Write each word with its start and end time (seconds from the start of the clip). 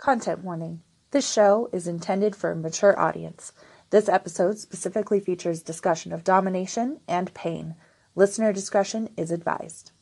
Content 0.00 0.42
warning. 0.42 0.80
This 1.10 1.30
show 1.30 1.68
is 1.74 1.86
intended 1.86 2.34
for 2.34 2.50
a 2.50 2.56
mature 2.56 2.98
audience. 2.98 3.52
This 3.90 4.08
episode 4.08 4.58
specifically 4.58 5.20
features 5.20 5.62
discussion 5.62 6.10
of 6.14 6.24
domination 6.24 7.00
and 7.06 7.34
pain. 7.34 7.74
Listener 8.14 8.50
discretion 8.50 9.10
is 9.18 9.30
advised. 9.30 9.92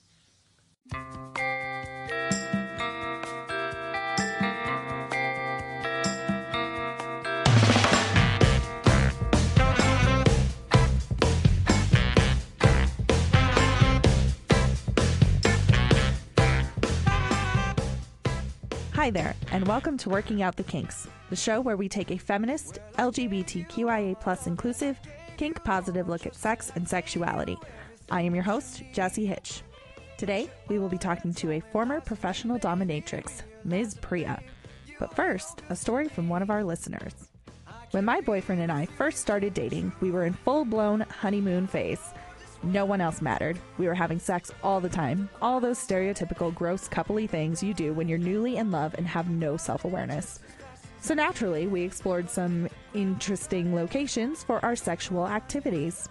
Hi 18.99 19.11
there, 19.11 19.37
and 19.53 19.65
welcome 19.69 19.97
to 19.99 20.11
Working 20.11 20.43
Out 20.43 20.57
the 20.57 20.65
Kinks, 20.65 21.07
the 21.31 21.37
show 21.37 21.61
where 21.61 21.77
we 21.77 21.89
take 21.89 22.11
a 22.11 22.19
feminist, 22.19 22.81
LGBTQIA 22.99 24.19
plus 24.19 24.49
inclusive, 24.49 24.99
kink 25.37 25.63
positive 25.63 26.09
look 26.09 26.27
at 26.27 26.35
sex 26.35 26.73
and 26.75 26.87
sexuality. 26.89 27.57
I 28.11 28.23
am 28.23 28.35
your 28.35 28.43
host, 28.43 28.83
Jesse 28.93 29.25
Hitch. 29.25 29.63
Today, 30.17 30.51
we 30.67 30.81
will 30.81 30.89
be 30.89 30.99
talking 30.99 31.33
to 31.35 31.53
a 31.53 31.61
former 31.61 32.01
professional 32.01 32.59
dominatrix, 32.59 33.43
Ms. 33.65 33.95
Priya. 34.01 34.43
But 34.99 35.15
first, 35.15 35.63
a 35.69 35.77
story 35.77 36.09
from 36.09 36.29
one 36.29 36.43
of 36.43 36.51
our 36.51 36.65
listeners. 36.65 37.15
When 37.93 38.05
my 38.05 38.21
boyfriend 38.21 38.63
and 38.63 38.73
I 38.73 38.87
first 38.87 39.19
started 39.19 39.55
dating, 39.55 39.93
we 40.01 40.11
were 40.11 40.25
in 40.25 40.35
full 40.35 40.65
blown 40.65 41.03
honeymoon 41.03 41.69
phase. 41.69 42.03
No 42.63 42.85
one 42.85 43.01
else 43.01 43.23
mattered. 43.23 43.59
We 43.79 43.87
were 43.87 43.95
having 43.95 44.19
sex 44.19 44.51
all 44.63 44.81
the 44.81 44.89
time. 44.89 45.29
All 45.41 45.61
those 45.61 45.79
stereotypical 45.79 46.55
gross 46.55 46.89
coupley 46.89 47.29
things 47.29 47.63
you 47.63 47.73
do 47.73 47.93
when 47.93 48.09
you're 48.09 48.19
newly 48.19 48.57
in 48.57 48.71
love 48.71 48.95
and 48.99 49.07
have 49.07 49.31
no 49.31 49.57
self 49.57 49.85
awareness. 49.85 50.41
So 51.01 51.15
naturally, 51.15 51.69
we 51.69 51.83
explored 51.83 52.29
some 52.29 52.69
interesting 52.95 53.75
locations 53.75 54.43
for 54.43 54.65
our 54.65 54.75
sexual 54.75 55.29
activities. 55.29 56.09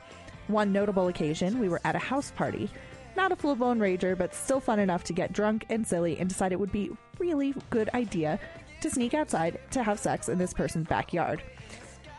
One 0.48 0.72
notable 0.72 1.10
occasion, 1.10 1.60
we 1.60 1.68
were 1.68 1.82
at 1.84 1.96
a 1.96 2.00
house 2.00 2.32
party. 2.32 2.70
Not 3.18 3.32
a 3.32 3.36
full 3.36 3.56
blown 3.56 3.80
rager, 3.80 4.18
but 4.18 4.34
still 4.34 4.62
fun 4.62 4.80
enough 4.80 5.04
to 5.06 5.14
get 5.14 5.34
drunk 5.34 5.66
and 5.70 5.86
silly 5.86 6.18
and 6.18 6.30
decide 6.30 6.54
it 6.54 6.60
would 6.60 6.72
be 6.72 6.92
really 7.20 7.54
good 7.70 7.90
idea 7.94 8.40
to 8.82 8.90
sneak 8.90 9.14
outside 9.14 9.60
to 9.72 9.84
have 9.84 10.00
sex 10.00 10.30
in 10.30 10.38
this 10.38 10.54
person's 10.54 10.88
backyard. 10.88 11.44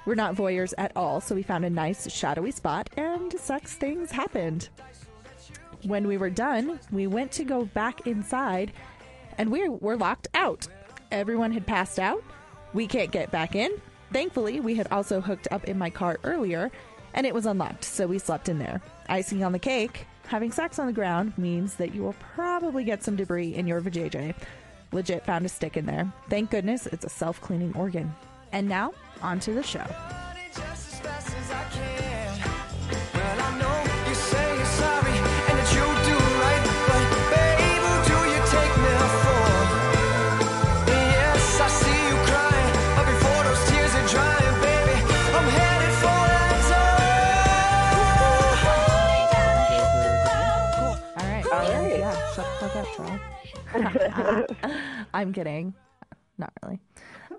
We're 0.09 0.15
not 0.15 0.37
voyeurs 0.37 0.73
at 0.79 0.93
all, 0.97 1.21
so 1.21 1.35
we 1.35 1.43
found 1.43 1.67
a 1.67 1.71
nice 1.71 2.11
shadowy 2.11 2.51
spot 2.51 2.89
and 2.97 3.31
sex 3.39 3.75
things 3.75 4.11
happened. 4.11 4.71
When 5.83 6.09
we 6.09 6.17
were 6.17 6.31
done, 6.31 6.81
we 6.91 7.07
went 7.07 7.31
to 7.33 7.45
go 7.45 7.67
back 7.67 8.07
inside 8.07 8.73
and 9.37 9.53
we 9.53 9.69
were 9.69 9.99
locked 9.99 10.29
out. 10.33 10.67
Everyone 11.13 11.53
had 11.53 11.67
passed 11.67 11.99
out. 11.99 12.25
We 12.73 12.87
can't 12.87 13.11
get 13.11 13.31
back 13.31 13.55
in. 13.55 13.71
Thankfully, 14.11 14.61
we 14.61 14.77
had 14.77 14.91
also 14.91 15.21
hooked 15.21 15.47
up 15.51 15.65
in 15.65 15.77
my 15.77 15.91
car 15.91 16.19
earlier 16.25 16.71
and 17.13 17.27
it 17.27 17.35
was 17.35 17.45
unlocked, 17.45 17.85
so 17.85 18.07
we 18.07 18.19
slept 18.19 18.49
in 18.49 18.59
there. 18.59 18.81
Icing 19.11 19.45
on 19.45 19.53
the 19.53 19.59
cake, 19.59 20.07
having 20.27 20.53
sex 20.53 20.79
on 20.79 20.87
the 20.87 20.93
ground 20.95 21.37
means 21.37 21.75
that 21.75 21.95
you 21.95 22.03
will 22.03 22.17
probably 22.35 22.83
get 22.83 23.05
some 23.05 23.17
debris 23.17 23.55
in 23.55 23.67
your 23.67 23.83
vajayjay. 23.83 24.35
Legit 24.91 25.27
found 25.27 25.45
a 25.45 25.51
stick 25.51 25.77
in 25.77 25.85
there. 25.85 26.11
Thank 26.31 26.51
goodness 26.51 26.87
it's 26.87 27.05
a 27.05 27.11
self 27.11 27.43
cleaning 27.43 27.77
organ. 27.77 28.15
And 28.53 28.69
now, 28.69 28.93
on 29.23 29.41
to 29.41 29.53
the 29.53 29.63
show. 29.63 29.85
All 51.19 51.27
right. 51.27 51.45
All 51.47 51.83
right. 51.83 51.99
Yeah, 51.99 52.33
shut 52.35 52.47
up, 52.77 52.87
Troll. 52.95 53.19
I'm 55.15 55.33
kidding. 55.33 55.75
Not 56.39 56.53
really. 56.63 56.81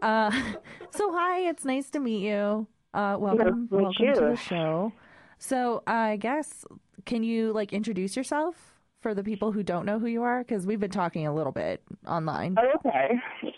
Uh, 0.01 0.31
so 0.91 1.11
hi, 1.11 1.47
it's 1.47 1.65
nice 1.65 1.89
to 1.91 1.99
meet 1.99 2.23
you. 2.23 2.67
Uh, 2.93 3.17
welcome, 3.19 3.67
Nice 3.71 3.95
to 3.95 4.03
meet 4.03 4.07
welcome 4.07 4.13
to 4.13 4.29
the 4.31 4.35
show. 4.35 4.93
So 5.37 5.83
I 5.87 6.17
guess 6.17 6.65
can 7.05 7.23
you 7.23 7.53
like 7.53 7.73
introduce 7.73 8.15
yourself 8.15 8.55
for 9.01 9.13
the 9.13 9.23
people 9.23 9.51
who 9.51 9.63
don't 9.63 9.85
know 9.85 9.99
who 9.99 10.07
you 10.07 10.23
are? 10.23 10.39
Because 10.39 10.65
we've 10.65 10.79
been 10.79 10.91
talking 10.91 11.27
a 11.27 11.33
little 11.33 11.51
bit 11.51 11.81
online. 12.07 12.57
Okay. 12.75 13.11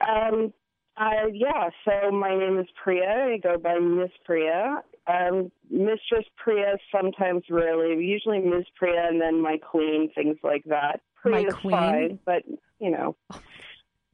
Um, 0.07 0.53
uh, 0.97 1.27
yeah, 1.33 1.69
so 1.85 2.11
my 2.11 2.37
name 2.37 2.59
is 2.59 2.67
Priya. 2.83 3.33
I 3.33 3.37
go 3.41 3.57
by 3.57 3.79
Miss 3.79 4.11
Priya. 4.25 4.83
Um, 5.07 5.51
Mistress 5.69 6.25
Priya, 6.37 6.77
sometimes 6.91 7.43
rarely, 7.49 8.03
usually 8.05 8.39
Miss 8.39 8.65
Priya 8.75 9.07
and 9.07 9.19
then 9.19 9.41
my 9.41 9.57
queen, 9.57 10.11
things 10.13 10.37
like 10.43 10.63
that. 10.65 11.01
My 11.25 11.43
queen? 11.45 11.71
fine, 11.71 12.19
but, 12.25 12.43
you 12.79 12.91
know. 12.91 13.15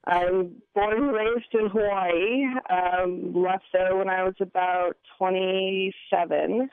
I'm 0.08 0.62
born 0.74 1.04
and 1.04 1.12
raised 1.12 1.54
in 1.54 1.68
Hawaii. 1.68 2.46
Um, 2.70 3.34
left 3.36 3.66
there 3.74 3.96
when 3.98 4.10
I 4.10 4.24
was 4.24 4.36
about 4.40 4.96
27, 5.18 6.70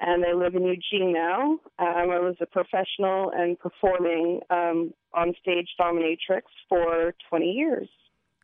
and 0.00 0.24
I 0.24 0.32
live 0.32 0.56
in 0.56 0.64
Eugene 0.64 1.12
now. 1.12 1.60
Um, 1.78 2.10
I 2.10 2.18
was 2.18 2.34
a 2.40 2.46
professional 2.46 3.30
and 3.34 3.56
performing 3.58 4.40
um, 4.50 4.92
on 5.14 5.32
stage 5.40 5.68
dominatrix 5.80 6.42
for 6.68 7.14
20 7.30 7.46
years. 7.46 7.88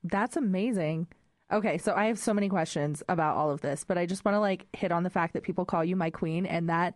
That's 0.04 0.36
amazing. 0.36 1.08
Okay, 1.52 1.76
so 1.76 1.92
I 1.92 2.06
have 2.06 2.18
so 2.18 2.32
many 2.32 2.48
questions 2.48 3.02
about 3.08 3.36
all 3.36 3.50
of 3.50 3.60
this, 3.60 3.84
but 3.84 3.98
I 3.98 4.06
just 4.06 4.24
want 4.24 4.36
to 4.36 4.40
like 4.40 4.66
hit 4.72 4.92
on 4.92 5.02
the 5.02 5.10
fact 5.10 5.34
that 5.34 5.42
people 5.42 5.64
call 5.64 5.84
you 5.84 5.96
my 5.96 6.10
queen, 6.10 6.46
and 6.46 6.68
that 6.68 6.94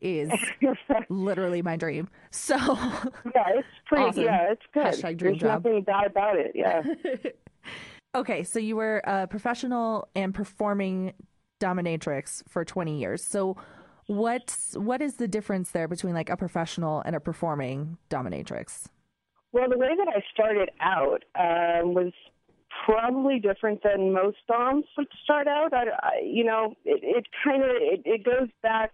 is 0.00 0.30
literally 1.08 1.62
my 1.62 1.76
dream. 1.76 2.08
So 2.30 2.56
Yeah, 2.56 3.44
it's 3.48 3.68
pretty. 3.86 4.04
Awesome. 4.04 4.24
Yeah, 4.24 4.52
it's 4.52 4.62
good. 4.72 4.86
Hashtag 4.86 5.16
dream 5.18 5.32
There's 5.32 5.40
job. 5.40 5.64
nothing 5.64 5.82
bad 5.82 6.06
about 6.06 6.36
it. 6.38 6.52
Yeah. 6.54 6.82
Okay, 8.12 8.42
so 8.42 8.58
you 8.58 8.74
were 8.74 9.00
a 9.04 9.28
professional 9.28 10.08
and 10.16 10.34
performing 10.34 11.12
dominatrix 11.60 12.42
for 12.48 12.64
20 12.64 12.98
years. 12.98 13.22
So 13.22 13.56
what's 14.06 14.76
what 14.76 15.00
is 15.00 15.14
the 15.14 15.28
difference 15.28 15.70
there 15.70 15.86
between 15.86 16.12
like 16.12 16.28
a 16.28 16.36
professional 16.36 17.02
and 17.06 17.14
a 17.14 17.20
performing 17.20 17.98
dominatrix? 18.08 18.88
well, 19.52 19.68
the 19.68 19.78
way 19.78 19.88
that 19.96 20.08
I 20.08 20.22
started 20.32 20.70
out 20.80 21.24
um, 21.38 21.94
was 21.94 22.12
probably 22.84 23.38
different 23.38 23.82
than 23.82 24.12
most 24.12 24.38
doms 24.48 24.84
would 24.96 25.08
start 25.24 25.46
out. 25.48 25.72
I, 25.72 25.84
I 26.02 26.10
you 26.24 26.44
know, 26.44 26.74
it, 26.84 27.00
it 27.02 27.26
kind 27.44 27.62
of 27.62 27.70
it, 27.70 28.02
it 28.04 28.24
goes 28.24 28.48
back 28.62 28.92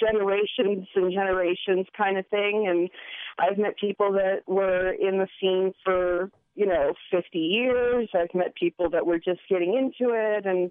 generations 0.00 0.88
and 0.94 1.12
generations 1.12 1.86
kind 1.96 2.18
of 2.18 2.26
thing. 2.28 2.66
And 2.68 2.90
I've 3.38 3.58
met 3.58 3.76
people 3.76 4.12
that 4.12 4.42
were 4.46 4.92
in 4.92 5.18
the 5.18 5.28
scene 5.40 5.72
for 5.84 6.30
you 6.54 6.66
know 6.66 6.94
50 7.10 7.38
years. 7.38 8.08
I've 8.14 8.34
met 8.34 8.54
people 8.54 8.90
that 8.90 9.06
were 9.06 9.18
just 9.18 9.40
getting 9.48 9.74
into 9.74 10.12
it 10.14 10.46
and. 10.46 10.70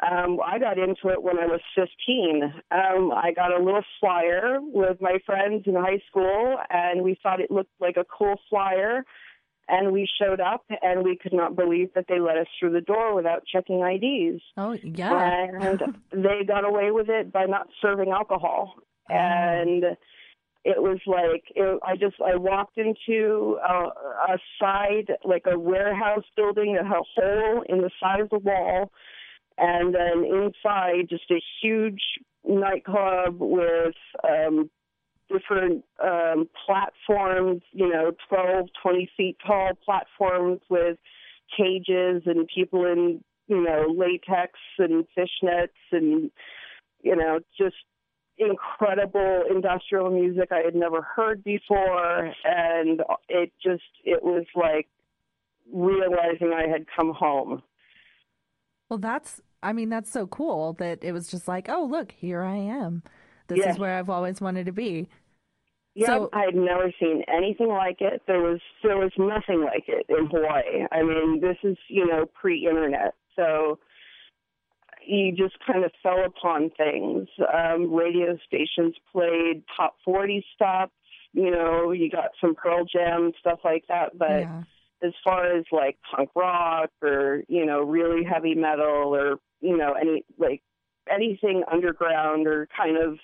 Um, 0.00 0.38
I 0.46 0.60
got 0.60 0.78
into 0.78 1.08
it 1.08 1.24
when 1.24 1.40
I 1.40 1.46
was 1.46 1.58
15. 1.74 2.44
Um, 2.70 3.10
I 3.10 3.32
got 3.34 3.50
a 3.50 3.60
little 3.60 3.82
flyer 3.98 4.58
with 4.60 5.00
my 5.00 5.18
friends 5.26 5.64
in 5.66 5.74
high 5.74 6.00
school, 6.08 6.56
and 6.70 7.02
we 7.02 7.18
thought 7.20 7.40
it 7.40 7.50
looked 7.50 7.72
like 7.80 7.96
a 7.96 8.04
cool 8.04 8.36
flyer. 8.48 9.04
And 9.68 9.92
we 9.92 10.08
showed 10.20 10.40
up, 10.40 10.64
and 10.80 11.04
we 11.04 11.16
could 11.16 11.34
not 11.34 11.54
believe 11.54 11.92
that 11.94 12.06
they 12.08 12.18
let 12.18 12.38
us 12.38 12.46
through 12.58 12.72
the 12.72 12.80
door 12.80 13.14
without 13.14 13.42
checking 13.46 13.80
IDs. 13.82 14.42
Oh, 14.56 14.72
yeah. 14.82 15.44
And 15.44 15.94
they 16.10 16.44
got 16.46 16.64
away 16.64 16.90
with 16.90 17.10
it 17.10 17.30
by 17.30 17.44
not 17.44 17.68
serving 17.82 18.10
alcohol. 18.10 18.74
And 19.10 19.84
it 20.64 20.82
was 20.82 20.98
like 21.06 21.44
it, 21.54 21.80
I 21.82 21.96
just 21.96 22.16
I 22.20 22.36
walked 22.36 22.78
into 22.78 23.58
a, 23.66 23.86
a 24.32 24.38
side 24.60 25.12
like 25.24 25.44
a 25.50 25.58
warehouse 25.58 26.24
building 26.36 26.74
that 26.74 26.86
had 26.86 26.96
a 26.96 27.20
hole 27.20 27.64
in 27.68 27.78
the 27.78 27.90
side 28.00 28.20
of 28.20 28.28
the 28.30 28.38
wall, 28.38 28.90
and 29.56 29.94
then 29.94 30.24
inside 30.24 31.08
just 31.08 31.30
a 31.30 31.40
huge 31.62 32.02
nightclub 32.46 33.36
with 33.38 33.94
um, 34.24 34.70
different 35.28 35.84
um, 36.02 36.48
platforms, 36.66 37.62
you 37.72 37.88
know, 37.88 38.12
12, 38.28 38.68
20 38.82 39.10
feet 39.16 39.36
tall 39.46 39.70
platforms 39.84 40.60
with 40.68 40.98
cages 41.56 42.22
and 42.26 42.46
people 42.52 42.84
in, 42.84 43.22
you 43.46 43.62
know, 43.62 43.86
latex 43.96 44.52
and 44.78 45.04
fishnets 45.16 45.68
and, 45.92 46.30
you 47.02 47.16
know, 47.16 47.40
just 47.56 47.76
incredible 48.38 49.44
industrial 49.50 50.10
music 50.10 50.50
I 50.52 50.60
had 50.64 50.74
never 50.74 51.02
heard 51.02 51.42
before. 51.42 52.32
And 52.44 53.02
it 53.28 53.52
just, 53.62 53.82
it 54.04 54.22
was 54.22 54.46
like 54.54 54.88
realizing 55.72 56.52
I 56.54 56.68
had 56.68 56.86
come 56.94 57.12
home. 57.12 57.62
Well, 58.88 58.98
that's 58.98 59.40
I 59.62 59.72
mean, 59.72 59.88
that's 59.88 60.10
so 60.10 60.26
cool 60.26 60.74
that 60.74 61.02
it 61.02 61.12
was 61.12 61.28
just 61.28 61.48
like, 61.48 61.68
"Oh, 61.68 61.84
look, 61.84 62.12
here 62.12 62.42
I 62.42 62.56
am. 62.56 63.02
This 63.48 63.58
Yeah. 63.58 63.70
is 63.70 63.78
where 63.78 63.98
I've 63.98 64.10
always 64.10 64.40
wanted 64.40 64.66
to 64.66 64.72
be." 64.72 65.08
Yeah, 65.94 66.06
So- 66.06 66.30
I 66.32 66.44
had 66.44 66.54
never 66.54 66.92
seen 67.00 67.24
anything 67.26 67.68
like 67.68 68.00
it. 68.00 68.22
There 68.26 68.40
was 68.40 68.60
there 68.82 68.96
was 68.98 69.10
nothing 69.18 69.62
like 69.64 69.88
it 69.88 70.06
in 70.08 70.26
Hawaii. 70.26 70.86
I 70.92 71.02
mean, 71.02 71.40
this 71.40 71.56
is 71.64 71.76
you 71.88 72.06
know 72.06 72.26
pre-internet, 72.26 73.14
so 73.34 73.78
you 75.04 75.32
just 75.32 75.58
kind 75.60 75.84
of 75.84 75.92
fell 76.02 76.24
upon 76.24 76.70
things. 76.70 77.28
Um, 77.52 77.92
radio 77.92 78.36
stations 78.46 78.94
played 79.10 79.64
top 79.76 79.96
forty 80.04 80.44
stuff. 80.54 80.90
You 81.32 81.50
know, 81.50 81.90
you 81.92 82.10
got 82.10 82.30
some 82.40 82.54
Pearl 82.54 82.84
Jam 82.84 83.32
stuff 83.40 83.60
like 83.64 83.86
that, 83.88 84.16
but 84.16 84.40
yeah. 84.40 84.62
as 85.02 85.12
far 85.24 85.46
as 85.46 85.64
like 85.72 85.98
punk 86.14 86.30
rock 86.34 86.90
or 87.02 87.42
you 87.48 87.64
know 87.66 87.80
really 87.82 88.22
heavy 88.24 88.54
metal 88.54 89.14
or 89.14 89.38
you 89.60 89.76
know 89.76 89.92
any 89.94 90.24
like 90.38 90.62
anything 91.10 91.64
underground 91.70 92.46
or 92.46 92.68
kind 92.76 92.96
of 92.96 93.18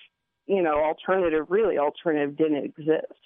you 0.47 0.61
know 0.61 0.75
alternative 0.83 1.45
really 1.49 1.77
alternative 1.77 2.37
didn't 2.37 2.63
exist 2.63 3.19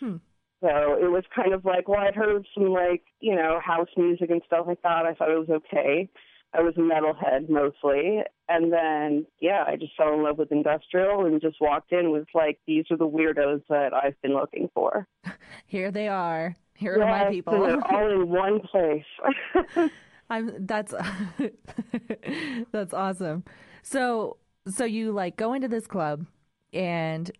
Hmm. 0.00 0.16
so 0.60 0.96
it 1.00 1.10
was 1.10 1.22
kind 1.34 1.52
of 1.54 1.64
like 1.64 1.88
well 1.88 2.00
i'd 2.00 2.14
heard 2.16 2.46
some 2.54 2.70
like 2.70 3.02
you 3.20 3.34
know 3.36 3.60
house 3.64 3.88
music 3.96 4.30
and 4.30 4.42
stuff 4.46 4.66
like 4.66 4.82
that 4.82 5.04
i 5.06 5.14
thought 5.14 5.30
it 5.30 5.38
was 5.38 5.48
okay 5.50 6.08
i 6.52 6.60
was 6.60 6.74
a 6.76 6.80
metalhead 6.80 7.48
mostly 7.48 8.22
and 8.48 8.72
then 8.72 9.24
yeah 9.40 9.64
i 9.66 9.76
just 9.76 9.92
fell 9.96 10.12
in 10.14 10.22
love 10.24 10.36
with 10.38 10.50
industrial 10.52 11.26
and 11.26 11.40
just 11.40 11.56
walked 11.60 11.92
in 11.92 12.10
with 12.10 12.26
like 12.34 12.58
these 12.66 12.84
are 12.90 12.96
the 12.96 13.08
weirdos 13.08 13.62
that 13.68 13.92
i've 13.94 14.20
been 14.22 14.34
looking 14.34 14.68
for 14.74 15.06
Here 15.66 15.90
they 15.90 16.08
are. 16.08 16.56
Here 16.74 16.94
are 17.00 17.06
my 17.24 17.30
people. 17.30 17.54
all 17.90 18.10
in 18.10 18.28
one 18.28 18.60
place 18.60 19.04
I'm 20.30 20.66
that's 20.66 20.92
that's 22.72 22.94
awesome. 22.94 23.44
So 23.82 24.38
so 24.68 24.84
you 24.84 25.12
like 25.12 25.36
go 25.36 25.52
into 25.52 25.68
this 25.68 25.86
club 25.86 26.26
and 26.74 27.30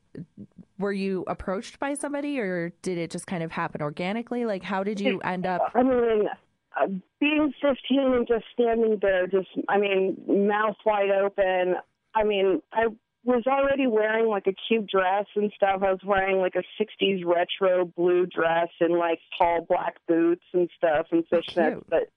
were 0.78 0.92
you 0.92 1.24
approached 1.26 1.78
by 1.78 1.94
somebody 1.94 2.38
or 2.38 2.70
did 2.82 2.98
it 2.98 3.10
just 3.10 3.26
kind 3.26 3.42
of 3.42 3.50
happen 3.50 3.82
organically? 3.82 4.44
Like 4.44 4.62
how 4.62 4.84
did 4.84 5.00
you 5.00 5.20
end 5.20 5.46
up 5.46 5.72
I 5.74 5.82
mean, 5.82 6.28
uh, 6.80 6.86
being 7.20 7.52
15 7.62 7.76
and 8.00 8.26
just 8.26 8.44
standing 8.52 8.98
there, 9.00 9.26
just, 9.26 9.48
I 9.68 9.78
mean, 9.78 10.16
mouth 10.26 10.76
wide 10.84 11.10
open. 11.10 11.76
I 12.14 12.24
mean, 12.24 12.60
I 12.72 12.86
was 13.24 13.44
already 13.46 13.86
wearing 13.86 14.26
like 14.26 14.46
a 14.46 14.54
cute 14.68 14.88
dress 14.88 15.26
and 15.34 15.52
stuff. 15.56 15.82
I 15.82 15.90
was 15.92 16.00
wearing 16.04 16.38
like 16.38 16.54
a 16.56 16.82
60s 16.82 17.24
retro 17.24 17.84
blue 17.84 18.26
dress 18.26 18.68
and 18.80 18.94
like 18.94 19.20
tall 19.38 19.64
black 19.68 19.96
boots 20.06 20.44
and 20.52 20.68
stuff 20.76 21.06
and 21.10 21.24
fishnets. 21.28 21.82
But 21.88 22.10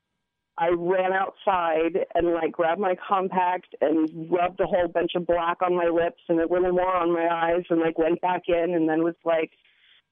I 0.58 0.70
ran 0.70 1.14
outside 1.14 2.06
and 2.16 2.34
like 2.34 2.52
grabbed 2.52 2.82
my 2.82 2.96
compact 3.08 3.76
and 3.80 4.32
rubbed 4.32 4.60
a 4.60 4.66
whole 4.66 4.88
bunch 4.88 5.12
of 5.16 5.28
black 5.28 5.62
on 5.62 5.76
my 5.76 5.86
lips 5.86 6.22
and 6.30 6.40
a 6.40 6.52
little 6.52 6.72
more 6.72 6.96
on 6.96 7.14
my 7.14 7.28
eyes 7.32 7.64
and 7.70 7.80
like 7.80 7.98
went 7.98 8.22
back 8.22 8.44
in 8.48 8.74
and 8.74 8.90
then 8.90 9.04
was 9.04 9.16
like, 9.24 9.52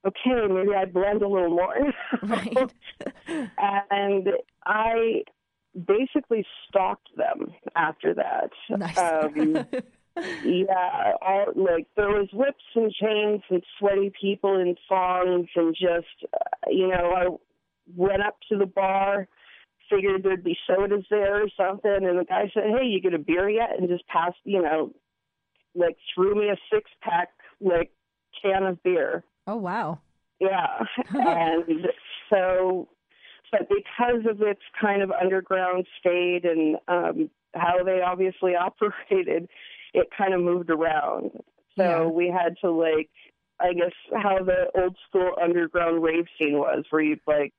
okay, 0.06 0.48
maybe 0.48 0.76
I 0.76 0.86
blend 0.86 1.24
a 1.24 1.28
little 1.28 1.50
more. 1.50 1.76
right? 2.24 2.74
and 3.60 4.30
I 4.66 5.24
basically 5.76 6.46
stalked 6.68 7.10
them 7.18 7.54
after 7.76 8.14
that. 8.14 8.52
nice. 8.70 8.98
Um, 8.98 9.66
yeah, 10.46 11.14
all, 11.22 11.46
like 11.56 11.88
there 11.96 12.10
was 12.10 12.30
whips 12.32 12.64
and 12.76 12.92
chains 12.92 13.42
and 13.50 13.64
sweaty 13.80 14.12
people 14.20 14.60
in 14.60 14.76
thongs, 14.88 15.50
and 15.56 15.76
just 15.76 16.32
uh, 16.34 16.70
you 16.70 16.88
know, 16.88 17.12
I 17.16 17.26
went 17.96 18.22
up 18.22 18.38
to 18.50 18.58
the 18.58 18.66
bar, 18.66 19.28
figured 19.90 20.24
there'd 20.24 20.44
be 20.44 20.58
sodas 20.68 21.06
there 21.10 21.44
or 21.44 21.48
something, 21.58 21.92
and 22.06 22.20
the 22.20 22.26
guy 22.26 22.50
said, 22.54 22.64
"Hey, 22.78 22.86
you 22.88 23.02
get 23.02 23.14
a 23.14 23.20
beer 23.20 23.50
yet?" 23.50 23.72
and 23.78 23.88
just 23.90 24.08
passed, 24.08 24.38
you 24.44 24.62
know, 24.62 24.92
like 25.76 25.98
threw 26.14 26.36
me 26.36 26.50
a 26.50 26.58
six 26.74 26.90
pack 27.02 27.30
like 27.62 27.92
can 28.42 28.64
of 28.64 28.82
beer. 28.84 29.24
oh 29.48 29.56
wow. 29.56 30.00
Yeah. 30.40 30.84
and 31.14 31.88
so, 32.30 32.90
but 33.52 33.70
because 33.70 34.26
of 34.30 34.42
its 34.42 34.62
kind 34.80 35.02
of 35.02 35.12
underground 35.12 35.86
state 36.00 36.42
and 36.44 36.76
um, 36.90 37.30
how 37.56 37.84
they 37.84 38.02
obviously 38.02 38.54
operated, 38.60 39.48
it 39.94 40.08
kind 40.18 40.34
of 40.34 40.42
moved 40.42 40.70
around. 40.70 41.32
So 41.78 41.84
Yeah. 41.84 42.04
we 42.06 42.28
had 42.28 42.56
to 42.62 42.72
like, 42.72 43.10
I 43.62 43.72
guess 43.74 43.94
how 44.22 44.40
the 44.44 44.68
old 44.78 44.98
school 45.08 45.32
underground 45.42 46.04
rave 46.04 46.26
scene 46.38 46.58
was, 46.58 46.84
where 46.90 47.02
you'd 47.02 47.22
like 47.28 47.54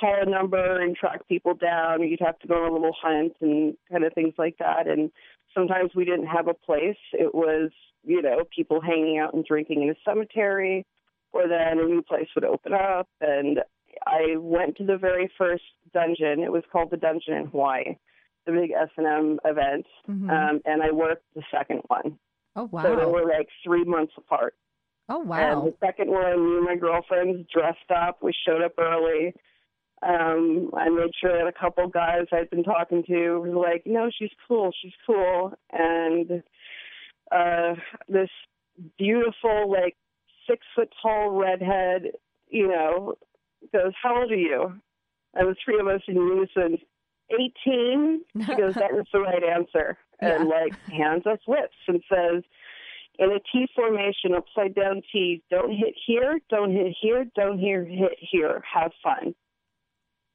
call 0.00 0.16
a 0.20 0.24
number 0.24 0.80
and 0.80 0.96
track 0.96 1.26
people 1.28 1.54
down. 1.54 2.02
You'd 2.02 2.20
have 2.20 2.38
to 2.40 2.48
go 2.48 2.64
on 2.64 2.70
a 2.70 2.72
little 2.72 2.96
hunt 3.00 3.34
and 3.40 3.76
kind 3.90 4.04
of 4.04 4.12
things 4.14 4.34
like 4.38 4.56
that. 4.58 4.88
And 4.88 5.10
sometimes 5.54 5.90
we 5.94 6.04
didn't 6.04 6.26
have 6.26 6.48
a 6.48 6.54
place. 6.54 6.96
It 7.12 7.34
was, 7.34 7.70
you 8.04 8.22
know, 8.22 8.44
people 8.54 8.80
hanging 8.80 9.18
out 9.18 9.34
and 9.34 9.44
drinking 9.44 9.82
in 9.82 9.90
a 9.90 9.94
cemetery 10.04 10.86
or 11.32 11.46
then 11.46 11.78
a 11.78 11.84
new 11.84 12.02
place 12.02 12.28
would 12.34 12.44
open 12.44 12.72
up 12.72 13.08
and 13.20 13.60
I 14.06 14.36
went 14.38 14.76
to 14.76 14.84
the 14.86 14.96
very 14.96 15.30
first 15.36 15.64
dungeon. 15.92 16.40
It 16.40 16.52
was 16.52 16.62
called 16.72 16.90
the 16.90 16.96
Dungeon 16.96 17.34
in 17.34 17.46
Hawaii, 17.46 17.96
the 18.46 18.52
big 18.52 18.70
S 18.70 18.88
and 18.96 19.06
M 19.06 19.40
event, 19.44 19.84
Mhm. 20.08 20.30
um, 20.30 20.60
and 20.64 20.82
I 20.82 20.90
worked 20.92 21.24
the 21.34 21.42
second 21.50 21.82
one. 21.88 22.18
oh 22.56 22.64
wow. 22.72 22.82
So 22.82 22.96
they 22.96 23.04
were 23.04 23.24
like 23.28 23.48
three 23.64 23.84
months 23.84 24.12
apart. 24.16 24.54
Oh 25.08 25.18
wow. 25.18 25.62
And 25.64 25.72
the 25.72 25.76
second 25.84 26.08
one, 26.10 26.50
me 26.50 26.56
and 26.58 26.64
my 26.64 26.76
girlfriends 26.76 27.46
dressed 27.52 27.90
up. 27.94 28.22
We 28.22 28.32
showed 28.46 28.62
up 28.62 28.72
early. 28.78 29.34
Um, 30.02 30.70
I 30.76 30.88
made 30.88 31.10
sure 31.20 31.36
that 31.36 31.46
a 31.46 31.52
couple 31.52 31.86
guys 31.88 32.26
I'd 32.32 32.50
been 32.50 32.64
talking 32.64 33.02
to 33.04 33.38
were 33.38 33.50
like, 33.50 33.82
"No, 33.86 34.10
she's 34.16 34.30
cool. 34.48 34.72
She's 34.80 34.94
cool." 35.06 35.52
And 35.72 36.42
uh, 37.30 37.74
this 38.08 38.30
beautiful, 38.98 39.70
like 39.70 39.96
six 40.48 40.64
foot 40.74 40.88
tall 41.02 41.30
redhead, 41.30 42.12
you 42.48 42.68
know, 42.68 43.14
goes, 43.72 43.92
"How 44.02 44.22
old 44.22 44.32
are 44.32 44.36
you?" 44.36 44.80
And 45.34 45.48
the 45.48 45.54
three 45.64 45.78
of 45.78 45.86
us 45.86 46.00
in 46.08 46.14
unison, 46.16 46.78
eighteen. 47.30 48.22
She 48.46 48.54
goes, 48.56 48.74
"That 48.78 48.92
was 48.92 49.06
the 49.12 49.20
right 49.20 49.42
answer." 49.44 49.98
And 50.22 50.48
Yeah. 50.50 50.54
like 50.54 50.76
hands 50.90 51.26
us 51.26 51.38
whips 51.46 51.72
and 51.88 52.02
says, 52.12 52.42
in 53.18 53.30
a 53.32 53.38
T 53.50 53.66
formation, 53.74 54.34
upside 54.36 54.74
down 54.74 55.00
T, 55.10 55.42
don't 55.50 55.70
hit 55.72 55.94
here, 56.06 56.40
don't 56.50 56.70
hit 56.72 56.94
here, 57.00 57.24
don't 57.34 57.58
here, 57.58 57.86
hit 57.86 58.18
here. 58.20 58.62
Have 58.70 58.92
fun. 59.02 59.34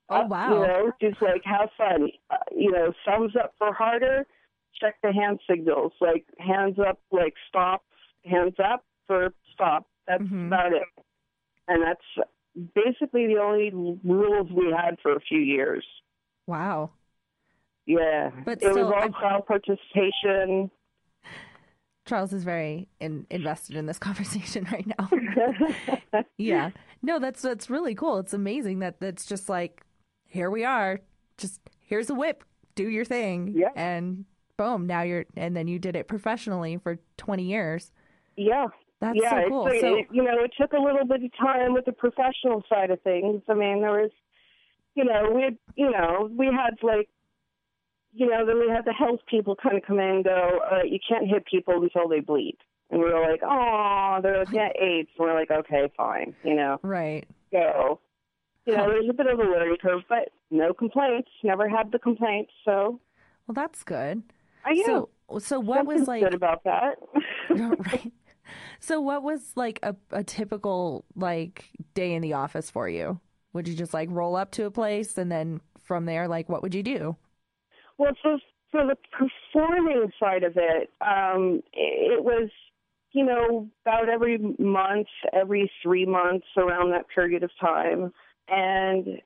Oh 0.10 0.16
Uh, 0.22 0.28
wow. 0.28 0.50
You 0.54 0.68
know, 0.68 0.92
just 1.02 1.22
like 1.22 1.42
have 1.46 1.70
fun. 1.78 2.10
Uh, 2.30 2.38
you 2.56 2.72
know, 2.72 2.94
thumbs 3.06 3.34
up 3.42 3.54
for 3.58 3.74
harder. 3.74 4.26
Check 4.80 4.96
the 5.02 5.14
hand 5.14 5.40
signals, 5.50 5.94
like 6.02 6.26
hands 6.40 6.78
up, 6.80 7.00
like 7.12 7.34
stop, 7.48 7.84
hands 8.26 8.56
up 8.64 8.84
for 9.08 9.34
stop. 9.54 9.88
That's 10.08 10.22
Mhm. 10.24 10.48
about 10.48 10.74
it. 10.74 10.84
And 11.68 11.82
that's 11.82 12.28
basically 12.76 13.28
the 13.28 13.40
only 13.42 13.72
rules 14.04 14.52
we 14.52 14.72
had 14.72 15.00
for 15.02 15.14
a 15.16 15.20
few 15.22 15.40
years. 15.40 15.86
Wow. 16.46 16.92
Yeah, 17.88 18.32
But 18.44 18.54
it 18.64 18.72
still, 18.72 18.76
was 18.76 18.86
all 18.88 18.94
I'm- 18.96 19.14
crowd 19.14 19.46
participation. 19.48 20.70
Charles 22.06 22.34
is 22.34 22.44
very 22.44 22.88
in, 23.00 23.26
invested 23.30 23.76
in 23.78 23.86
this 23.88 23.98
conversation 24.08 24.68
right 24.72 24.86
now. 25.00 26.24
yeah. 26.38 26.72
No, 27.02 27.20
that's 27.20 27.42
that's 27.42 27.70
really 27.70 27.96
cool. 27.96 28.18
It's 28.20 28.34
amazing 28.34 28.80
that 28.80 29.00
that's 29.00 29.26
just 29.26 29.50
like 29.50 29.85
here 30.36 30.52
we 30.52 30.66
are. 30.66 31.00
Just 31.38 31.62
here's 31.80 32.10
a 32.10 32.14
whip. 32.14 32.44
Do 32.76 32.90
your 32.90 33.06
thing. 33.06 33.54
Yeah. 33.56 33.70
And 33.76 34.26
boom, 34.58 34.86
now 34.86 35.02
you're 35.02 35.26
and 35.36 35.56
then 35.56 35.68
you 35.68 35.80
did 35.80 35.96
it 35.96 36.08
professionally 36.08 36.78
for 36.78 37.00
20 37.18 37.44
years. 37.44 37.92
yeah, 38.36 38.68
That's 39.00 39.18
yeah, 39.20 39.44
so 39.44 39.50
cool. 39.50 39.68
It's, 39.68 39.82
so 39.82 39.96
it, 39.96 40.08
you 40.12 40.24
know, 40.24 40.44
it 40.44 40.52
took 40.60 40.74
a 40.74 40.78
little 40.78 41.06
bit 41.06 41.24
of 41.24 41.32
time 41.38 41.74
with 41.74 41.86
the 41.86 41.94
professional 41.94 42.64
side 42.70 42.92
of 42.92 43.02
things. 43.02 43.42
I 43.48 43.54
mean, 43.54 43.82
there 43.82 43.92
was, 43.92 44.12
you 44.94 45.06
know, 45.06 45.32
we 45.34 45.42
had, 45.42 45.58
you 45.76 45.90
know, 45.90 46.30
we 46.38 46.48
had 46.48 46.76
like, 46.84 47.10
you 48.14 48.30
know, 48.30 48.46
then 48.46 48.60
we 48.60 48.70
had 48.70 48.86
the 48.86 48.94
health 48.94 49.20
people 49.30 49.56
kind 49.56 49.78
of 49.78 49.84
come 49.84 50.00
in 50.00 50.06
and 50.06 50.24
go, 50.24 50.60
uh, 50.72 50.84
you 50.84 51.00
can't 51.08 51.28
hit 51.28 51.46
people 51.46 51.82
until 51.82 52.08
they 52.08 52.20
bleed. 52.20 52.58
And 52.92 53.00
we 53.00 53.08
were 53.08 53.22
like, 53.22 53.42
oh, 53.44 54.20
they're 54.22 54.40
like, 54.40 54.54
yeah, 54.54 54.70
AIDS. 54.80 55.10
And 55.18 55.28
we're 55.28 55.34
like, 55.34 55.52
okay, 55.52 55.92
fine, 55.98 56.36
you 56.44 56.56
know, 56.56 56.80
right. 56.84 57.26
go. 57.52 58.00
You 58.66 58.74
know, 58.76 58.84
Huh. 58.84 58.90
there's 58.90 59.10
a 59.10 59.14
bit 59.14 59.28
of 59.28 59.40
a 59.40 59.44
learning 59.44 59.78
curve, 59.82 60.02
but 60.10 60.30
no 60.50 60.74
complaints. 60.74 61.30
Never 61.44 61.70
had 61.70 61.92
the 61.92 62.00
complaints. 62.00 62.52
So, 62.64 63.00
Well, 63.48 63.54
that's 63.54 63.84
good. 63.84 64.24
I 64.64 64.74
So 64.86 65.10
so 65.40 65.60
what 65.60 65.86
was 65.86 66.08
like 66.08 66.24
good 66.24 66.34
about 66.34 66.64
that? 66.64 66.96
right. 67.50 68.12
So 68.80 69.02
what 69.02 69.24
was 69.24 69.54
like 69.56 69.80
a, 69.84 69.96
a 70.12 70.24
typical 70.24 71.06
like 71.16 71.70
day 71.94 72.14
in 72.14 72.22
the 72.22 72.34
office 72.34 72.70
for 72.70 72.90
you? 72.90 73.20
Would 73.54 73.68
you 73.68 73.76
just 73.76 73.94
like 73.94 74.10
roll 74.12 74.36
up 74.36 74.52
to 74.52 74.66
a 74.66 74.72
place 74.72 75.18
and 75.18 75.32
then 75.32 75.62
from 75.82 76.06
there 76.06 76.28
like 76.28 76.50
what 76.50 76.62
would 76.64 76.74
you 76.76 76.84
do? 76.84 77.16
Well, 77.98 78.14
for 78.22 78.38
for 78.72 78.86
the 78.86 78.98
performing 79.12 80.12
side 80.20 80.44
of 80.44 80.54
it, 80.58 80.92
um, 81.00 81.62
it 81.74 82.24
was, 82.24 82.50
you 83.14 83.24
know, 83.26 83.70
about 83.86 84.10
every 84.10 84.38
month, 84.60 85.08
every 85.32 85.72
three 85.82 86.06
months, 86.06 86.46
around 86.58 86.92
that 86.92 87.06
period 87.14 87.44
of 87.44 87.52
time, 87.60 88.12
and 88.48 89.22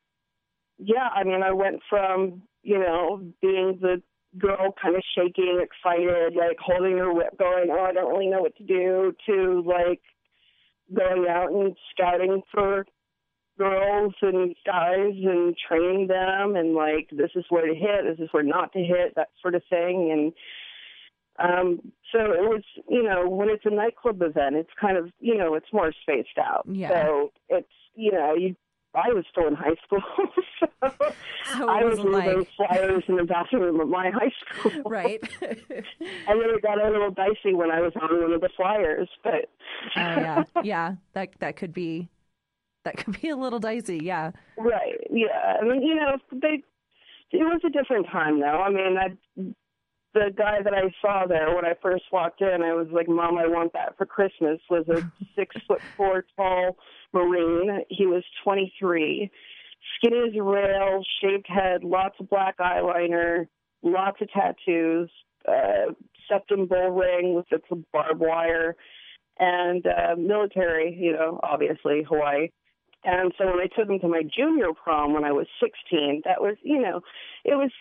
yeah, 0.77 1.09
I 1.13 1.23
mean, 1.23 1.43
I 1.43 1.51
went 1.51 1.81
from 1.89 2.43
you 2.63 2.79
know 2.79 3.21
being 3.41 3.79
the 3.81 4.01
girl 4.37 4.73
kind 4.81 4.95
of 4.95 5.01
shaking, 5.15 5.61
excited, 5.61 6.35
like 6.35 6.57
holding 6.59 6.97
her 6.97 7.13
whip, 7.13 7.37
going, 7.37 7.69
"Oh, 7.71 7.83
I 7.83 7.93
don't 7.93 8.11
really 8.11 8.27
know 8.27 8.41
what 8.41 8.55
to 8.57 8.63
do," 8.63 9.13
to 9.27 9.63
like, 9.65 10.01
going 10.95 11.27
out 11.29 11.51
and 11.51 11.75
scouting 11.91 12.41
for 12.51 12.85
girls 13.59 14.13
and 14.21 14.55
guys 14.65 15.13
and 15.13 15.53
training 15.67 16.07
them 16.07 16.55
and 16.55 16.73
like 16.73 17.09
this 17.11 17.29
is 17.35 17.43
where 17.49 17.67
to 17.67 17.75
hit, 17.75 18.05
this 18.05 18.23
is 18.23 18.29
where 18.31 18.41
not 18.41 18.71
to 18.71 18.79
hit, 18.79 19.13
that 19.15 19.27
sort 19.41 19.53
of 19.53 19.61
thing. 19.69 20.33
And 21.39 21.53
um 21.53 21.79
so 22.13 22.19
it 22.19 22.41
was 22.41 22.63
you 22.87 23.03
know, 23.03 23.29
when 23.29 23.49
it's 23.49 23.65
a 23.65 23.69
nightclub 23.69 24.21
event 24.21 24.55
it's 24.55 24.69
kind 24.79 24.97
of 24.97 25.11
you 25.19 25.37
know, 25.37 25.55
it's 25.55 25.71
more 25.73 25.91
spaced 26.01 26.37
out. 26.39 26.65
Yeah. 26.71 26.89
So 26.89 27.31
it's 27.49 27.67
you 27.95 28.13
know, 28.13 28.33
you 28.33 28.55
I 28.95 29.09
was 29.09 29.23
still 29.31 29.47
in 29.47 29.53
high 29.53 29.75
school, 29.85 30.01
so, 30.59 30.67
So 31.57 31.69
I 31.69 31.83
was 31.83 31.99
like 31.99 32.47
flyers 32.55 33.03
in 33.07 33.17
the 33.17 33.23
bathroom 33.23 33.79
of 33.79 33.87
my 33.87 34.09
high 34.09 34.31
school. 34.41 34.81
right. 34.85 35.21
And 35.41 36.39
then 36.41 36.49
it 36.51 36.61
got 36.61 36.83
a 36.83 36.89
little 36.89 37.11
dicey 37.11 37.53
when 37.53 37.71
I 37.71 37.81
was 37.81 37.91
on 37.99 38.21
one 38.21 38.31
of 38.31 38.41
the 38.41 38.49
flyers, 38.55 39.09
but 39.23 39.49
Oh 39.95 39.99
yeah, 39.99 40.43
yeah. 40.63 40.95
That 41.13 41.29
that 41.39 41.55
could 41.55 41.73
be 41.73 42.09
that 42.85 42.97
could 42.97 43.19
be 43.19 43.29
a 43.29 43.35
little 43.35 43.59
dicey. 43.59 43.99
Yeah. 44.01 44.31
right, 44.57 44.95
yeah. 45.09 45.57
I 45.59 45.65
mean, 45.65 45.81
you 45.81 45.95
know, 45.95 46.17
they 46.31 46.63
it 47.31 47.43
was 47.43 47.61
a 47.65 47.69
different 47.69 48.07
time 48.07 48.39
though. 48.39 48.61
I 48.61 48.69
mean, 48.69 48.97
I 48.97 49.09
the 50.19 50.31
guy 50.31 50.61
that 50.63 50.73
I 50.73 50.93
saw 51.01 51.25
there 51.27 51.55
when 51.55 51.65
I 51.65 51.73
first 51.81 52.03
walked 52.11 52.41
in, 52.41 52.61
I 52.61 52.73
was 52.73 52.87
like, 52.91 53.07
"Mom, 53.07 53.37
I 53.37 53.47
want 53.47 53.73
that 53.73 53.97
for 53.97 54.05
Christmas." 54.05 54.59
Was 54.69 54.87
a 54.89 55.09
six 55.35 55.55
foot 55.67 55.81
four 55.95 56.25
tall 56.35 56.77
Marine. 57.13 57.83
He 57.89 58.05
was 58.05 58.23
23, 58.43 59.31
skinny 59.95 60.19
as 60.27 60.35
a 60.35 60.43
rail, 60.43 61.03
shaved 61.21 61.47
head, 61.47 61.83
lots 61.83 62.15
of 62.19 62.29
black 62.29 62.57
eyeliner, 62.57 63.47
lots 63.81 64.21
of 64.21 64.29
tattoos, 64.31 65.09
uh, 65.47 65.93
septum 66.27 66.67
bull 66.67 66.91
ring 66.91 67.35
with 67.35 67.47
its 67.51 67.65
barbed 67.93 68.19
wire, 68.19 68.75
and 69.39 69.85
uh, 69.85 70.15
military. 70.17 70.95
You 70.99 71.13
know, 71.13 71.39
obviously 71.41 72.03
Hawaii. 72.03 72.49
And 73.05 73.33
so 73.37 73.45
when 73.45 73.59
I 73.59 73.67
took 73.67 73.89
him 73.89 73.99
to 73.99 74.09
my 74.09 74.23
junior 74.23 74.73
prom 74.73 75.13
when 75.13 75.23
I 75.23 75.31
was 75.31 75.47
16, 75.61 76.23
that 76.25 76.41
was, 76.41 76.57
you 76.63 76.81
know, 76.81 76.99
it 77.45 77.55
was 77.55 77.71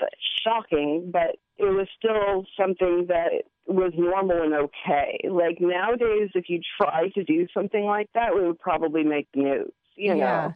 shocking, 0.45 1.11
but 1.13 1.39
it 1.59 1.65
was 1.65 1.89
still 1.99 2.47
something 2.59 3.07
that 3.09 3.45
was 3.67 3.93
normal 3.97 4.43
and 4.43 4.55
okay. 4.55 5.21
Like 5.31 5.59
nowadays, 5.61 6.31
if 6.35 6.49
you 6.49 6.61
try 6.81 7.09
to 7.11 7.25
do 7.25 7.47
something 7.55 7.85
like 7.85 8.09
that, 8.15 8.35
we 8.35 8.47
would 8.47 8.59
probably 8.61 9.03
make 9.05 9.29
news, 9.35 9.73
you 9.97 10.15
yeah. 10.15 10.15
know. 10.17 10.55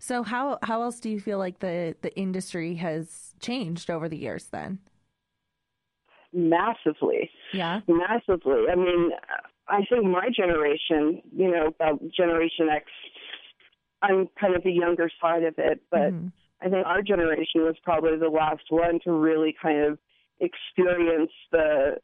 So 0.00 0.22
how 0.22 0.58
how 0.62 0.82
else 0.82 1.00
do 1.00 1.10
you 1.10 1.20
feel 1.20 1.38
like 1.38 1.60
the 1.60 1.96
the 2.02 2.16
industry 2.18 2.76
has 2.76 3.34
changed 3.40 3.90
over 3.90 4.08
the 4.08 4.18
years 4.18 4.46
then? 4.48 4.80
Massively, 6.32 7.30
Yeah. 7.52 7.80
massively. 7.86 8.64
I 8.70 8.74
mean, 8.74 9.12
I 9.66 9.84
think 9.88 10.04
my 10.04 10.28
generation, 10.34 11.22
you 11.34 11.50
know, 11.50 11.68
about 11.68 12.00
Generation 12.14 12.68
X, 12.70 12.84
I'm 14.02 14.28
kind 14.40 14.54
of 14.54 14.62
the 14.62 14.72
younger 14.72 15.10
side 15.20 15.44
of 15.44 15.54
it, 15.58 15.80
but 15.90 16.14
Mhm. 16.14 16.32
I 16.60 16.68
think 16.68 16.86
our 16.86 17.02
generation 17.02 17.62
was 17.62 17.76
probably 17.82 18.16
the 18.16 18.28
last 18.28 18.62
one 18.70 19.00
to 19.04 19.12
really 19.12 19.54
kind 19.60 19.80
of 19.84 19.98
experience 20.40 21.32
the, 21.50 21.98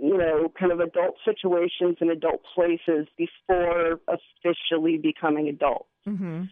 you 0.00 0.16
know, 0.16 0.52
kind 0.58 0.72
of 0.72 0.80
adult 0.80 1.16
situations 1.24 1.96
and 2.00 2.10
adult 2.10 2.42
places 2.54 3.06
before 3.16 4.00
officially 4.08 4.98
becoming 4.98 5.48
adult. 5.48 5.86
Mhm. 6.06 6.50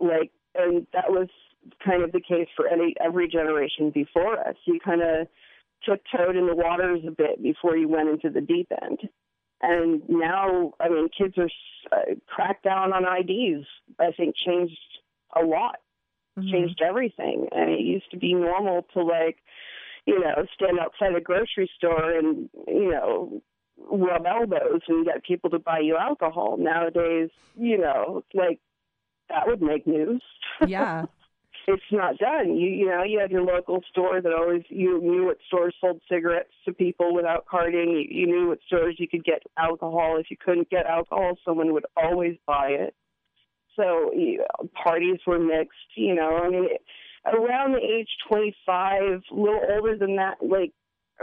Like, 0.00 0.30
and 0.54 0.86
that 0.92 1.10
was 1.10 1.28
kind 1.84 2.02
of 2.02 2.12
the 2.12 2.20
case 2.20 2.48
for 2.54 2.68
any 2.68 2.94
every 3.00 3.28
generation 3.28 3.90
before 3.90 4.38
us. 4.38 4.56
You 4.64 4.78
kind 4.80 5.02
of 5.02 5.28
took 5.82 6.00
tiptoed 6.04 6.36
in 6.36 6.46
the 6.46 6.54
waters 6.54 7.04
a 7.06 7.10
bit 7.10 7.42
before 7.42 7.76
you 7.76 7.88
went 7.88 8.08
into 8.08 8.30
the 8.30 8.40
deep 8.40 8.68
end. 8.82 9.08
And 9.60 10.02
now, 10.08 10.74
I 10.80 10.88
mean, 10.88 11.08
kids 11.08 11.38
are 11.38 11.48
uh, 11.92 12.14
cracked 12.26 12.64
down 12.64 12.92
on 12.92 13.04
IDs. 13.04 13.66
I 13.98 14.12
think 14.12 14.34
changed 14.36 14.78
a 15.34 15.42
lot 15.44 15.80
Mhm. 16.38 16.50
changed 16.50 16.82
everything. 16.82 17.48
And 17.52 17.70
it 17.70 17.80
used 17.80 18.10
to 18.10 18.16
be 18.16 18.34
normal 18.34 18.82
to 18.94 19.02
like, 19.02 19.38
you 20.06 20.20
know, 20.20 20.44
stand 20.54 20.78
outside 20.78 21.14
a 21.16 21.20
grocery 21.20 21.70
store 21.76 22.10
and, 22.10 22.48
you 22.66 22.90
know, 22.90 23.42
rub 23.90 24.26
elbows 24.26 24.82
and 24.88 25.04
get 25.04 25.24
people 25.24 25.50
to 25.50 25.58
buy 25.58 25.80
you 25.80 25.96
alcohol. 25.96 26.56
Nowadays, 26.58 27.30
you 27.56 27.78
know, 27.78 28.22
like 28.34 28.60
that 29.28 29.46
would 29.46 29.62
make 29.62 29.86
news. 29.86 30.22
Yeah. 30.66 31.06
it's 31.66 31.82
not 31.90 32.18
done. 32.18 32.56
You 32.56 32.70
you 32.70 32.86
know, 32.86 33.02
you 33.02 33.18
had 33.18 33.30
your 33.30 33.42
local 33.42 33.80
store 33.90 34.20
that 34.20 34.32
always 34.32 34.62
you 34.68 35.00
knew 35.02 35.26
what 35.26 35.38
stores 35.48 35.74
sold 35.80 36.00
cigarettes 36.08 36.52
to 36.64 36.72
people 36.72 37.12
without 37.14 37.46
carding. 37.46 37.90
You, 37.90 38.20
you 38.20 38.26
knew 38.26 38.48
what 38.48 38.60
stores 38.66 38.96
you 38.98 39.08
could 39.08 39.24
get 39.24 39.42
alcohol. 39.58 40.16
If 40.18 40.30
you 40.30 40.36
couldn't 40.36 40.70
get 40.70 40.86
alcohol, 40.86 41.36
someone 41.44 41.72
would 41.72 41.86
always 41.96 42.36
buy 42.46 42.68
it. 42.68 42.94
So 43.74 44.12
you 44.12 44.38
know, 44.38 44.68
parties 44.80 45.18
were 45.26 45.40
mixed. 45.40 45.96
You 45.96 46.14
know, 46.14 46.36
I 46.36 46.50
mean, 46.50 46.68
around 47.26 47.72
the 47.72 47.78
age 47.78 48.08
25, 48.28 49.02
a 49.02 49.34
little 49.34 49.60
older 49.70 49.96
than 49.96 50.16
that, 50.16 50.36
like 50.42 50.72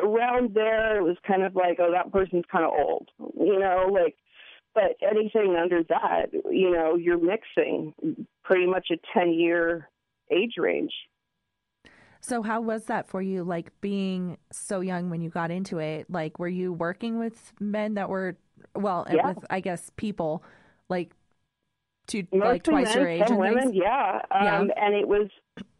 around 0.01 0.53
there, 0.53 0.97
it 0.97 1.03
was 1.03 1.17
kind 1.27 1.43
of 1.43 1.55
like, 1.55 1.77
oh, 1.79 1.91
that 1.91 2.11
person's 2.11 2.45
kind 2.51 2.65
of 2.65 2.71
old. 2.71 3.09
You 3.39 3.59
know, 3.59 3.89
like. 3.91 4.15
But 4.73 4.95
anything 5.01 5.57
under 5.61 5.83
that, 5.89 6.27
you 6.49 6.71
know, 6.71 6.95
you're 6.95 7.19
mixing 7.19 7.93
pretty 8.41 8.65
much 8.67 8.87
a 8.89 8.95
10 9.13 9.33
year 9.33 9.89
age 10.31 10.53
range. 10.57 10.93
So 12.21 12.41
how 12.41 12.61
was 12.61 12.85
that 12.85 13.09
for 13.09 13.21
you 13.21 13.43
like 13.43 13.69
being 13.81 14.37
so 14.49 14.79
young 14.79 15.09
when 15.09 15.19
you 15.19 15.29
got 15.29 15.51
into 15.51 15.79
it? 15.79 16.05
Like 16.09 16.39
were 16.39 16.47
you 16.47 16.71
working 16.71 17.19
with 17.19 17.51
men 17.59 17.95
that 17.95 18.07
were 18.07 18.37
well, 18.73 19.05
Yeah. 19.11 19.27
with 19.27 19.43
I 19.49 19.59
guess 19.59 19.91
people 19.97 20.41
like 20.87 21.11
to 22.11 22.23
Mostly 22.31 22.39
like 22.39 22.63
twice 22.63 22.85
men, 22.87 22.97
your 22.97 23.09
age 23.09 23.23
some 23.23 23.31
and 23.33 23.39
women, 23.39 23.63
things? 23.71 23.75
yeah. 23.75 24.21
Um, 24.31 24.71
And 24.77 24.95
it 24.95 25.07
was, 25.07 25.29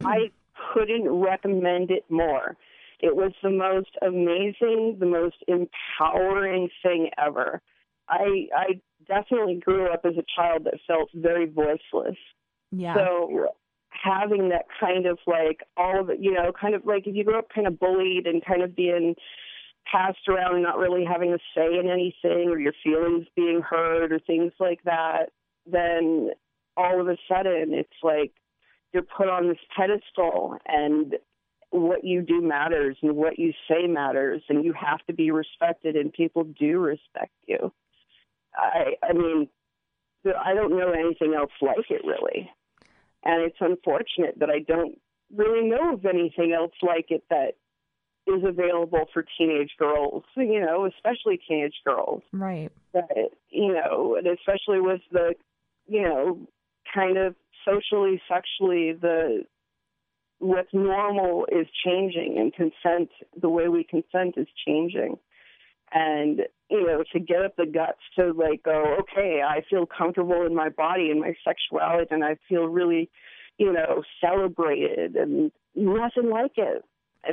I 0.03 0.31
couldn't 0.73 1.09
recommend 1.09 1.91
it 1.91 2.05
more. 2.09 2.57
It 2.99 3.15
was 3.15 3.31
the 3.41 3.49
most 3.49 3.89
amazing, 4.01 4.97
the 4.99 5.07
most 5.07 5.37
empowering 5.47 6.69
thing 6.83 7.09
ever. 7.17 7.61
I 8.07 8.47
I 8.55 8.81
definitely 9.07 9.55
grew 9.55 9.87
up 9.91 10.01
as 10.05 10.13
a 10.17 10.23
child 10.35 10.65
that 10.65 10.75
felt 10.85 11.09
very 11.13 11.45
voiceless. 11.47 12.17
Yeah. 12.71 12.93
So 12.93 13.47
having 13.89 14.49
that 14.49 14.65
kind 14.79 15.05
of 15.05 15.17
like 15.27 15.61
all 15.77 15.99
of 15.99 16.09
it, 16.09 16.19
you 16.19 16.31
know, 16.31 16.51
kind 16.59 16.75
of 16.75 16.85
like 16.85 17.07
if 17.07 17.15
you 17.15 17.23
grew 17.23 17.37
up 17.39 17.49
kind 17.53 17.67
of 17.67 17.79
bullied 17.79 18.27
and 18.27 18.43
kind 18.45 18.61
of 18.61 18.75
being 18.75 19.15
passed 19.91 20.27
around 20.29 20.53
and 20.55 20.63
not 20.63 20.77
really 20.77 21.03
having 21.03 21.33
a 21.33 21.37
say 21.55 21.77
in 21.79 21.89
anything 21.89 22.49
or 22.49 22.59
your 22.59 22.73
feelings 22.83 23.25
being 23.35 23.61
heard 23.67 24.11
or 24.11 24.19
things 24.19 24.53
like 24.59 24.81
that, 24.83 25.31
then 25.65 26.29
all 26.77 26.99
of 26.99 27.07
a 27.07 27.17
sudden 27.27 27.73
it's 27.73 27.89
like 28.03 28.31
you're 28.93 29.03
put 29.03 29.29
on 29.29 29.47
this 29.47 29.57
pedestal 29.75 30.57
and 30.65 31.15
what 31.69 32.03
you 32.03 32.21
do 32.21 32.41
matters 32.41 32.97
and 33.01 33.15
what 33.15 33.39
you 33.39 33.53
say 33.69 33.87
matters 33.87 34.43
and 34.49 34.65
you 34.65 34.73
have 34.73 34.99
to 35.07 35.13
be 35.13 35.31
respected 35.31 35.95
and 35.95 36.11
people 36.11 36.43
do 36.43 36.79
respect 36.79 37.31
you. 37.47 37.71
I 38.55 38.95
I 39.03 39.13
mean 39.13 39.47
I 40.25 40.53
don't 40.53 40.77
know 40.77 40.91
anything 40.91 41.33
else 41.33 41.51
like 41.61 41.89
it 41.89 42.01
really. 42.05 42.51
And 43.23 43.43
it's 43.43 43.57
unfortunate 43.59 44.39
that 44.39 44.49
I 44.49 44.59
don't 44.59 44.97
really 45.35 45.67
know 45.67 45.93
of 45.93 46.05
anything 46.05 46.53
else 46.53 46.73
like 46.81 47.07
it 47.09 47.23
that 47.29 47.55
is 48.27 48.43
available 48.43 49.05
for 49.13 49.25
teenage 49.37 49.71
girls, 49.79 50.23
you 50.35 50.59
know, 50.59 50.85
especially 50.85 51.39
teenage 51.47 51.75
girls. 51.85 52.21
right. 52.31 52.71
But, 52.93 53.07
you 53.49 53.73
know, 53.73 54.15
and 54.17 54.27
especially 54.27 54.81
with 54.81 55.01
the, 55.11 55.33
you 55.91 56.03
know, 56.03 56.39
kind 56.95 57.17
of 57.17 57.35
socially, 57.65 58.21
sexually, 58.29 58.93
the 58.93 59.43
what's 60.39 60.73
normal 60.73 61.45
is 61.51 61.67
changing 61.85 62.37
and 62.39 62.53
consent, 62.53 63.09
the 63.39 63.49
way 63.49 63.67
we 63.67 63.83
consent 63.83 64.35
is 64.37 64.47
changing. 64.65 65.17
And, 65.93 66.43
you 66.69 66.87
know, 66.87 67.03
to 67.11 67.19
get 67.19 67.43
up 67.43 67.57
the 67.57 67.65
guts 67.65 67.99
to 68.17 68.31
like 68.31 68.63
go, 68.63 68.99
okay, 69.01 69.41
I 69.45 69.63
feel 69.69 69.85
comfortable 69.85 70.45
in 70.45 70.55
my 70.55 70.69
body 70.69 71.11
and 71.11 71.19
my 71.19 71.35
sexuality 71.43 72.07
and 72.09 72.23
I 72.23 72.37
feel 72.47 72.63
really, 72.67 73.09
you 73.57 73.73
know, 73.73 74.01
celebrated 74.21 75.17
and 75.17 75.51
nothing 75.75 76.29
like 76.29 76.53
it. 76.55 76.85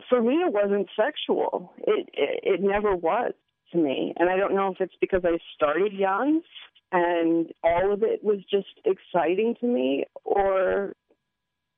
For 0.08 0.20
me, 0.20 0.34
it 0.34 0.52
wasn't 0.52 0.88
sexual. 0.96 1.72
It, 1.78 2.08
it, 2.12 2.40
it 2.42 2.60
never 2.60 2.96
was 2.96 3.32
to 3.70 3.78
me. 3.78 4.12
And 4.18 4.28
I 4.28 4.36
don't 4.36 4.56
know 4.56 4.72
if 4.72 4.80
it's 4.80 4.96
because 5.00 5.22
I 5.24 5.38
started 5.54 5.92
young 5.92 6.42
and 6.92 7.52
all 7.62 7.92
of 7.92 8.02
it 8.02 8.24
was 8.24 8.38
just 8.50 8.80
exciting 8.84 9.54
to 9.60 9.66
me 9.66 10.04
or, 10.24 10.92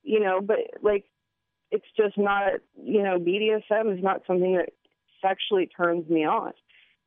you 0.02 0.20
know, 0.20 0.40
but 0.40 0.58
like, 0.82 1.04
it's 1.70 1.86
just 1.96 2.18
not, 2.18 2.54
you 2.82 3.02
know, 3.02 3.18
BDSM 3.18 3.96
is 3.96 4.02
not 4.02 4.22
something 4.26 4.56
that 4.56 4.70
sexually 5.22 5.66
turns 5.66 6.08
me 6.08 6.24
on. 6.24 6.52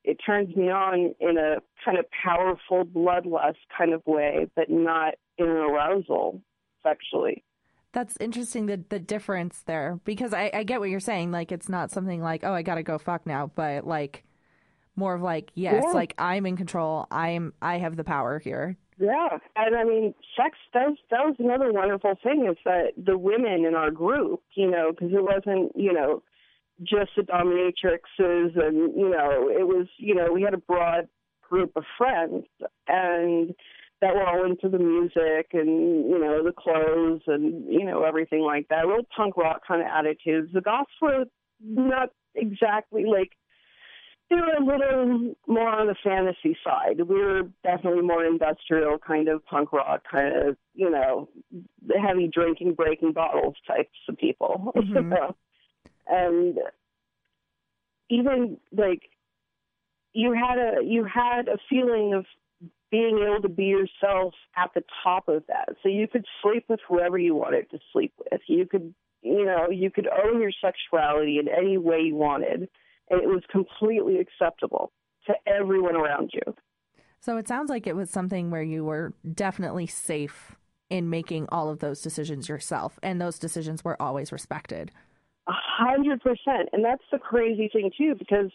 It 0.03 0.17
turns 0.25 0.53
me 0.55 0.69
on 0.69 1.15
in 1.19 1.38
a 1.38 1.62
kind 1.83 1.98
of 1.98 2.05
powerful 2.12 2.83
bloodlust 2.83 3.55
kind 3.77 3.93
of 3.93 4.05
way, 4.05 4.48
but 4.55 4.69
not 4.69 5.15
in 5.38 5.48
an 5.48 5.55
arousal 5.55 6.41
sexually. 6.81 7.43
That's 7.93 8.17
interesting 8.19 8.65
the 8.65 8.83
the 8.89 9.00
difference 9.00 9.62
there 9.65 10.00
because 10.03 10.33
I, 10.33 10.50
I 10.51 10.63
get 10.63 10.79
what 10.79 10.89
you're 10.89 11.00
saying. 11.00 11.31
Like 11.31 11.51
it's 11.51 11.69
not 11.69 11.91
something 11.91 12.22
like, 12.22 12.43
oh 12.43 12.51
I 12.51 12.63
gotta 12.63 12.83
go 12.83 12.98
fuck 12.98 13.25
now, 13.25 13.51
but 13.53 13.86
like 13.86 14.24
More 14.96 15.16
of 15.16 15.22
like, 15.22 15.52
yes, 15.56 15.84
Yeah. 15.86 15.92
like 15.92 16.14
I'm 16.18 16.46
in 16.46 16.56
control. 16.58 17.08
I'm 17.12 17.54
I 17.62 17.78
have 17.80 17.96
the 17.96 18.04
power 18.04 18.40
here. 18.40 18.78
Yeah, 19.00 19.40
and 19.56 19.76
I 19.76 19.84
mean, 19.84 20.14
sex. 20.38 20.58
That 20.74 20.90
was, 20.90 20.98
that 21.10 21.26
was 21.26 21.36
another 21.40 21.72
wonderful 21.74 22.14
thing 22.24 22.46
is 22.50 22.58
that 22.64 22.94
the 22.96 23.18
women 23.18 23.66
in 23.66 23.74
our 23.74 23.90
group, 23.90 24.42
you 24.54 24.70
know, 24.70 24.92
because 24.92 25.12
it 25.12 25.24
wasn't, 25.24 25.72
you 25.76 25.92
know, 25.92 26.22
just 26.84 27.12
the 27.18 27.24
dominatrixes, 27.24 28.56
and 28.56 28.96
you 28.96 29.10
know, 29.10 29.50
it 29.50 29.68
was, 29.68 29.88
you 29.98 30.14
know, 30.14 30.32
we 30.32 30.44
had 30.44 30.54
a 30.54 30.58
broad 30.60 31.08
group 31.42 31.72
of 31.76 31.84
friends, 31.98 32.46
and 32.88 33.56
that 34.02 34.14
were 34.16 34.26
all 34.26 34.46
into 34.46 34.68
the 34.70 34.78
music 34.78 35.48
and 35.54 36.10
you 36.10 36.20
know 36.20 36.44
the 36.44 36.52
clothes 36.52 37.22
and 37.28 37.66
you 37.72 37.86
know 37.86 38.04
everything 38.04 38.42
like 38.42 38.68
that. 38.68 38.86
Real 38.86 39.08
punk 39.16 39.38
rock 39.38 39.62
kind 39.68 39.82
of 39.82 39.88
attitudes. 39.88 40.52
The 40.54 40.62
goths 40.62 40.92
were 41.02 41.26
not 41.64 42.10
exactly 42.36 43.06
like 43.06 43.32
they 44.30 44.36
were 44.36 44.53
a 44.58 44.65
little 44.65 45.36
more 45.48 45.70
on 45.70 45.88
the 45.88 45.96
fantasy 46.03 46.58
side. 46.63 47.00
We 47.00 47.24
were 47.24 47.44
definitely 47.63 48.01
more 48.01 48.25
industrial 48.25 48.98
kind 48.98 49.27
of 49.27 49.46
punk 49.46 49.74
rock, 49.74 50.03
kind 50.10 50.36
of, 50.36 50.58
you 50.74 50.89
know, 50.89 51.30
heavy 52.01 52.30
drinking, 52.34 52.74
breaking 52.74 53.13
bottles 53.13 53.56
types 53.68 53.89
of 54.10 54.18
people. 54.18 54.74
Mhm. 54.84 55.34
and 56.08 56.60
even 58.10 58.58
like 58.72 59.03
you 60.13 60.34
had 60.34 60.58
a 60.58 60.84
you 60.84 61.06
had 61.06 61.48
a 61.48 61.58
feeling 61.70 62.13
of 62.13 62.25
being 62.92 63.20
able 63.25 63.42
to 63.42 63.50
be 63.50 63.65
yourself 63.65 64.34
at 64.56 64.72
the 64.75 64.84
top 65.03 65.27
of 65.27 65.44
that. 65.48 65.70
So 65.82 65.89
you 65.89 66.08
could 66.08 66.25
sleep 66.42 66.65
with 66.70 66.80
whoever 66.88 67.18
you 67.18 67.34
wanted 67.34 67.70
to 67.72 67.80
sleep 67.92 68.13
with. 68.20 68.42
You 68.48 68.65
could 68.65 68.94
you 69.22 69.46
know, 69.46 69.70
you 69.70 69.89
could 69.89 70.08
own 70.08 70.42
your 70.42 70.51
sexuality 70.62 71.39
in 71.39 71.48
any 71.48 71.77
way 71.77 72.01
you 72.01 72.15
wanted 72.15 72.68
and 73.10 73.22
it 73.22 73.27
was 73.27 73.41
completely 73.51 74.19
acceptable 74.19 74.91
to 75.27 75.33
everyone 75.48 75.95
around 75.95 76.31
you. 76.33 76.55
So 77.19 77.38
it 77.38 77.48
sounds 77.48 77.69
like 77.69 77.88
it 77.88 77.95
was 77.95 78.10
something 78.10 78.51
where 78.51 78.63
you 78.63 78.83
were 78.83 79.13
definitely 79.33 79.88
safe 79.88 80.55
in 80.89 81.10
making 81.10 81.48
all 81.50 81.69
of 81.69 81.79
those 81.79 82.01
decisions 82.01 82.50
yourself, 82.50 83.00
and 83.01 83.19
those 83.19 83.39
decisions 83.39 83.83
were 83.83 84.00
always 84.01 84.31
respected. 84.31 84.91
A 85.48 85.53
hundred 85.53 86.22
percent. 86.22 86.69
And 86.72 86.83
that's 86.83 87.03
the 87.12 87.19
crazy 87.19 87.69
thing 87.72 87.91
too, 87.98 88.15
because 88.17 88.51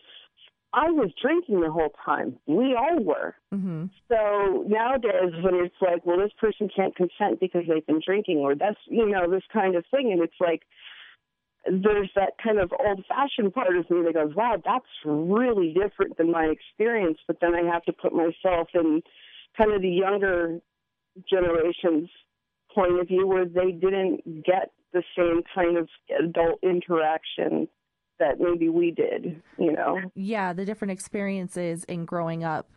I 0.72 0.90
was 0.90 1.10
drinking 1.20 1.60
the 1.60 1.70
whole 1.70 1.92
time. 2.04 2.38
We 2.46 2.76
all 2.78 3.02
were. 3.02 3.34
hmm 3.50 3.86
So 4.08 4.64
nowadays 4.68 5.32
when 5.42 5.54
it's 5.64 5.74
like, 5.80 6.04
well, 6.04 6.18
this 6.18 6.32
person 6.38 6.68
can't 6.74 6.94
consent 6.94 7.40
because 7.40 7.64
they've 7.68 7.86
been 7.86 8.02
drinking 8.04 8.38
or 8.38 8.54
that's 8.54 8.78
you 8.86 9.08
know, 9.08 9.30
this 9.30 9.44
kind 9.52 9.76
of 9.76 9.84
thing 9.90 10.12
and 10.12 10.22
it's 10.22 10.40
like 10.40 10.62
there's 11.64 12.10
that 12.14 12.32
kind 12.42 12.58
of 12.58 12.72
old 12.78 13.04
fashioned 13.08 13.52
part 13.52 13.76
of 13.76 13.90
me 13.90 14.02
that 14.04 14.14
goes, 14.14 14.34
Wow, 14.34 14.56
that's 14.64 14.86
really 15.04 15.74
different 15.74 16.16
than 16.16 16.30
my 16.30 16.44
experience 16.44 17.18
but 17.26 17.38
then 17.40 17.54
I 17.54 17.62
have 17.72 17.84
to 17.84 17.92
put 17.92 18.12
myself 18.12 18.68
in 18.74 19.02
kind 19.56 19.72
of 19.72 19.82
the 19.82 19.90
younger 19.90 20.60
generation's 21.28 22.08
point 22.74 23.00
of 23.00 23.08
view 23.08 23.26
where 23.26 23.44
they 23.44 23.72
didn't 23.72 24.44
get 24.44 24.70
the 24.92 25.02
same 25.16 25.42
kind 25.54 25.76
of 25.76 25.88
adult 26.18 26.60
interaction 26.62 27.68
that 28.18 28.40
maybe 28.40 28.68
we 28.68 28.90
did, 28.90 29.40
you 29.58 29.72
know. 29.72 30.00
Yeah, 30.14 30.52
the 30.52 30.64
different 30.64 30.92
experiences 30.92 31.84
in 31.84 32.04
growing 32.04 32.44
up 32.44 32.68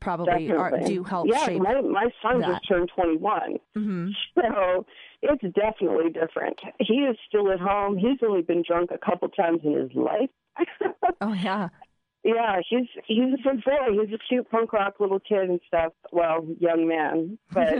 probably 0.00 0.50
are, 0.50 0.78
do 0.86 1.02
help 1.02 1.26
yeah, 1.28 1.46
shape. 1.46 1.62
my 1.62 1.80
my 1.80 2.06
son 2.22 2.40
that. 2.40 2.48
just 2.48 2.68
turned 2.68 2.90
twenty 2.94 3.16
one. 3.16 3.56
hmm 3.74 4.08
So 4.34 4.86
it's 5.22 5.54
definitely 5.54 6.10
different. 6.10 6.58
He 6.78 6.94
is 6.94 7.16
still 7.28 7.50
at 7.52 7.60
home. 7.60 7.96
He's 7.96 8.18
only 8.22 8.42
been 8.42 8.62
drunk 8.66 8.90
a 8.92 8.98
couple 8.98 9.28
times 9.28 9.60
in 9.64 9.74
his 9.74 9.90
life. 9.94 10.30
Oh 11.20 11.32
yeah, 11.32 11.68
yeah, 12.24 12.56
he's 12.68 12.88
he's 13.06 13.32
a 13.32 13.42
good 13.42 13.64
boy. 13.64 13.92
He's 13.92 14.12
a 14.12 14.18
cute 14.28 14.50
punk 14.50 14.72
rock 14.72 14.94
little 14.98 15.20
kid 15.20 15.48
and 15.48 15.60
stuff. 15.66 15.92
Well, 16.12 16.46
young 16.58 16.88
man, 16.88 17.38
but 17.52 17.74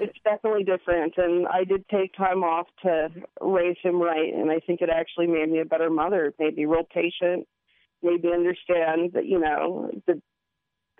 it's 0.00 0.18
definitely 0.24 0.64
different. 0.64 1.14
And 1.16 1.46
I 1.46 1.64
did 1.64 1.88
take 1.88 2.12
time 2.14 2.42
off 2.42 2.66
to 2.82 3.08
raise 3.40 3.76
him 3.82 4.02
right, 4.02 4.34
and 4.34 4.50
I 4.50 4.58
think 4.66 4.80
it 4.80 4.90
actually 4.90 5.28
made 5.28 5.50
me 5.50 5.60
a 5.60 5.64
better 5.64 5.88
mother. 5.88 6.26
It 6.26 6.34
made 6.38 6.56
me 6.56 6.66
real 6.66 6.82
patient. 6.82 7.46
Made 8.02 8.24
me 8.24 8.32
understand 8.32 9.12
that 9.14 9.26
you 9.26 9.38
know 9.38 9.90
the 10.06 10.20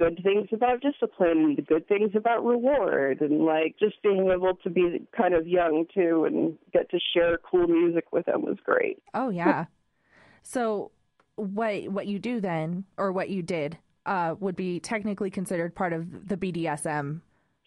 good 0.00 0.18
things 0.22 0.48
about 0.52 0.80
discipline, 0.80 1.38
and 1.44 1.56
the 1.58 1.62
good 1.62 1.86
things 1.86 2.12
about 2.16 2.44
reward, 2.44 3.20
and 3.20 3.44
like 3.44 3.76
just 3.78 4.02
being 4.02 4.30
able 4.30 4.54
to 4.64 4.70
be 4.70 5.06
kind 5.16 5.34
of 5.34 5.46
young 5.46 5.84
too 5.94 6.24
and 6.24 6.56
get 6.72 6.90
to 6.90 6.98
share 7.14 7.38
cool 7.38 7.68
music 7.68 8.06
with 8.12 8.26
him 8.26 8.42
was 8.42 8.56
great. 8.64 8.98
oh 9.14 9.28
yeah. 9.30 9.66
So 10.42 10.90
what 11.36 11.88
what 11.88 12.06
you 12.06 12.18
do 12.18 12.40
then, 12.40 12.84
or 12.96 13.12
what 13.12 13.28
you 13.28 13.42
did, 13.42 13.76
uh, 14.06 14.34
would 14.40 14.56
be 14.56 14.80
technically 14.80 15.30
considered 15.30 15.74
part 15.74 15.92
of 15.92 16.28
the 16.28 16.36
BDSM. 16.36 17.20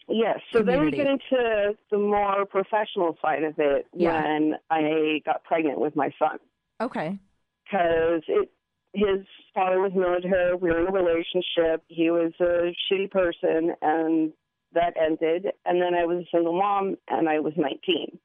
Yes. 0.10 0.39
So 0.52 0.62
then 0.63 0.84
we 0.84 0.91
get 0.91 1.08
into 1.08 1.76
the 1.89 1.98
more 1.98 2.46
professional 2.46 3.17
side 3.22 3.43
of 3.43 3.54
it 3.58 3.86
Yeah. 3.93 4.22
when 4.22 4.56
I 4.69 5.22
got 5.26 5.43
pregnant 5.46 5.80
with 5.80 5.96
my 5.96 6.10
son 6.19 6.39
Okay. 6.82 7.17
because 7.63 8.22
it 8.28 8.52
his 8.93 9.25
father 9.53 9.79
was 9.79 9.91
military. 9.95 10.56
We 10.56 10.69
were 10.69 10.82
in 10.82 10.88
a 10.88 10.91
relationship. 10.91 11.84
He 11.88 12.12
was 12.12 12.32
a 12.39 12.75
shitty 12.91 13.12
person, 13.12 13.73
and 13.82 14.32
that 14.73 14.93
ended. 14.99 15.47
And 15.65 15.82
then 15.82 15.93
I 15.95 16.06
was 16.06 16.23
a 16.23 16.36
single 16.36 16.58
mom, 16.58 16.97
and 17.08 17.27
I 17.27 17.39
was 17.39 17.53
19. 17.58 18.19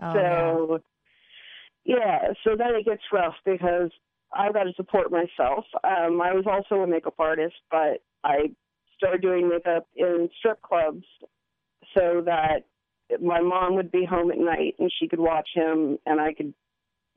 Oh, 0.00 0.14
yeah. 0.14 0.54
so 0.54 0.80
yeah. 1.84 2.18
so 2.44 2.50
then 2.56 2.74
it 2.76 2.84
gets 2.84 3.02
rough 3.12 3.34
because 3.44 3.90
I've 4.32 4.52
got 4.52 4.64
to 4.64 4.72
support 4.76 5.10
myself. 5.10 5.64
Um, 5.82 6.20
I 6.20 6.32
was 6.32 6.44
also 6.46 6.82
a 6.82 6.86
makeup 6.86 7.14
artist, 7.18 7.56
but 7.70 8.02
I 8.24 8.52
started 8.96 9.22
doing 9.22 9.48
makeup 9.48 9.86
in 9.96 10.28
strip 10.38 10.60
clubs 10.62 11.04
so 11.96 12.22
that 12.26 12.64
my 13.22 13.40
mom 13.40 13.74
would 13.76 13.90
be 13.90 14.04
home 14.04 14.30
at 14.30 14.38
night 14.38 14.74
and 14.78 14.92
she 15.00 15.08
could 15.08 15.20
watch 15.20 15.48
him 15.54 15.98
and 16.04 16.20
I 16.20 16.34
could, 16.34 16.52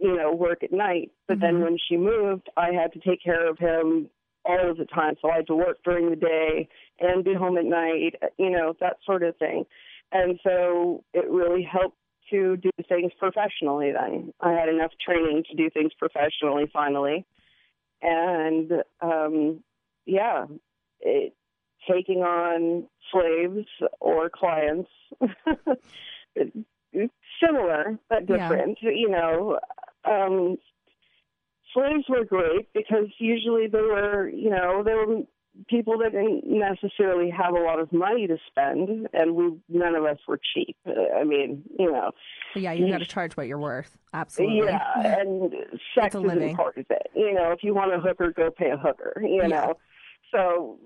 you 0.01 0.15
know, 0.17 0.33
work 0.33 0.63
at 0.63 0.71
night. 0.73 1.11
But 1.27 1.39
then 1.39 1.55
Mhm. 1.55 1.63
when 1.63 1.77
she 1.77 1.95
moved, 1.95 2.49
I 2.57 2.71
had 2.71 2.91
to 2.93 2.99
take 2.99 3.21
care 3.21 3.47
of 3.47 3.59
him 3.59 4.09
all 4.43 4.69
of 4.71 4.77
the 4.77 4.85
time. 4.85 5.15
So 5.21 5.29
I 5.29 5.35
had 5.37 5.47
to 5.47 5.55
work 5.55 5.83
during 5.83 6.09
the 6.09 6.15
day 6.15 6.67
and 6.99 7.23
be 7.23 7.35
home 7.35 7.57
at 7.57 7.65
night, 7.65 8.15
you 8.37 8.49
know, 8.49 8.73
that 8.79 8.97
sort 9.05 9.21
of 9.21 9.37
thing. 9.37 9.65
And 10.11 10.39
so 10.43 11.03
it 11.13 11.29
really 11.29 11.61
helped 11.63 11.97
to 12.31 12.57
do 12.57 12.71
things 12.89 13.13
professionally 13.19 13.91
then. 13.91 14.33
I 14.41 14.53
had 14.53 14.69
enough 14.69 14.91
training 15.05 15.43
to 15.49 15.55
do 15.55 15.69
things 15.69 15.93
professionally 15.93 16.65
finally. 16.73 17.25
And 18.01 18.83
um 19.01 19.63
yeah, 20.05 20.47
it 21.01 21.35
taking 21.87 22.23
on 22.23 22.87
slaves 23.11 23.67
or 23.99 24.29
clients 24.29 24.89
similar 27.43 27.99
but 28.09 28.27
Yeah. 28.27 28.37
different, 28.37 28.79
you 28.81 29.09
know. 29.09 29.59
Um 30.09 30.57
slaves 31.73 32.03
were 32.09 32.25
great 32.25 32.71
because 32.73 33.07
usually 33.17 33.67
they 33.67 33.81
were, 33.81 34.27
you 34.29 34.49
know, 34.49 34.83
they 34.83 34.93
were 34.93 35.21
people 35.69 35.97
that 35.99 36.11
didn't 36.11 36.43
necessarily 36.45 37.29
have 37.29 37.53
a 37.53 37.59
lot 37.59 37.79
of 37.79 37.91
money 37.91 38.25
to 38.27 38.37
spend, 38.47 39.07
and 39.13 39.35
we 39.35 39.51
none 39.69 39.95
of 39.95 40.05
us 40.05 40.17
were 40.27 40.39
cheap. 40.53 40.77
Uh, 40.87 41.17
I 41.19 41.23
mean, 41.23 41.63
you 41.77 41.91
know, 41.91 42.11
yeah, 42.55 42.71
you 42.71 42.89
got 42.89 42.99
to 42.99 43.05
charge 43.17 43.35
what 43.37 43.47
you're 43.47 43.57
worth. 43.59 43.97
Absolutely. 44.13 44.67
yeah, 44.67 45.19
and 45.19 45.53
sex 45.95 46.15
a 46.15 46.19
isn't 46.19 46.27
living. 46.27 46.55
part 46.55 46.77
of 46.77 46.85
it. 46.89 47.07
You 47.15 47.33
know, 47.33 47.51
if 47.51 47.63
you 47.63 47.73
want 47.73 47.93
a 47.93 47.99
hooker, 47.99 48.31
go 48.31 48.49
pay 48.49 48.69
a 48.71 48.77
hooker. 48.77 49.21
You 49.21 49.41
Yeah. 49.41 49.47
know, 49.47 49.73
so 50.33 50.79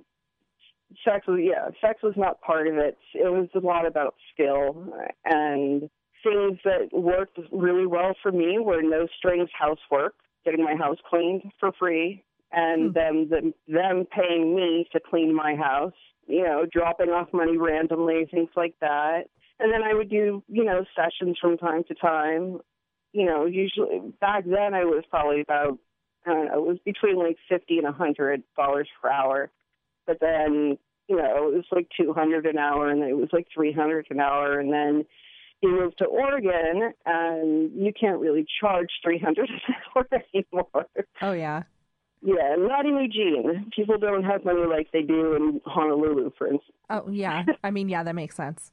sex 1.08 1.28
was 1.28 1.40
yeah, 1.44 1.70
sex 1.82 2.02
was 2.02 2.14
not 2.18 2.42
part 2.42 2.68
of 2.68 2.76
it. 2.78 2.98
It 3.14 3.32
was 3.32 3.48
a 3.56 3.60
lot 3.60 3.86
about 3.86 4.16
skill 4.34 4.92
and 5.26 5.90
things 6.26 6.60
that 6.66 6.90
worked 6.92 7.40
really 7.52 7.86
well 7.86 8.16
for 8.22 8.32
me 8.32 8.58
were 8.60 8.82
no 8.82 9.08
strings 9.18 9.50
housework, 9.58 10.16
getting 10.44 10.64
my 10.64 10.76
house 10.76 10.98
cleaned 11.10 11.44
for 11.60 11.72
free, 11.80 12.24
and 12.52 12.94
Hmm. 12.94 12.94
them 12.94 13.30
them 13.30 13.54
them 13.68 14.06
paying 14.06 14.56
me 14.56 14.88
to 14.92 15.00
clean 15.00 15.34
my 15.34 15.56
house. 15.56 15.94
You 16.28 16.44
know, 16.44 16.66
dropping 16.66 17.10
off 17.10 17.32
money 17.34 17.58
randomly, 17.58 18.26
things 18.26 18.50
like 18.56 18.76
that. 18.82 19.26
And 19.60 19.72
then 19.72 19.84
I 19.84 19.94
would 19.94 20.10
do, 20.10 20.44
you 20.50 20.64
know, 20.66 20.84
sessions 20.96 21.38
from 21.40 21.58
time 21.58 21.84
to 21.88 21.96
time. 21.96 22.60
You 23.14 23.26
know, 23.26 23.46
usually 23.46 24.02
back 24.20 24.44
then 24.46 24.74
I 24.74 24.84
was 24.84 25.04
probably 25.10 25.42
about 25.42 25.78
I 26.26 26.34
don't 26.34 26.46
know, 26.48 26.56
it 26.56 26.68
was 26.68 26.80
between 26.84 27.18
like 27.18 27.38
fifty 27.48 27.78
and 27.78 27.88
a 27.88 27.92
hundred 27.92 28.44
dollars 28.58 28.90
per 29.02 29.10
hour. 29.10 29.52
But 30.08 30.20
then, 30.20 30.78
you 31.08 31.16
know, 31.16 31.50
it 31.50 31.56
was 31.56 31.66
like 31.72 31.88
two 32.00 32.14
hundred 32.14 32.46
an 32.46 32.58
hour 32.58 32.90
and 32.90 33.02
then 33.02 33.10
it 33.10 33.18
was 33.18 33.30
like 33.32 33.48
three 33.54 33.72
hundred 33.72 34.08
an 34.10 34.20
hour 34.20 34.60
and 34.60 34.74
then 34.74 35.06
you 35.62 35.72
moved 35.72 35.98
to 36.00 36.06
Oregon 36.06 36.94
and 37.06 37.72
you 37.74 37.92
can't 38.00 38.20
really 38.20 38.46
charge 38.62 38.90
three 39.04 39.20
hundred 39.20 39.50
an 39.50 39.76
hour 39.96 40.08
anymore. 40.34 40.86
Oh 41.22 41.34
yeah. 41.34 41.64
Yeah, 42.22 42.56
not 42.58 42.86
in 42.86 42.98
Eugene. 42.98 43.70
People 43.76 44.00
don't 44.00 44.24
have 44.24 44.44
money 44.46 44.66
like 44.68 44.92
they 44.92 45.04
do 45.04 45.36
in 45.36 45.62
Honolulu, 45.66 46.32
for 46.38 46.48
instance. 46.48 46.76
Oh 46.90 47.10
yeah. 47.10 47.46
I 47.64 47.72
mean, 47.72 47.90
yeah, 47.90 48.04
that 48.04 48.16
makes 48.16 48.36
sense. 48.36 48.72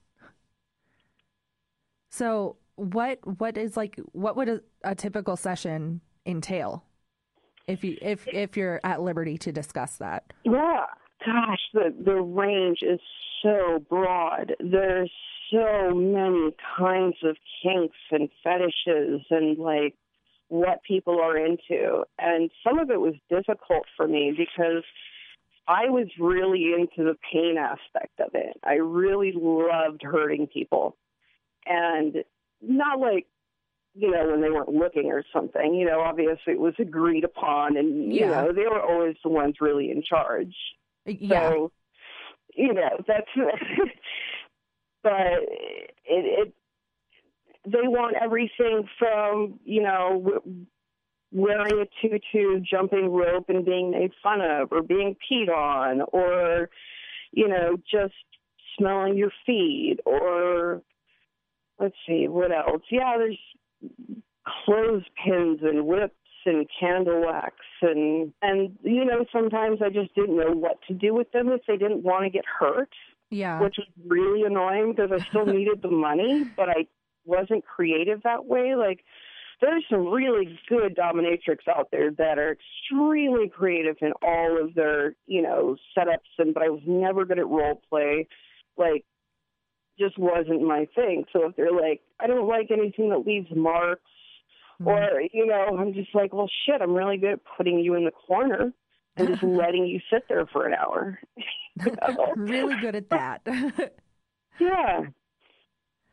So 2.11 2.57
what 2.77 3.19
what 3.39 3.57
is 3.57 3.77
like 3.77 4.01
what 4.13 4.37
would 4.37 4.49
a, 4.49 4.61
a 4.85 4.95
typical 4.95 5.37
session 5.37 6.01
entail? 6.25 6.85
if 7.67 7.85
you 7.85 7.97
if 8.01 8.27
if 8.29 8.57
you're 8.57 8.81
at 8.85 9.03
liberty 9.03 9.39
to 9.39 9.53
discuss 9.53 9.97
that. 9.97 10.33
Yeah, 10.45 10.85
gosh, 11.25 11.61
the 11.73 11.95
the 12.05 12.15
range 12.21 12.79
is 12.83 13.01
so 13.43 13.85
broad. 13.89 14.55
There's 14.61 15.13
so 15.53 15.95
many 15.95 16.55
kinds 16.79 17.17
of 17.23 17.37
kinks 17.63 17.97
and 18.11 18.29
fetishes 18.43 19.21
and 19.31 19.59
like 19.59 19.95
what 20.49 20.83
people 20.83 21.21
are 21.21 21.37
into. 21.37 22.05
And 22.19 22.51
some 22.67 22.79
of 22.79 22.91
it 22.91 23.01
was 23.01 23.15
difficult 23.31 23.85
for 23.97 24.09
me 24.09 24.35
because 24.37 24.83
I 25.69 25.89
was 25.89 26.09
really 26.19 26.73
into 26.79 27.05
the 27.05 27.17
pain 27.33 27.57
aspect 27.59 28.19
of 28.21 28.31
it. 28.35 28.59
I 28.65 28.75
really 28.75 29.33
loved 29.35 30.03
hurting 30.03 30.49
people. 30.49 30.97
And 31.67 32.25
not 32.61 32.99
like, 32.99 33.27
you 33.95 34.11
know, 34.11 34.27
when 34.31 34.41
they 34.41 34.51
weren't 34.51 34.75
looking 34.75 35.07
or 35.13 35.23
something, 35.33 35.75
you 35.75 35.87
know, 35.87 36.01
obviously 36.01 36.55
it 36.55 36.61
was 36.61 36.75
agreed 36.79 37.25
upon 37.25 37.77
and, 37.77 38.13
you 38.13 38.21
Yeah. 38.21 38.31
know, 38.31 38.53
they 38.53 38.67
were 38.67 38.83
always 38.83 39.17
the 39.23 39.29
ones 39.29 39.57
really 39.61 39.91
in 39.91 40.03
charge. 40.03 40.55
Yeah. 41.07 41.51
So, 41.51 41.73
you 42.55 42.73
know, 42.73 42.99
that's, 43.07 43.29
but 45.03 45.13
it, 45.13 45.95
it, 46.05 46.55
they 47.65 47.87
want 47.87 48.17
everything 48.21 48.89
from, 48.99 49.61
you 49.65 49.83
know, 49.83 50.41
wearing 51.33 51.81
a 51.81 51.87
tutu, 52.01 52.61
jumping 52.61 53.11
rope 53.11 53.47
and 53.49 53.65
being 53.65 53.91
made 53.91 54.13
fun 54.23 54.41
of 54.41 54.69
or 54.71 54.83
being 54.83 55.17
peed 55.31 55.49
on 55.49 56.03
or, 56.13 56.69
you 57.33 57.49
know, 57.49 57.77
just 57.91 58.15
smelling 58.79 59.17
your 59.17 59.33
feet 59.47 59.99
or, 60.05 60.83
let's 61.79 61.95
see, 62.07 62.27
what 62.29 62.53
else? 62.53 62.83
Yeah, 62.91 63.15
there's 63.17 63.39
clothespins 64.65 65.61
and 65.63 65.87
whips 65.87 66.15
and 66.45 66.67
candle 66.79 67.23
wax 67.25 67.55
and 67.83 68.33
and 68.43 68.77
you 68.83 69.05
know 69.05 69.25
sometimes 69.33 69.79
I 69.81 69.91
just 69.91 70.15
didn't 70.15 70.37
know 70.37 70.51
what 70.51 70.79
to 70.89 70.95
do 70.95 71.15
with 71.15 71.31
them 71.31 71.49
if 71.51 71.61
they 71.69 71.77
didn't 71.77 72.03
want 72.03 72.25
to 72.25 72.31
get 72.31 72.45
hurt 72.45 72.91
yeah. 73.33 73.61
which 73.61 73.77
was 73.79 73.89
really 74.07 74.45
annoying 74.45 74.95
because 74.95 75.11
I 75.13 75.25
still 75.29 75.47
needed 75.59 75.83
the 75.83 75.91
money, 75.91 76.45
but 76.57 76.69
I 76.69 76.87
wasn't 77.25 77.65
creative 77.65 78.23
that 78.23 78.45
way. 78.47 78.75
Like, 78.77 79.05
there's 79.61 79.85
some 79.91 80.09
really 80.09 80.59
good 80.69 80.97
dominatrix 80.97 81.69
out 81.69 81.89
there 81.93 82.11
that 82.13 82.39
are 82.39 82.57
extremely 82.57 83.49
creative 83.49 83.97
in 84.01 84.13
all 84.23 84.63
of 84.63 84.75
their, 84.75 85.15
you 85.27 85.41
know, 85.43 85.77
setups. 85.97 86.39
And 86.39 86.53
but 86.53 86.63
I 86.63 86.69
was 86.69 86.83
never 86.87 87.25
good 87.25 87.39
at 87.39 87.47
role 87.47 87.81
play. 87.89 88.29
Like, 88.77 89.05
just 89.99 90.19
wasn't 90.19 90.63
my 90.63 90.89
thing. 90.95 91.25
So 91.33 91.49
if 91.49 91.57
they're 91.57 91.73
like, 91.73 92.01
I 92.19 92.27
don't 92.27 92.49
like 92.49 92.71
anything 92.71 93.11
that 93.11 93.27
leaves 93.27 93.49
marks, 93.55 94.03
Mm-hmm. 94.81 94.89
or 94.89 95.21
you 95.33 95.47
know, 95.47 95.77
I'm 95.79 95.93
just 95.93 96.15
like, 96.15 96.33
well, 96.33 96.51
shit, 96.67 96.81
I'm 96.81 96.95
really 96.95 97.19
good 97.19 97.35
at 97.35 97.41
putting 97.57 97.79
you 97.79 97.95
in 97.95 98.05
the 98.05 98.11
corner 98.11 98.73
and 99.17 99.29
just 99.29 99.43
letting 99.43 99.87
you 99.87 100.01
sit 100.11 100.25
there 100.29 100.47
for 100.47 100.67
an 100.67 100.75
hour. 100.75 101.19
You 101.83 101.97
know? 102.07 102.33
really 102.37 102.77
good 102.83 102.95
at 102.95 103.09
that. 103.09 103.41
Yeah. 104.61 105.01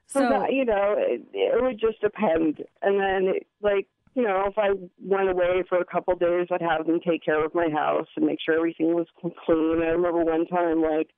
So, 0.07 0.21
so 0.21 0.29
that, 0.29 0.53
you 0.53 0.63
know, 0.63 0.95
it, 0.97 1.21
it 1.33 1.61
would 1.61 1.77
just 1.77 1.99
depend. 1.99 2.63
And 2.81 2.97
then, 2.97 3.35
it, 3.35 3.47
like, 3.61 3.85
you 4.15 4.23
know, 4.23 4.45
if 4.47 4.57
I 4.57 4.69
went 5.03 5.29
away 5.29 5.65
for 5.67 5.77
a 5.77 5.83
couple 5.83 6.13
of 6.13 6.21
days, 6.21 6.47
I'd 6.49 6.61
have 6.61 6.87
them 6.87 7.01
take 7.05 7.25
care 7.25 7.43
of 7.43 7.53
my 7.53 7.67
house 7.69 8.07
and 8.15 8.25
make 8.25 8.39
sure 8.41 8.55
everything 8.55 8.95
was 8.95 9.07
clean. 9.19 9.81
I 9.83 9.87
remember 9.87 10.23
one 10.23 10.47
time, 10.47 10.81
like, 10.81 11.09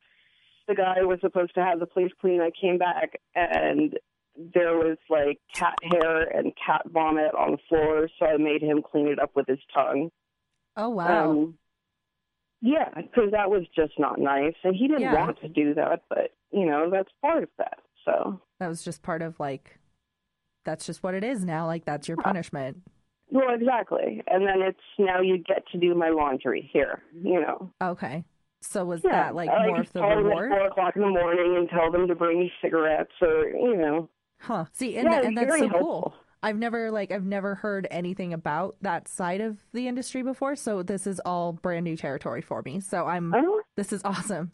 the 0.67 0.74
guy 0.74 1.04
was 1.04 1.20
supposed 1.22 1.54
to 1.54 1.63
have 1.63 1.80
the 1.80 1.86
place 1.86 2.12
clean. 2.20 2.41
I 2.41 2.50
came 2.60 2.80
back 2.80 3.22
and 3.36 3.96
there 4.54 4.78
was 4.78 4.98
like 5.10 5.39
cat 5.54 5.76
hair 5.84 6.22
and 6.22 6.54
cat 6.56 6.84
vomit 6.91 7.34
on 7.38 7.52
the 7.52 7.58
floor, 7.70 8.10
so 8.17 8.26
I 8.26 8.38
made 8.38 8.62
him 8.62 8.82
clean 8.82 9.08
it 9.08 9.20
up 9.20 9.32
with 9.36 9.48
his 9.48 9.60
tongue. 9.74 10.10
oh 10.78 10.89
wow. 10.89 11.32
Um, 11.32 11.58
yeah, 12.62 12.89
because 12.95 13.32
that 13.32 13.50
was 13.50 13.63
just 13.76 13.93
not 14.00 14.19
nice, 14.19 14.54
and 14.63 14.76
he 14.76 14.88
didn't 14.88 15.02
Yeah. 15.02 15.15
want 15.26 15.39
to 15.41 15.47
do 15.50 15.74
that, 15.76 16.04
but 16.10 16.32
you 16.52 16.65
know 16.65 16.89
that's 16.89 17.10
part 17.21 17.43
of 17.43 17.50
that. 17.58 17.80
So, 18.06 18.41
that 18.60 18.67
was 18.67 18.84
just 18.84 19.02
part 19.04 19.21
of 19.21 19.39
like 19.39 19.80
that's 20.65 20.86
just 20.86 21.04
what 21.04 21.13
it 21.13 21.24
is 21.24 21.43
now. 21.45 21.65
Like 21.67 21.86
that's 21.86 22.08
your 22.08 22.17
punishment. 22.17 22.82
well, 23.30 23.54
exactly. 23.54 24.21
And 24.28 24.45
then 24.47 24.62
it's 24.62 24.80
now 25.00 25.21
you 25.21 25.38
get 25.38 25.63
to 25.71 25.78
do 25.78 25.93
my 25.95 26.10
laundry 26.10 26.69
here. 26.74 27.02
You 27.24 27.41
know, 27.41 27.71
Okay. 27.82 28.24
So 28.63 28.86
was 28.86 29.02
yeah. 29.04 29.12
that 29.12 29.36
like 29.36 29.50
I 29.50 29.67
more 29.67 29.80
of 29.82 29.91
the 29.93 30.00
them 30.02 30.04
at 30.12 30.24
four 30.24 30.67
o'clock 30.67 30.95
in 30.95 31.02
the 31.02 31.08
morning 31.10 31.56
and 31.58 31.67
tell 31.69 31.91
them 31.91 32.08
to 32.08 32.13
bring 32.15 32.39
me 32.39 32.52
cigarettes, 32.62 33.12
or 33.21 33.47
you 33.50 33.76
know, 33.78 34.10
Huh. 34.39 34.65
See, 34.71 34.97
and, 34.97 35.06
yeah, 35.06 35.15
that, 35.21 35.26
and 35.26 35.38
that's 35.38 35.50
so 35.52 35.67
helpful. 35.67 35.82
cool. 35.82 36.13
I've 36.43 36.58
never 36.58 36.89
like 36.91 37.12
I've 37.12 37.25
never 37.25 37.56
heard 37.56 37.88
anything 37.91 38.34
about 38.34 38.75
that 38.82 39.08
side 39.08 39.41
of 39.41 39.58
the 39.73 39.88
industry 39.88 40.23
before, 40.23 40.56
so 40.56 40.82
this 40.84 41.06
is 41.06 41.19
all 41.23 41.54
brand 41.54 41.84
new 41.84 41.95
territory 41.95 42.41
for 42.41 42.62
me. 42.63 42.80
So 42.80 43.06
I'm 43.06 43.34
this 43.77 43.93
is 43.93 44.01
awesome. 44.04 44.51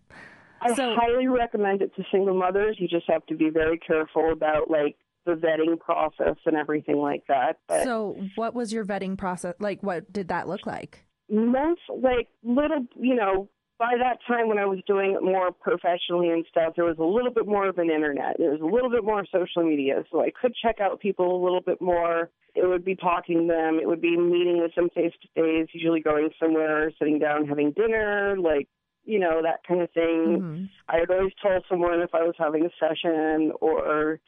I 0.62 0.74
So- 0.74 0.96
highly 1.00 1.28
recommend 1.28 1.82
it 1.82 1.96
to 1.96 2.04
single 2.12 2.34
mothers. 2.38 2.78
You 2.80 2.88
just 2.88 3.10
have 3.10 3.26
to 3.28 3.36
be 3.36 3.50
very 3.50 3.78
careful 3.78 4.32
about 4.32 4.70
like 4.70 4.98
the 5.26 5.34
vetting 5.34 5.80
process 5.80 6.36
and 6.46 6.56
everything 6.56 6.98
like 6.98 7.24
that. 7.28 7.58
But 7.68 7.84
So 7.84 8.18
what 8.36 8.54
was 8.54 8.74
your 8.74 8.84
vetting 8.86 9.18
process 9.18 9.56
like? 9.60 9.82
What 9.84 10.12
did 10.12 10.28
that 10.30 10.48
look 10.48 10.66
like? 10.66 11.04
most 11.30 11.82
like 11.90 12.30
little, 12.42 12.86
you 12.96 13.14
know, 13.14 13.50
by 13.80 13.94
that 14.00 14.18
time 14.28 14.48
when 14.48 14.58
I 14.58 14.66
was 14.66 14.80
doing 14.88 15.12
it 15.12 15.24
more 15.24 15.52
professionally 15.52 16.30
and 16.30 16.46
stuff, 16.50 16.74
there 16.76 16.86
was 16.86 16.98
a 16.98 17.04
little 17.04 17.32
bit 17.32 17.46
more 17.46 17.68
of 17.68 17.78
an 17.78 17.92
internet. 17.92 18.38
There 18.40 18.52
was 18.52 18.62
a 18.62 18.66
little 18.66 18.90
bit 18.90 19.04
more 19.04 19.24
social 19.32 19.64
media, 19.64 20.04
so 20.12 20.22
I 20.22 20.32
could 20.32 20.54
check 20.56 20.80
out 20.82 21.00
people 21.00 21.36
a 21.36 21.44
little 21.44 21.62
bit 21.62 21.80
more. 21.80 22.30
It 22.56 22.66
would 22.66 22.84
be 22.84 22.96
talking 22.96 23.48
to 23.48 23.54
them. 23.54 23.80
It 23.80 23.88
would 23.88 24.02
be 24.02 24.18
meeting 24.18 24.60
with 24.60 24.74
them 24.74 24.90
face 24.96 25.14
to 25.22 25.28
face, 25.36 25.70
usually 25.74 26.02
going 26.02 26.30
somewhere, 26.40 26.92
sitting 26.98 27.20
down, 27.20 27.48
having 27.48 27.72
dinner, 27.72 28.36
like 28.40 28.68
you 29.06 29.20
know 29.20 29.42
that 29.44 29.64
kind 29.66 29.82
of 29.82 29.92
thing. 29.92 30.42
Mhm. 30.42 30.70
I 30.90 31.00
would 31.00 31.12
always 31.12 31.34
tell 31.42 31.64
someone 31.70 32.02
if 32.02 32.16
I 32.16 32.24
was 32.24 32.36
having 32.38 32.66
a 32.66 32.72
session 32.80 33.54
or 33.62 34.20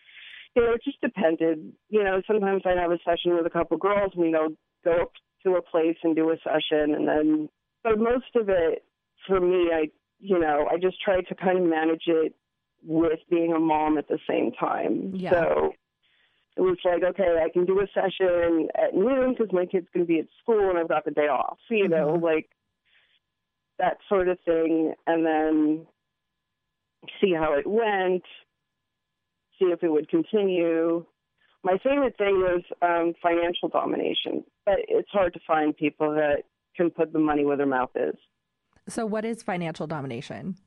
you 0.56 0.64
know, 0.64 0.74
it 0.74 0.84
just 0.84 1.02
depended. 1.02 1.74
You 1.90 2.04
know, 2.04 2.22
sometimes 2.28 2.64
I'd 2.66 2.78
have 2.78 2.92
a 2.92 3.00
session 3.00 3.36
with 3.36 3.46
a 3.46 3.50
couple 3.50 3.78
girls 3.78 4.14
and 4.16 4.26
you 4.26 4.32
know, 4.32 4.56
go 4.84 5.02
up 5.02 5.12
to 5.44 5.56
a 5.56 5.62
place 5.62 5.98
and 6.04 6.16
do 6.16 6.30
a 6.32 6.38
session 6.38 6.94
and 6.94 7.08
then 7.08 7.50
but 7.84 7.98
most 7.98 8.36
of 8.36 8.50
it 8.50 8.84
for 9.28 9.40
me 9.40 9.70
I 9.74 9.90
you 10.22 10.38
know, 10.38 10.68
I 10.70 10.78
just 10.78 11.02
tried 11.02 11.28
to 11.30 11.36
kind 11.36 11.58
of 11.58 11.64
manage 11.64 12.04
it 12.08 12.36
with 12.84 13.20
being 13.30 13.54
a 13.54 13.60
mom 13.60 13.98
at 13.98 14.10
the 14.10 14.20
same 14.30 14.52
time. 14.52 15.14
Yeah. 15.16 15.32
So 15.32 15.72
it 16.58 16.62
was 16.62 16.78
like, 16.84 17.04
okay, 17.04 17.42
I 17.42 17.50
can 17.50 17.66
do 17.66 17.80
a 17.80 17.88
session 17.94 18.68
at 18.76 18.94
noon 18.94 19.34
because 19.38 19.54
my 19.54 19.66
kid's 19.66 19.88
going 19.94 20.06
to 20.06 20.08
be 20.08 20.20
at 20.20 20.26
school 20.42 20.70
and 20.70 20.78
I've 20.78 20.90
got 20.90 21.06
the 21.06 21.12
day 21.12 21.30
off. 21.30 21.58
You 21.70 21.88
know, 21.88 22.18
Mhm. 22.18 22.22
like 22.22 22.50
that 23.78 23.98
sort 24.10 24.28
of 24.28 24.38
thing, 24.42 24.94
and 25.08 25.26
then 25.26 25.88
see 27.22 27.32
how 27.34 27.54
it 27.54 27.66
went, 27.66 28.26
see 29.58 29.66
if 29.72 29.82
it 29.84 29.90
would 29.90 30.10
continue. 30.10 31.06
My 31.64 31.78
favorite 31.78 32.18
thing 32.18 32.42
was 32.42 32.62
um, 32.82 33.14
financial 33.22 33.70
domination, 33.70 34.44
but 34.66 34.80
it's 34.90 35.10
hard 35.12 35.34
to 35.34 35.40
find 35.48 35.76
people 35.76 36.14
that 36.16 36.44
can 36.76 36.90
put 36.90 37.14
the 37.14 37.20
money 37.20 37.46
where 37.46 37.56
their 37.56 37.66
mouth 37.66 37.92
is. 37.96 38.16
So 38.90 39.06
what 39.06 39.24
is 39.24 39.44
financial 39.44 39.88
domination? 39.88 40.58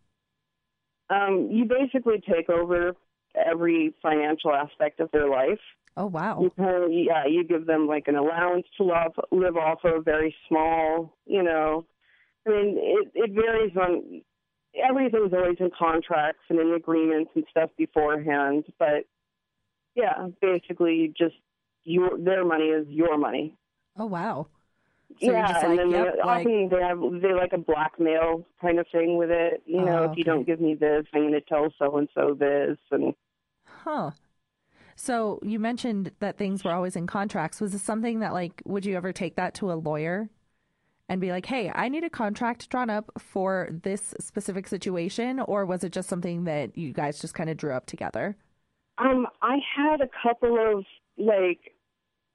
Um, 1.11 1.49
you 1.51 1.67
basically 1.67 2.23
take 2.27 2.49
over 2.49 2.95
every 3.35 3.95
financial 4.03 4.53
aspect 4.53 5.01
of 5.01 5.11
their 5.13 5.29
life. 5.29 5.61
Oh 5.97 6.07
wow. 6.07 6.41
You 6.41 6.51
kind 6.57 6.85
of, 6.85 6.91
yeah, 6.91 7.27
you 7.27 7.45
give 7.45 7.67
them 7.67 7.87
like 7.87 8.09
an 8.09 8.17
allowance 8.17 8.67
to 8.79 8.85
live, 8.85 9.13
live 9.31 9.57
off 9.57 9.81
of, 9.85 10.05
very 10.05 10.35
small, 10.49 11.15
you 11.27 11.43
know. 11.43 11.85
I 12.47 12.51
mean, 12.51 12.79
it, 12.79 13.09
it 13.15 13.31
varies 13.33 13.77
on, 13.77 14.23
everything's 14.83 15.35
always 15.35 15.59
in 15.61 15.71
contracts 15.79 16.43
and 16.49 16.59
in 16.59 16.73
agreements 16.73 17.31
and 17.35 17.45
stuff 17.51 17.71
beforehand, 17.77 18.65
but 18.79 19.05
yeah, 19.95 20.29
basically 20.41 20.95
you 20.95 21.09
just, 21.09 21.37
your, 21.85 22.17
their 22.19 22.45
money 22.45 22.67
is 22.67 22.87
your 22.89 23.19
money. 23.19 23.55
Oh 23.99 24.07
wow. 24.07 24.47
So 25.21 25.31
yeah, 25.33 25.47
just 25.53 25.65
and 25.65 25.79
then 25.79 25.91
yep, 25.91 26.15
they- 26.15 26.19
like- 26.23 26.27
often 26.47 26.69
they 26.69 26.81
have, 26.83 27.01
they 27.23 27.33
like 27.35 27.53
a 27.53 27.59
blackmail 27.59 28.47
kind 28.61 28.79
of 28.79 28.87
thing 28.93 29.17
with 29.17 29.31
it. 29.31 29.63
You 29.67 29.83
know, 29.85 30.05
Oh, 30.05 30.11
if 30.11 30.17
you 30.19 30.25
don't 30.25 30.47
give 30.47 30.61
me 30.61 30.75
this, 30.75 31.07
I'm 31.13 31.23
going 31.23 31.33
to 31.33 31.41
tell 31.41 31.73
so-and-so 31.79 32.35
this, 32.39 32.79
and 32.91 33.15
Huh. 33.65 34.13
So 34.95 35.41
you 35.43 35.59
mentioned 35.59 36.13
that 36.21 36.37
things 36.39 36.65
were 36.65 36.73
always 36.73 36.97
in 36.97 37.07
contracts. 37.07 37.61
Was 37.61 37.73
this 37.73 37.83
something 37.83 38.21
that 38.21 38.33
like 38.33 38.63
would 38.65 38.85
you 38.85 38.97
ever 38.97 39.13
take 39.13 39.37
that 39.37 39.55
to 39.55 39.73
a 39.73 39.75
lawyer 39.75 40.29
and 41.09 41.21
be 41.21 41.31
like, 41.31 41.47
"Hey, 41.47 41.71
I 41.75 41.89
need 41.89 42.05
a 42.05 42.11
contract 42.11 42.69
drawn 42.71 42.89
up 42.91 43.11
for 43.19 43.69
this 43.83 44.15
specific 44.21 44.67
situation," 44.69 45.41
or 45.41 45.65
was 45.67 45.83
it 45.83 45.93
just 45.93 46.09
something 46.09 46.45
that 46.45 46.77
you 46.77 46.93
guys 46.93 47.21
just 47.21 47.35
kind 47.35 47.51
of 47.51 47.57
drew 47.57 47.73
up 47.73 47.87
together? 47.87 48.37
Um, 48.99 49.27
I 49.41 49.59
had 49.77 50.01
a 50.01 50.09
couple 50.23 50.59
of 50.59 50.85
like, 51.19 51.72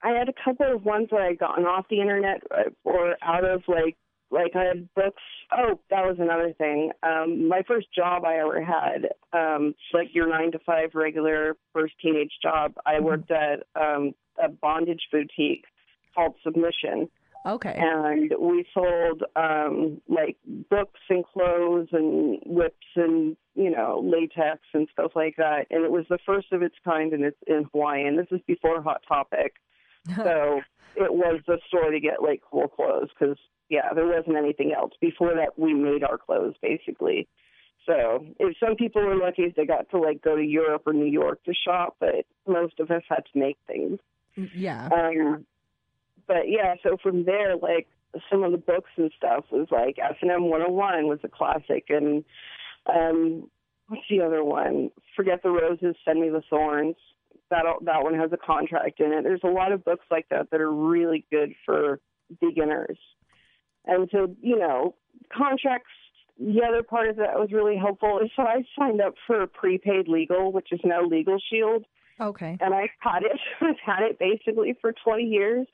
I 0.02 0.10
had 0.10 0.28
a 0.28 0.32
couple 0.44 0.72
of 0.72 0.84
ones 0.84 1.08
that 1.10 1.20
I'd 1.20 1.38
gotten 1.38 1.64
off 1.64 1.86
the 1.90 2.00
internet 2.00 2.42
uh, 2.50 2.70
or 2.84 3.16
out 3.22 3.44
of 3.44 3.62
like, 3.66 3.96
like 4.30 4.54
I 4.54 4.64
had 4.64 4.88
books. 4.94 5.22
Oh, 5.50 5.80
that 5.90 6.04
was 6.06 6.16
another 6.20 6.52
thing. 6.56 6.92
Um, 7.02 7.48
my 7.48 7.62
first 7.66 7.88
job 7.94 8.24
I 8.24 8.38
ever 8.38 8.62
had, 8.62 9.08
um, 9.32 9.74
like 9.94 10.08
your 10.12 10.28
nine 10.28 10.52
to 10.52 10.58
five 10.60 10.90
regular 10.94 11.56
first 11.72 11.94
teenage 12.00 12.32
job. 12.42 12.74
I 12.86 12.94
Mhm. 12.94 13.02
worked 13.02 13.30
at 13.30 13.64
um, 13.74 14.14
a 14.42 14.48
bondage 14.48 15.08
boutique 15.10 15.64
called 16.14 16.34
Submission, 16.42 17.08
Okay. 17.46 17.74
And 17.78 18.30
we 18.38 18.66
sold 18.74 19.22
um 19.36 20.00
like 20.08 20.36
books 20.68 21.00
and 21.08 21.24
clothes 21.24 21.88
and 21.92 22.40
whips 22.44 22.86
and 22.96 23.36
you 23.54 23.70
know 23.70 24.00
latex 24.04 24.60
and 24.74 24.88
stuff 24.92 25.12
like 25.14 25.36
that. 25.36 25.66
And 25.70 25.84
it 25.84 25.90
was 25.90 26.04
the 26.10 26.18
first 26.26 26.52
of 26.52 26.62
its 26.62 26.74
kind 26.84 27.12
in 27.12 27.22
its 27.24 27.38
in 27.46 27.64
Hawaii. 27.72 28.04
And 28.06 28.18
this 28.18 28.26
is 28.32 28.40
before 28.46 28.82
Hot 28.82 29.02
Topic, 29.08 29.54
so 30.16 30.60
it 30.96 31.12
was 31.12 31.40
the 31.46 31.58
store 31.68 31.90
to 31.90 32.00
get 32.00 32.22
like 32.22 32.42
cool 32.50 32.68
clothes 32.68 33.08
because 33.18 33.36
yeah, 33.68 33.92
there 33.94 34.06
wasn't 34.06 34.36
anything 34.36 34.72
else. 34.72 34.92
Before 35.00 35.34
that, 35.34 35.58
we 35.58 35.74
made 35.74 36.02
our 36.02 36.18
clothes 36.18 36.54
basically. 36.62 37.28
So 37.86 38.26
if 38.38 38.56
some 38.58 38.76
people 38.76 39.02
were 39.02 39.16
lucky 39.16 39.42
if 39.42 39.54
they 39.54 39.64
got 39.64 39.90
to 39.90 39.98
like 39.98 40.22
go 40.22 40.36
to 40.36 40.42
Europe 40.42 40.82
or 40.86 40.92
New 40.92 41.10
York 41.10 41.42
to 41.44 41.54
shop, 41.54 41.96
but 42.00 42.26
most 42.46 42.80
of 42.80 42.90
us 42.90 43.02
had 43.08 43.24
to 43.32 43.38
make 43.38 43.56
things. 43.66 43.98
yeah. 44.54 44.88
Um, 44.92 45.46
but 46.26 46.48
yeah, 46.48 46.74
so 46.82 46.98
from 47.02 47.24
there, 47.24 47.56
like 47.56 47.88
some 48.30 48.42
of 48.42 48.52
the 48.52 48.58
books 48.58 48.90
and 48.96 49.10
stuff 49.16 49.46
was 49.50 49.68
like 49.70 49.98
S 49.98 50.16
and 50.20 50.30
M 50.30 50.50
101 50.50 51.08
was 51.08 51.18
a 51.24 51.28
classic, 51.28 51.86
and 51.88 52.24
um, 52.86 53.48
what's 53.88 54.02
the 54.10 54.20
other 54.20 54.44
one? 54.44 54.90
Forget 55.16 55.42
the 55.42 55.50
Roses, 55.50 55.96
Send 56.04 56.20
Me 56.20 56.28
the 56.28 56.42
Thorns. 56.48 56.96
That 57.50 57.64
that 57.82 58.02
one 58.02 58.14
has 58.14 58.30
a 58.32 58.36
contract 58.36 59.00
in 59.00 59.12
it. 59.12 59.22
There's 59.24 59.40
a 59.44 59.48
lot 59.48 59.72
of 59.72 59.84
books 59.84 60.04
like 60.10 60.26
that 60.30 60.50
that 60.50 60.60
are 60.60 60.72
really 60.72 61.24
good 61.30 61.54
for 61.64 62.00
beginners. 62.40 62.98
And 63.86 64.08
so, 64.12 64.34
you 64.42 64.58
know, 64.58 64.94
contracts, 65.34 65.90
the 66.38 66.62
other 66.66 66.82
part 66.82 67.08
of 67.08 67.16
that 67.16 67.34
was 67.38 67.50
really 67.52 67.76
helpful. 67.76 68.20
is 68.22 68.30
So 68.36 68.42
I 68.42 68.62
signed 68.78 69.00
up 69.00 69.14
for 69.26 69.46
prepaid 69.46 70.08
legal, 70.08 70.52
which 70.52 70.68
is 70.72 70.80
now 70.84 71.02
Legal 71.02 71.38
Shield. 71.50 71.84
Okay. 72.20 72.56
And 72.60 72.74
I've 72.74 72.90
had 73.00 73.22
it, 73.22 73.38
I've 73.60 73.80
had 73.84 74.02
it 74.02 74.18
basically 74.18 74.76
for 74.80 74.92
20 75.04 75.24
years. 75.24 75.66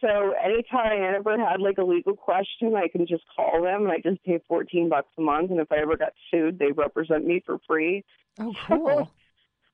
So 0.00 0.34
anytime 0.44 0.92
I 0.92 1.16
ever 1.16 1.38
had 1.38 1.60
like 1.60 1.78
a 1.78 1.84
legal 1.84 2.14
question, 2.14 2.74
I 2.74 2.88
can 2.88 3.06
just 3.06 3.24
call 3.34 3.62
them 3.62 3.84
and 3.84 3.92
I 3.92 3.98
just 3.98 4.22
pay 4.24 4.38
14 4.46 4.90
bucks 4.90 5.08
a 5.16 5.22
month. 5.22 5.50
And 5.50 5.60
if 5.60 5.72
I 5.72 5.76
ever 5.76 5.96
got 5.96 6.12
sued, 6.30 6.58
they 6.58 6.72
represent 6.72 7.24
me 7.24 7.42
for 7.46 7.58
free. 7.66 8.04
Oh, 8.38 8.52
cool. 8.66 9.10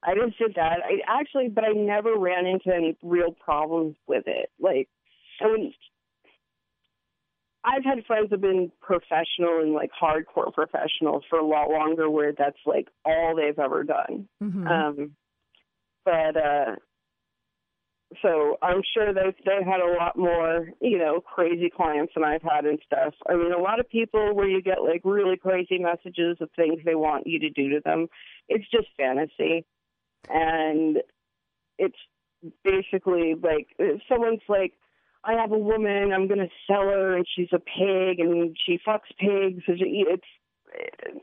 I 0.02 0.14
just 0.14 0.38
did 0.38 0.54
that. 0.56 0.78
I 0.84 1.20
actually, 1.20 1.48
but 1.48 1.64
I 1.64 1.72
never 1.72 2.16
ran 2.16 2.46
into 2.46 2.74
any 2.74 2.96
real 3.02 3.32
problems 3.32 3.96
with 4.06 4.24
it. 4.26 4.50
Like, 4.58 4.88
I 5.40 5.46
mean, 5.46 5.72
I've 7.64 7.84
had 7.84 8.04
friends 8.06 8.28
who've 8.30 8.40
been 8.40 8.72
professional 8.80 9.60
and 9.60 9.72
like 9.72 9.90
hardcore 10.00 10.52
professionals 10.52 11.22
for 11.30 11.38
a 11.38 11.46
lot 11.46 11.70
longer, 11.70 12.10
where 12.10 12.32
that's 12.36 12.58
like 12.66 12.88
all 13.04 13.36
they've 13.36 13.58
ever 13.58 13.84
done. 13.84 14.28
Mhm. 14.42 14.68
Um, 14.68 15.16
but 16.04 16.36
uh, 16.36 16.76
so 18.20 18.58
I'm 18.60 18.82
sure 18.92 19.14
they've 19.14 19.36
they've 19.44 19.66
had 19.66 19.80
a 19.80 19.94
lot 19.98 20.18
more, 20.18 20.68
you 20.80 20.98
know, 20.98 21.20
crazy 21.20 21.70
clients 21.70 22.12
than 22.14 22.24
I've 22.24 22.42
had 22.42 22.66
and 22.66 22.78
stuff. 22.84 23.14
I 23.28 23.36
mean, 23.36 23.52
a 23.52 23.58
lot 23.58 23.80
of 23.80 23.88
people 23.88 24.34
where 24.34 24.48
you 24.48 24.60
get 24.60 24.82
like 24.82 25.02
really 25.04 25.36
crazy 25.36 25.78
messages 25.78 26.38
of 26.40 26.50
things 26.56 26.80
they 26.84 26.94
want 26.94 27.26
you 27.26 27.38
to 27.40 27.50
do 27.50 27.70
to 27.70 27.80
them. 27.84 28.08
It's 28.48 28.68
just 28.70 28.88
fantasy, 28.96 29.64
and 30.28 30.98
it's 31.78 31.96
basically 32.64 33.34
like 33.40 33.68
if 33.78 34.00
someone's 34.08 34.42
like. 34.48 34.72
I 35.24 35.34
have 35.34 35.52
a 35.52 35.56
woman. 35.56 36.10
I'm 36.12 36.26
going 36.26 36.40
to 36.40 36.48
sell 36.66 36.82
her, 36.82 37.14
and 37.14 37.24
she's 37.36 37.46
a 37.52 37.60
pig, 37.60 38.18
and 38.18 38.56
she 38.66 38.80
fucks 38.84 39.06
pigs. 39.20 39.62
It's 39.68 40.24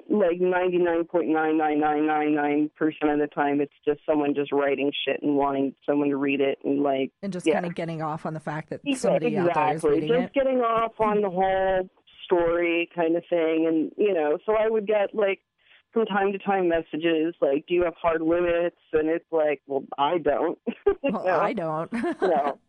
like 0.10 0.40
99.99999% 0.40 2.70
of 3.14 3.20
the 3.20 3.28
time 3.34 3.62
it's 3.62 3.72
just 3.86 4.02
someone 4.06 4.36
just 4.36 4.52
writing 4.52 4.92
shit 5.06 5.22
and 5.22 5.36
wanting 5.36 5.74
someone 5.86 6.10
to 6.10 6.18
read 6.18 6.42
it 6.42 6.58
and 6.64 6.82
like 6.82 7.12
and 7.22 7.32
just 7.32 7.46
yeah. 7.46 7.54
kind 7.56 7.66
of 7.66 7.76
getting 7.76 8.02
off 8.02 8.26
on 8.26 8.34
the 8.34 8.40
fact 8.40 8.72
that 8.72 8.82
somebody 8.96 9.38
out 9.38 9.54
there 9.54 9.76
is 9.76 9.78
exactly 9.78 9.92
reading 9.92 10.10
just 10.10 10.24
it. 10.24 10.34
getting 10.34 10.60
off 10.60 11.00
on 11.00 11.22
the 11.22 11.30
whole 11.30 11.88
story 12.26 12.90
kind 12.96 13.16
of 13.16 13.24
thing 13.30 13.68
and 13.68 13.92
you 13.98 14.14
know 14.14 14.40
so 14.46 14.54
i 14.54 14.70
would 14.70 14.88
get 14.88 15.14
like 15.14 15.42
from 15.92 16.06
time 16.06 16.32
to 16.32 16.38
time 16.40 16.68
messages 16.70 17.34
like 17.42 17.66
do 17.68 17.74
you 17.74 17.84
have 17.84 17.96
hard 18.02 18.22
limits 18.22 18.78
and 18.94 19.10
it's 19.10 19.26
like 19.32 19.62
well 19.68 19.84
i 19.98 20.18
don't 20.18 20.58
Well, 21.04 21.26
know? 21.26 21.40
I 21.40 21.54
don't. 21.54 21.92
no 21.94 22.60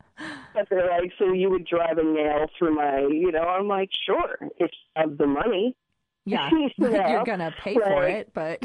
but 0.54 0.68
they're 0.70 0.88
like 0.88 1.12
so 1.18 1.32
you 1.32 1.50
would 1.50 1.66
drive 1.66 1.98
a 1.98 2.02
nail 2.02 2.46
through 2.58 2.74
my 2.74 3.00
you 3.00 3.30
know 3.32 3.42
i'm 3.42 3.68
like 3.68 3.90
sure 4.06 4.36
if 4.58 4.70
you 4.70 5.02
have 5.02 5.16
the 5.18 5.26
money 5.26 5.76
yeah. 6.26 6.50
You 6.50 6.68
going 7.24 7.38
to 7.38 7.52
pay 7.58 7.74
for 7.74 8.06
it, 8.06 8.30
but 8.34 8.62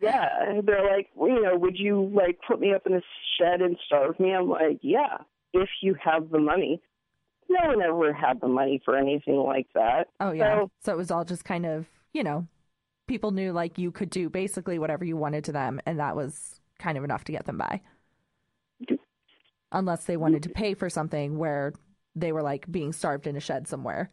Yeah, 0.00 0.26
they're 0.66 0.84
like, 0.96 1.10
well, 1.14 1.30
you 1.30 1.40
know, 1.40 1.56
would 1.56 1.78
you 1.78 2.10
like 2.12 2.40
put 2.46 2.58
me 2.60 2.74
up 2.74 2.86
in 2.86 2.94
a 2.94 3.00
shed 3.38 3.62
and 3.62 3.76
starve 3.86 4.18
me? 4.18 4.34
I'm 4.34 4.48
like, 4.48 4.80
yeah, 4.82 5.18
if 5.52 5.68
you 5.80 5.94
have 6.04 6.30
the 6.30 6.40
money. 6.40 6.82
No 7.48 7.68
one 7.68 7.82
ever 7.82 8.12
had 8.12 8.40
the 8.40 8.48
money 8.48 8.82
for 8.84 8.96
anything 8.96 9.36
like 9.36 9.68
that. 9.74 10.08
oh 10.18 10.32
yeah. 10.32 10.56
So- 10.56 10.70
So 10.80 10.92
it 10.92 10.96
was 10.96 11.12
all 11.12 11.24
just 11.24 11.44
kind 11.44 11.64
of, 11.64 11.86
you 12.12 12.24
know, 12.24 12.48
people 13.12 13.30
knew 13.30 13.52
like 13.52 13.76
you 13.76 13.92
could 13.92 14.08
do 14.08 14.30
basically 14.30 14.78
whatever 14.78 15.04
you 15.04 15.18
wanted 15.18 15.44
to 15.44 15.52
them 15.52 15.78
and 15.84 15.98
that 15.98 16.16
was 16.16 16.62
kind 16.78 16.96
of 16.96 17.04
enough 17.04 17.24
to 17.24 17.32
get 17.32 17.44
them 17.44 17.58
by. 17.58 17.78
Unless 19.70 20.04
they 20.04 20.16
wanted 20.16 20.42
to 20.44 20.48
pay 20.48 20.72
for 20.72 20.88
something 20.88 21.36
where 21.36 21.74
they 22.16 22.32
were 22.32 22.40
like 22.40 22.64
being 22.72 22.90
starved 22.90 23.26
in 23.26 23.36
a 23.36 23.40
shed 23.40 23.68
somewhere. 23.68 24.10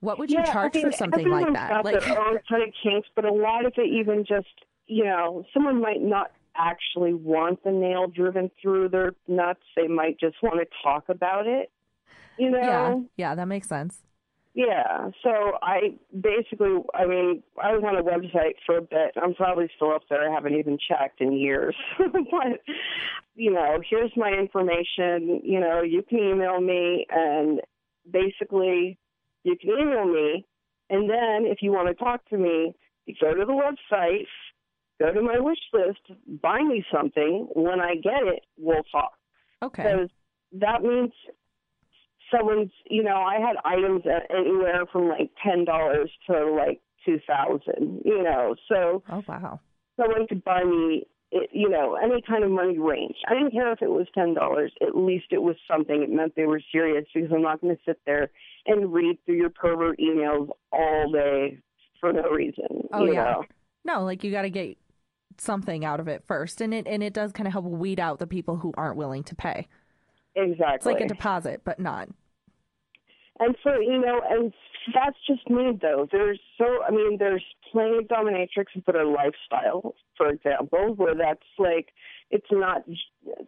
What 0.00 0.18
would 0.18 0.30
you 0.30 0.38
yeah, 0.38 0.50
charge 0.50 0.74
I 0.74 0.78
mean, 0.78 0.90
for 0.90 0.96
something 0.96 1.28
like 1.28 1.52
that? 1.52 1.68
Got 1.68 1.84
Like 1.84 2.00
their 2.00 2.18
own 2.18 2.38
kind 2.48 2.62
of 2.62 2.70
kinks, 2.82 3.08
but 3.14 3.26
a 3.26 3.32
lot 3.32 3.66
of 3.66 3.74
it 3.76 3.88
even 3.88 4.24
just, 4.26 4.48
you 4.86 5.04
know, 5.04 5.44
someone 5.52 5.82
might 5.82 6.00
not 6.00 6.30
actually 6.56 7.12
want 7.12 7.62
the 7.62 7.72
nail 7.72 8.06
driven 8.06 8.50
through 8.62 8.88
their 8.88 9.12
nuts. 9.28 9.60
They 9.76 9.86
might 9.86 10.18
just 10.18 10.36
want 10.42 10.60
to 10.60 10.66
talk 10.82 11.10
about 11.10 11.46
it. 11.46 11.70
You 12.38 12.50
know? 12.50 12.58
Yeah, 12.58 13.28
yeah, 13.28 13.34
that 13.34 13.48
makes 13.48 13.68
sense. 13.68 14.02
Yeah. 14.54 15.10
So 15.22 15.58
I 15.62 15.96
basically, 16.18 16.78
I 16.94 17.06
mean, 17.06 17.42
I 17.62 17.72
was 17.72 17.82
on 17.84 17.96
a 17.96 18.02
website 18.02 18.54
for 18.64 18.78
a 18.78 18.82
bit. 18.82 19.12
I'm 19.20 19.34
probably 19.34 19.68
still 19.74 19.92
up 19.92 20.02
there. 20.08 20.30
I 20.30 20.32
haven't 20.32 20.54
even 20.54 20.78
checked 20.78 21.20
in 21.20 21.32
years. 21.32 21.74
but, 21.98 22.60
you 23.34 23.52
know, 23.52 23.80
here's 23.88 24.12
my 24.16 24.30
information. 24.30 25.40
You 25.42 25.58
know, 25.58 25.82
you 25.82 26.02
can 26.08 26.18
email 26.18 26.60
me 26.60 27.04
and 27.10 27.60
basically 28.08 28.96
you 29.42 29.56
can 29.60 29.70
email 29.70 30.06
me. 30.06 30.46
And 30.88 31.10
then 31.10 31.50
if 31.50 31.58
you 31.60 31.72
want 31.72 31.88
to 31.88 32.04
talk 32.04 32.24
to 32.28 32.38
me, 32.38 32.76
you 33.06 33.14
go 33.20 33.34
to 33.34 33.44
the 33.44 33.52
website, 33.52 34.26
go 35.00 35.12
to 35.12 35.20
my 35.20 35.40
wish 35.40 35.58
list, 35.72 36.20
buy 36.40 36.60
me 36.62 36.84
something. 36.92 37.48
When 37.54 37.80
I 37.80 37.96
get 37.96 38.22
it, 38.22 38.44
we'll 38.56 38.84
talk 38.84 39.14
Okay. 39.62 39.82
because 39.82 40.08
that 40.52 40.82
means 40.82 41.10
someone's 42.30 42.70
you 42.88 43.02
know 43.02 43.16
i 43.16 43.34
had 43.38 43.56
items 43.64 44.02
at 44.06 44.30
anywhere 44.34 44.84
from 44.92 45.08
like 45.08 45.30
ten 45.42 45.64
dollars 45.64 46.10
to 46.26 46.50
like 46.52 46.80
two 47.04 47.18
thousand 47.26 48.00
you 48.04 48.22
know 48.22 48.54
so 48.68 49.02
Oh 49.10 49.22
wow. 49.26 49.60
someone 50.00 50.26
could 50.26 50.44
buy 50.44 50.62
me 50.64 51.06
it, 51.30 51.50
you 51.52 51.68
know 51.68 51.96
any 52.02 52.22
kind 52.22 52.44
of 52.44 52.50
money 52.50 52.78
range 52.78 53.16
i 53.28 53.34
didn't 53.34 53.50
care 53.52 53.72
if 53.72 53.82
it 53.82 53.90
was 53.90 54.06
ten 54.14 54.34
dollars 54.34 54.72
at 54.86 54.96
least 54.96 55.26
it 55.30 55.42
was 55.42 55.56
something 55.70 56.02
it 56.02 56.10
meant 56.10 56.34
they 56.36 56.46
were 56.46 56.60
serious 56.72 57.04
because 57.12 57.30
i'm 57.32 57.42
not 57.42 57.60
going 57.60 57.74
to 57.74 57.82
sit 57.84 58.00
there 58.06 58.30
and 58.66 58.92
read 58.92 59.18
through 59.24 59.36
your 59.36 59.50
pervert 59.50 59.98
emails 59.98 60.48
all 60.72 61.10
day 61.12 61.58
for 62.00 62.12
no 62.12 62.22
reason 62.30 62.88
Oh, 62.92 63.04
you 63.04 63.14
yeah. 63.14 63.24
know 63.24 63.44
No, 63.84 64.04
like 64.04 64.22
you 64.24 64.30
got 64.30 64.42
to 64.42 64.50
get 64.50 64.78
something 65.36 65.84
out 65.84 65.98
of 66.00 66.06
it 66.06 66.22
first, 66.26 66.60
and 66.60 66.72
it 66.72 66.86
and 66.86 67.02
it 67.02 67.12
does 67.12 67.32
kind 67.32 67.46
of 67.46 67.52
help 67.52 67.64
weed 67.64 67.98
out 67.98 68.18
the 68.20 68.26
people 68.26 68.56
who 68.56 68.72
aren't 68.76 68.96
willing 68.96 69.24
to 69.24 69.34
pay. 69.34 69.66
Exactly 70.36 70.74
It's 70.74 70.86
like 70.86 71.00
a 71.00 71.08
deposit, 71.08 71.62
but 71.64 71.78
not. 71.78 72.08
And 73.40 73.56
so, 73.64 73.80
you 73.80 73.98
know, 74.00 74.20
and 74.28 74.52
that's 74.94 75.16
just 75.26 75.48
me 75.50 75.78
though. 75.80 76.06
There's 76.10 76.38
so, 76.56 76.82
I 76.86 76.90
mean, 76.90 77.18
there's 77.18 77.44
plenty 77.72 77.98
of 77.98 78.04
dominatrixes 78.04 78.84
that 78.86 78.94
are 78.94 79.04
lifestyle, 79.04 79.94
for 80.16 80.28
example, 80.28 80.94
where 80.94 81.14
that's 81.14 81.42
like, 81.58 81.88
it's 82.30 82.46
not 82.50 82.84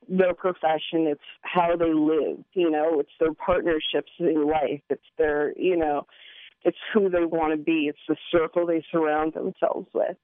their 0.09 0.35
profession, 0.35 1.07
it's 1.07 1.20
how 1.42 1.77
they 1.77 1.92
live, 1.92 2.38
you 2.55 2.70
know, 2.70 2.99
it's 3.01 3.11
their 3.20 3.35
partnerships 3.35 4.11
in 4.18 4.46
life, 4.46 4.83
it's 4.90 5.07
their, 5.18 5.53
you 5.57 5.77
know, 5.77 6.07
it's 6.64 6.77
who 6.92 7.09
they 7.09 7.25
want 7.25 7.53
to 7.53 7.57
be, 7.57 7.88
it's 7.88 7.99
the 8.09 8.16
circle 8.33 8.66
they 8.66 8.85
surround 8.90 9.35
themselves 9.35 9.88
with. 9.94 10.16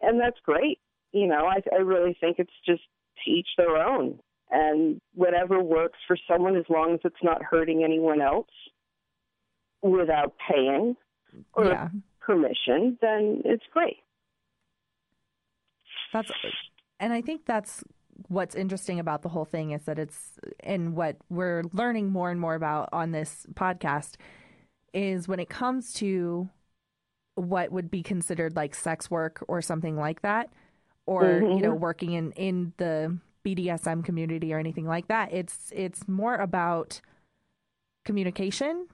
And 0.00 0.20
that's 0.20 0.38
great. 0.44 0.78
You 1.12 1.26
know, 1.26 1.46
I, 1.46 1.60
I 1.74 1.80
really 1.80 2.16
think 2.20 2.38
it's 2.38 2.50
just 2.64 2.82
to 3.24 3.30
each 3.30 3.48
their 3.56 3.76
own. 3.76 4.20
And 4.50 5.00
whatever 5.14 5.62
works 5.62 5.98
for 6.08 6.16
someone, 6.28 6.56
as 6.56 6.64
long 6.68 6.94
as 6.94 7.00
it's 7.04 7.22
not 7.22 7.42
hurting 7.42 7.84
anyone 7.84 8.20
else 8.20 8.48
without 9.82 10.34
paying 10.50 10.96
or 11.54 11.66
yeah, 11.66 11.88
permission, 12.20 12.98
then 13.00 13.42
it's 13.44 13.64
great. 13.72 13.98
that's 16.12 16.32
and 16.98 17.12
I 17.12 17.20
think 17.22 17.46
that's 17.46 17.84
what's 18.28 18.54
interesting 18.54 18.98
about 18.98 19.22
the 19.22 19.28
whole 19.28 19.44
thing 19.44 19.70
is 19.70 19.84
that 19.84 19.98
it's 19.98 20.38
and 20.60 20.94
what 20.94 21.16
we're 21.30 21.62
learning 21.72 22.10
more 22.10 22.30
and 22.30 22.40
more 22.40 22.54
about 22.54 22.88
on 22.92 23.12
this 23.12 23.46
podcast 23.54 24.16
is 24.92 25.28
when 25.28 25.38
it 25.40 25.48
comes 25.48 25.94
to 25.94 26.50
what 27.36 27.70
would 27.72 27.90
be 27.90 28.02
considered 28.02 28.56
like 28.56 28.74
sex 28.74 29.10
work 29.10 29.42
or 29.48 29.62
something 29.62 29.96
like 29.96 30.20
that 30.22 30.50
or 31.06 31.24
Mhm. 31.40 31.56
you 31.56 31.62
know 31.62 31.74
working 31.74 32.12
in 32.12 32.32
in 32.32 32.72
the 32.76 33.16
BDSM 33.44 34.04
community 34.04 34.52
or 34.52 34.58
anything 34.58 34.86
like 34.86 35.08
that 35.08 35.32
it's 35.32 35.72
it's 35.74 36.06
more 36.08 36.36
about 36.36 37.00
communication 38.04 38.86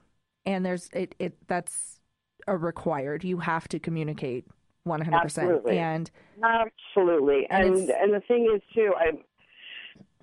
and 0.46 0.64
there's 0.64 0.88
it, 0.92 1.14
it 1.18 1.34
that's 1.48 2.00
a 2.46 2.56
required. 2.56 3.24
You 3.24 3.38
have 3.38 3.68
to 3.68 3.78
communicate 3.78 4.46
100%. 4.86 5.12
Absolutely. 5.12 5.78
And 5.78 6.10
Absolutely. 6.42 7.46
And 7.50 7.74
And 7.74 7.90
and 7.90 8.14
the 8.14 8.20
thing 8.20 8.50
is 8.54 8.62
too, 8.74 8.92
I 8.96 9.10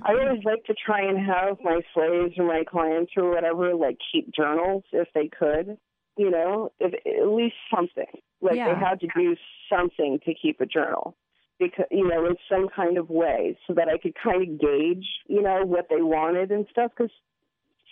I 0.02 0.14
always 0.14 0.44
like 0.44 0.64
to 0.66 0.74
try 0.74 1.02
and 1.02 1.18
have 1.20 1.58
my 1.64 1.82
slaves 1.94 2.34
or 2.38 2.46
my 2.46 2.64
clients 2.64 3.12
or 3.18 3.30
whatever 3.30 3.76
like 3.76 3.98
keep 4.12 4.34
journals 4.34 4.84
if 4.92 5.08
they 5.14 5.28
could. 5.28 5.78
You 6.16 6.30
know, 6.30 6.72
if 6.80 6.94
at 6.94 7.28
least 7.28 7.56
something. 7.74 8.22
Like 8.42 8.56
Yeah. 8.56 8.74
they 8.74 8.80
had 8.80 9.00
to 9.02 9.08
do 9.16 9.36
something 9.70 10.20
to 10.26 10.34
keep 10.34 10.62
a 10.62 10.66
journal. 10.66 11.16
Because 11.60 11.86
you 11.92 12.08
know, 12.08 12.26
in 12.26 12.36
some 12.50 12.68
kind 12.76 12.98
of 12.98 13.10
way, 13.10 13.58
so 13.68 13.74
that 13.74 13.88
I 13.88 13.98
could 13.98 14.16
kind 14.22 14.42
of 14.42 14.60
gauge, 14.60 15.06
you 15.28 15.42
know, 15.42 15.64
what 15.64 15.88
they 15.90 16.02
wanted 16.02 16.52
and 16.52 16.66
stuff. 16.72 16.92
Because 16.96 17.12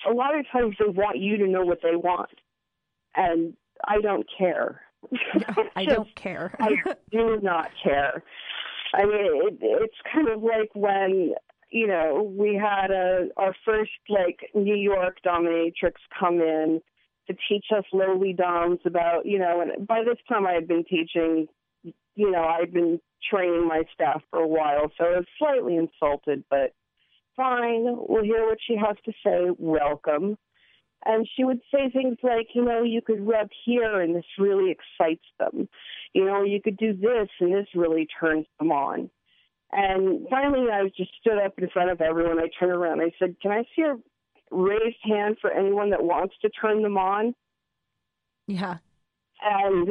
a 0.10 0.14
lot 0.14 0.38
of 0.38 0.46
times 0.52 0.76
they 0.80 0.90
want 0.90 1.20
you 1.20 1.38
to 1.38 1.48
know 1.48 1.64
what 1.64 1.80
they 1.84 1.96
want, 1.96 2.32
and 3.16 3.54
I 3.88 4.02
don't 4.02 4.26
care. 4.38 4.82
I 5.76 5.86
don't 5.86 6.14
care. 6.16 6.56
I 6.60 6.76
do 7.12 7.40
not 7.42 7.70
care. 7.84 8.24
I 8.94 9.06
mean, 9.06 9.14
it, 9.14 9.58
it's 9.62 9.96
kind 10.14 10.30
of 10.30 10.44
like 10.44 10.70
when 10.74 11.34
you 11.70 11.88
know 11.88 12.32
we 12.38 12.56
had 12.56 12.92
a 12.92 13.30
our 13.38 13.56
first 13.66 13.92
like 14.10 14.50
New 14.54 14.76
York 14.76 15.18
dominatrix 15.26 15.94
come 16.18 16.42
in 16.42 16.82
to 17.28 17.36
teach 17.48 17.66
us 17.76 17.86
lowly 17.94 18.34
doms 18.34 18.80
about 18.86 19.26
you 19.26 19.40
know, 19.40 19.62
and 19.62 19.88
by 19.88 20.04
this 20.04 20.18
time 20.28 20.46
I 20.46 20.54
had 20.54 20.68
been 20.68 20.84
teaching, 20.84 21.48
you 21.84 22.32
know, 22.32 22.44
I'd 22.44 22.74
been 22.74 23.00
training 23.30 23.68
my 23.68 23.84
staff 23.94 24.22
for 24.30 24.40
a 24.40 24.48
while, 24.48 24.92
so 24.98 25.06
I 25.06 25.18
was 25.18 25.26
slightly 25.38 25.76
insulted, 25.78 26.44
but 26.50 26.74
fine, 27.36 27.86
we'll 27.86 28.24
hear 28.24 28.46
what 28.46 28.58
she 28.66 28.76
has 28.76 28.96
to 29.06 29.12
say. 29.24 29.56
Welcome. 29.58 30.38
And 31.04 31.28
she 31.36 31.44
would 31.44 31.62
say 31.74 31.90
things 31.90 32.18
like, 32.22 32.50
you 32.54 32.64
know, 32.64 32.84
you 32.84 33.02
could 33.02 33.26
rub 33.28 33.50
here 33.66 34.02
and 34.02 34.16
this 34.16 34.26
really 34.38 34.72
excites 34.72 35.26
them. 35.40 35.68
You 36.14 36.26
know, 36.26 36.44
you 36.44 36.62
could 36.62 36.78
do 36.78 36.94
this 36.94 37.30
and 37.40 37.54
this 37.54 37.68
really 37.74 38.08
turns 38.20 38.46
them 38.60 38.72
on. 38.72 39.10
And 39.72 40.28
finally, 40.30 40.70
I 40.72 40.84
just 40.96 41.12
stood 41.20 41.40
up 41.44 41.54
in 41.58 41.70
front 41.70 41.90
of 41.90 42.02
everyone. 42.02 42.40
I 42.40 42.50
turned 42.60 42.74
around. 42.74 43.02
I 43.02 43.12
said, 43.18 43.36
Can 43.42 43.52
I 43.52 43.64
see 43.76 43.84
a 43.84 43.96
raised 44.52 44.98
hand 45.04 45.38
for 45.42 45.50
anyone 45.50 45.92
that 45.92 46.04
wants 46.04 46.36
to 46.42 46.50
turn 46.50 46.84
them 46.84 46.98
on? 46.98 47.34
yeah. 48.48 48.78
And 49.44 49.90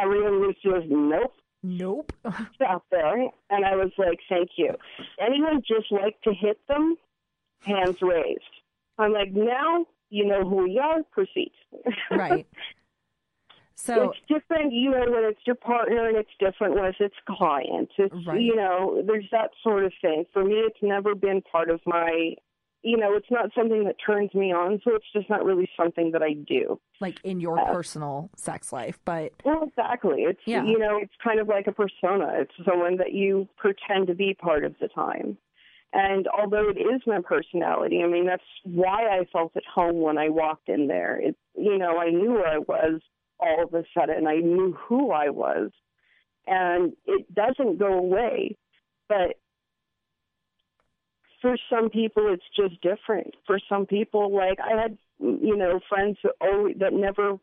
everyone 0.00 0.40
was 0.40 0.54
just, 0.62 0.86
Nope, 0.88 1.34
Nope. 1.62 2.12
out 2.66 2.84
there. 2.90 3.22
And 3.50 3.64
I 3.64 3.76
was 3.76 3.92
like, 3.98 4.20
Thank 4.28 4.50
you. 4.56 4.74
Anyone 5.20 5.62
just 5.66 5.90
like 5.90 6.20
to 6.22 6.32
hit 6.32 6.58
them? 6.68 6.96
Hands 7.62 7.96
raised. 8.02 8.40
I'm 8.98 9.12
like, 9.12 9.32
Now 9.32 9.86
you 10.10 10.26
know 10.26 10.48
who 10.48 10.64
we 10.64 10.78
are. 10.78 11.02
Proceed. 11.12 11.52
right. 12.10 12.46
So 13.76 14.12
it's 14.12 14.20
different, 14.28 14.72
you 14.72 14.90
know, 14.90 15.10
when 15.10 15.24
it's 15.24 15.40
your 15.46 15.56
partner, 15.56 16.06
and 16.08 16.16
it's 16.16 16.30
different 16.38 16.74
when 16.74 16.84
it's 16.84 17.00
its 17.00 17.16
client. 17.28 17.90
It's 17.98 18.14
Right. 18.26 18.40
you 18.40 18.54
know, 18.54 19.02
there's 19.04 19.26
that 19.32 19.50
sort 19.62 19.84
of 19.84 19.92
thing. 20.00 20.24
For 20.32 20.44
me, 20.44 20.54
it's 20.54 20.78
never 20.80 21.14
been 21.14 21.42
part 21.42 21.68
of 21.70 21.80
my, 21.84 22.34
you 22.84 22.96
know, 22.98 23.14
it's 23.14 23.30
not 23.30 23.50
something 23.56 23.84
that 23.84 23.96
turns 24.04 24.32
me 24.34 24.52
on, 24.52 24.78
so 24.84 24.94
it's 24.94 25.10
just 25.12 25.28
not 25.30 25.44
really 25.44 25.68
something 25.76 26.10
that 26.12 26.22
I 26.22 26.34
do. 26.34 26.78
like 27.00 27.18
in 27.24 27.40
your 27.40 27.58
Uh, 27.58 27.72
personal 27.72 28.30
sex 28.36 28.72
life, 28.72 28.98
but 29.04 29.32
Well, 29.44 29.64
exactly. 29.64 30.22
It's 30.24 30.40
Yeah. 30.46 30.62
you 30.64 30.78
know, 30.78 30.98
it's 30.98 31.14
kind 31.22 31.40
of 31.40 31.48
like 31.48 31.66
a 31.66 31.72
persona. 31.72 32.28
It's 32.42 32.54
someone 32.64 32.96
that 32.98 33.12
you 33.12 33.48
pretend 33.56 34.06
to 34.08 34.14
be 34.14 34.34
part 34.34 34.64
of 34.64 34.78
the 34.78 34.88
time. 34.88 35.38
And 35.94 36.26
although 36.28 36.68
it 36.68 36.78
is 36.78 37.00
my 37.06 37.20
personality, 37.20 38.02
I 38.02 38.06
mean, 38.06 38.26
that's 38.26 38.44
why 38.64 39.08
I 39.08 39.24
felt 39.32 39.56
at 39.56 39.64
home 39.64 40.00
when 40.00 40.18
I 40.18 40.28
walked 40.28 40.68
in 40.68 40.86
there. 40.88 41.16
It, 41.20 41.36
you 41.56 41.78
know, 41.78 41.98
I 41.98 42.10
knew 42.10 42.32
where 42.32 42.46
I 42.48 42.58
was 42.58 43.00
all 43.40 43.62
of 43.64 43.72
a 43.74 43.84
sudden. 43.96 44.26
I 44.26 44.36
knew 44.36 44.72
who 44.72 45.10
I 45.12 45.30
was. 45.30 45.70
And 46.46 46.94
it 47.06 47.32
doesn't 47.34 47.78
go 47.78 47.92
away. 47.94 48.56
But 49.08 49.36
for 51.44 51.58
some 51.68 51.90
people, 51.90 52.32
it's 52.32 52.42
just 52.56 52.80
different. 52.80 53.34
For 53.46 53.58
some 53.68 53.84
people, 53.84 54.34
like 54.34 54.58
I 54.60 54.80
had, 54.80 54.96
you 55.20 55.54
know, 55.54 55.78
friends 55.90 56.16
that, 56.24 56.32
always, 56.40 56.76
that 56.78 56.94
never 56.94 57.38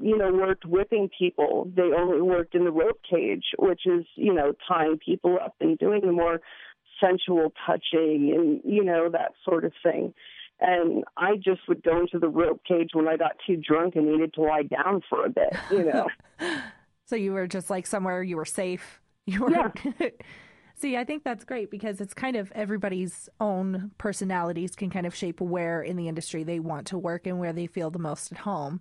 you 0.00 0.18
know, 0.18 0.32
worked 0.32 0.64
whipping 0.64 1.08
people. 1.16 1.70
They 1.76 1.90
only 1.96 2.20
worked 2.20 2.56
in 2.56 2.64
the 2.64 2.72
rope 2.72 3.00
cage, 3.08 3.44
which 3.58 3.82
is, 3.86 4.04
you 4.16 4.32
know, 4.32 4.52
tying 4.66 4.98
people 4.98 5.38
up 5.40 5.54
and 5.60 5.78
doing 5.78 6.00
the 6.00 6.10
more 6.10 6.40
sensual 7.00 7.52
touching 7.64 8.32
and, 8.34 8.60
you 8.64 8.82
know, 8.82 9.08
that 9.10 9.34
sort 9.44 9.64
of 9.64 9.72
thing. 9.84 10.12
And 10.60 11.04
I 11.16 11.36
just 11.36 11.60
would 11.68 11.84
go 11.84 12.00
into 12.00 12.18
the 12.18 12.28
rope 12.28 12.62
cage 12.66 12.90
when 12.92 13.06
I 13.06 13.16
got 13.16 13.32
too 13.46 13.56
drunk 13.56 13.94
and 13.94 14.10
needed 14.10 14.34
to 14.34 14.42
lie 14.42 14.62
down 14.62 15.02
for 15.08 15.24
a 15.24 15.30
bit, 15.30 15.54
you 15.70 15.84
know. 15.84 16.08
so 17.04 17.14
you 17.14 17.32
were 17.32 17.46
just 17.46 17.70
like 17.70 17.86
somewhere 17.86 18.20
you 18.22 18.36
were 18.36 18.44
safe. 18.44 19.00
You 19.26 19.42
were 19.42 19.50
Yeah. 19.50 19.70
See, 20.76 20.96
I 20.96 21.04
think 21.04 21.22
that's 21.22 21.44
great 21.44 21.70
because 21.70 22.00
it's 22.00 22.14
kind 22.14 22.36
of 22.36 22.50
everybody's 22.52 23.28
own 23.40 23.92
personalities 23.96 24.74
can 24.74 24.90
kind 24.90 25.06
of 25.06 25.14
shape 25.14 25.40
where 25.40 25.82
in 25.82 25.96
the 25.96 26.08
industry 26.08 26.42
they 26.42 26.58
want 26.58 26.86
to 26.88 26.98
work 26.98 27.26
and 27.26 27.38
where 27.38 27.52
they 27.52 27.66
feel 27.66 27.90
the 27.90 27.98
most 27.98 28.32
at 28.32 28.38
home. 28.38 28.80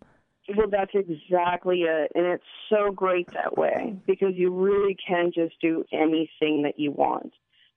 Well, 0.58 0.68
that's 0.70 0.92
exactly 0.94 1.82
it. 1.84 2.12
And 2.16 2.26
it's 2.26 2.44
so 2.70 2.92
great 2.92 3.28
that 3.34 3.58
way 3.58 3.96
because 4.06 4.34
you 4.36 4.54
really 4.54 4.98
can 5.08 5.32
just 5.34 5.56
do 5.62 5.86
anything 5.94 6.64
that 6.64 6.78
you 6.78 6.92
want. 6.92 7.32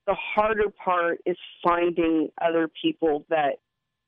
The 0.06 0.16
harder 0.34 0.70
part 0.70 1.18
is 1.26 1.36
finding 1.62 2.30
other 2.40 2.68
people 2.82 3.24
that, 3.28 3.58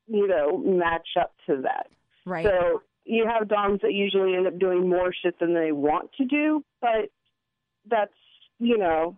you 0.06 0.26
know, 0.26 0.56
match 0.58 1.08
up 1.20 1.34
to 1.46 1.62
that. 1.62 1.88
Right. 2.24 2.44
So 2.44 2.82
you 3.04 3.26
have 3.26 3.48
dogs 3.48 3.80
that 3.82 3.92
usually 3.92 4.34
end 4.34 4.46
up 4.46 4.58
doing 4.58 4.88
more 4.88 5.12
shit 5.22 5.38
than 5.38 5.54
they 5.54 5.72
want 5.72 6.12
to 6.14 6.24
do, 6.24 6.64
but 6.80 7.10
that's, 7.88 8.12
you 8.58 8.78
know, 8.78 9.16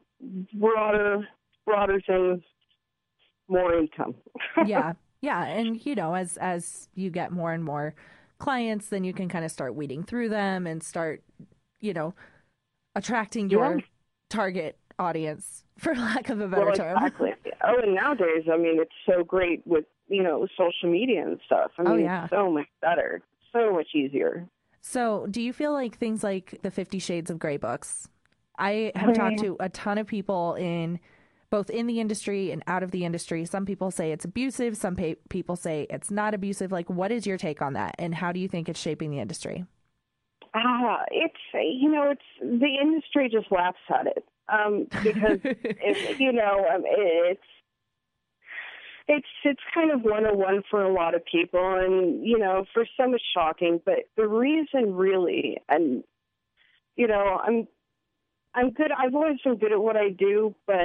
broader, 0.55 1.27
broader 1.65 2.01
things, 2.07 2.43
more 3.49 3.75
income. 3.79 4.15
yeah. 4.67 4.93
Yeah, 5.23 5.45
and 5.45 5.85
you 5.85 5.95
know, 5.95 6.15
as 6.15 6.39
as 6.39 6.89
you 6.95 7.11
get 7.11 7.31
more 7.31 7.53
and 7.53 7.63
more 7.63 7.95
clients, 8.39 8.89
then 8.89 9.05
you 9.05 9.13
can 9.13 9.29
kind 9.29 9.45
of 9.45 9.51
start 9.51 9.75
weeding 9.75 10.03
through 10.03 10.31
them 10.31 10.67
and 10.67 10.83
start, 10.83 11.23
you 11.79 11.93
know, 11.93 12.15
attracting 12.95 13.51
your 13.51 13.77
Yeah. 13.77 13.85
target 14.31 14.79
audience, 14.99 15.65
for 15.79 15.95
lack 15.95 16.31
of 16.31 16.41
a 16.41 16.49
better 16.49 16.65
well, 16.67 16.75
term. 16.75 16.97
exactly. 16.97 17.35
Oh, 17.63 17.77
and 17.83 17.95
nowadays, 17.95 18.45
I 18.51 18.57
mean, 18.57 18.81
it's 18.81 18.91
so 19.05 19.23
great 19.23 19.67
with, 19.67 19.85
you 20.09 20.23
know, 20.23 20.47
social 20.57 20.91
media 20.91 21.23
and 21.27 21.39
stuff. 21.45 21.71
I 21.79 21.83
oh, 21.83 21.85
mean, 21.97 22.01
Oh, 22.01 22.03
yeah. 22.05 22.25
it's 22.25 22.31
so 22.31 22.51
much 22.51 22.69
better, 22.81 23.21
so 23.53 23.73
much 23.75 23.89
easier. 23.95 24.49
So, 24.81 25.27
do 25.31 25.43
you 25.43 25.53
feel 25.53 25.73
like 25.75 25.99
things 25.99 26.25
like 26.25 26.61
the 26.63 26.71
Fifty 26.71 26.99
Shades 26.99 27.31
of 27.31 27.39
Grey 27.39 27.59
books? 27.59 28.09
I 28.61 28.93
have 28.95 29.15
talked 29.15 29.39
to 29.41 29.57
a 29.59 29.69
ton 29.69 29.99
of 29.99 30.07
people 30.07 30.55
in 30.55 31.01
both 31.51 31.69
in 31.69 31.87
the 31.87 31.99
industry 31.99 32.53
and 32.53 32.63
out 32.69 32.83
of 32.83 32.93
the 32.93 33.05
industry. 33.05 33.45
Some 33.45 33.67
people 33.67 33.91
say 33.91 34.13
it's 34.13 34.25
abusive, 34.25 34.77
some 34.77 34.95
pa- 34.95 35.15
people 35.29 35.57
say 35.57 35.87
it's 35.91 36.11
not 36.11 36.35
abusive. 36.35 36.71
Like, 36.71 36.89
what 36.89 37.11
is 37.11 37.27
your 37.27 37.39
take 37.39 37.61
on 37.61 37.73
that, 37.73 37.97
and 37.99 38.15
how 38.15 38.31
do 38.33 38.39
you 38.39 38.49
think 38.49 38.69
it's 38.69 38.81
shaping 38.81 39.11
the 39.11 39.19
industry? 39.19 39.65
Ah, 40.55 41.05
it's 41.11 41.35
you 41.55 41.91
know, 41.91 42.11
it's 42.11 42.23
the 42.41 42.77
industry 42.81 43.29
just 43.29 43.51
laughs 43.51 43.79
at 43.89 44.07
it 44.07 44.25
um, 44.49 44.87
because 45.03 45.39
it's 45.45 46.21
you 46.21 46.33
know, 46.33 46.67
um, 46.73 46.83
it's 46.85 47.41
it's 49.09 49.29
it's 49.45 49.61
kind 49.75 49.91
of 49.91 50.03
one 50.03 50.27
on 50.27 50.39
one 50.39 50.63
for 50.71 50.83
a 50.83 50.93
lot 50.93 51.15
of 51.15 51.25
people, 51.25 51.77
and 51.79 52.25
you 52.25 52.39
know, 52.39 52.65
for 52.73 52.87
some 52.97 53.15
it's 53.15 53.25
shocking. 53.35 53.81
But 53.85 54.09
the 54.17 54.29
reason, 54.29 54.95
really, 54.95 55.59
and 55.69 56.05
you 56.97 57.07
know, 57.07 57.41
I'm 57.43 57.67
I'm 58.55 58.71
good. 58.71 58.91
I've 58.93 59.15
always 59.15 59.39
been 59.45 59.59
good 59.59 59.73
at 59.73 59.81
what 59.81 59.97
I 59.97 60.11
do, 60.11 60.55
but 60.67 60.77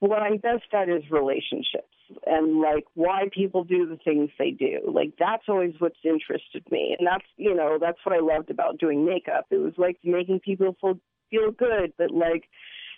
what 0.00 0.22
I'm 0.22 0.38
best 0.38 0.64
at 0.72 0.88
is 0.88 1.02
relationships 1.10 1.88
and 2.24 2.60
like 2.60 2.84
why 2.94 3.24
people 3.32 3.64
do 3.64 3.88
the 3.88 3.96
things 4.04 4.30
they 4.38 4.50
do. 4.50 4.80
Like 4.86 5.14
that's 5.18 5.44
always 5.48 5.74
what's 5.78 5.98
interested 6.04 6.64
me, 6.70 6.94
and 6.98 7.06
that's 7.06 7.24
you 7.36 7.54
know 7.54 7.78
that's 7.80 7.98
what 8.04 8.14
I 8.14 8.20
loved 8.20 8.50
about 8.50 8.78
doing 8.78 9.04
makeup. 9.04 9.46
It 9.50 9.56
was 9.56 9.74
like 9.76 9.98
making 10.04 10.40
people 10.40 10.76
feel 10.80 10.98
feel 11.30 11.50
good, 11.50 11.92
but 11.98 12.10
like 12.10 12.44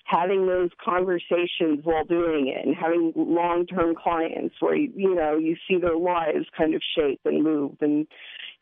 having 0.05 0.47
those 0.47 0.71
conversations 0.83 1.81
while 1.85 2.05
doing 2.05 2.49
it 2.49 2.67
and 2.67 2.75
having 2.75 3.13
long 3.15 3.67
term 3.67 3.95
clients 3.95 4.55
where 4.61 4.75
you, 4.75 4.91
you 4.95 5.15
know 5.15 5.37
you 5.37 5.57
see 5.69 5.79
their 5.79 5.97
lives 5.97 6.47
kind 6.57 6.75
of 6.75 6.83
shape 6.97 7.21
and 7.25 7.45
move 7.45 7.77
and 7.81 8.07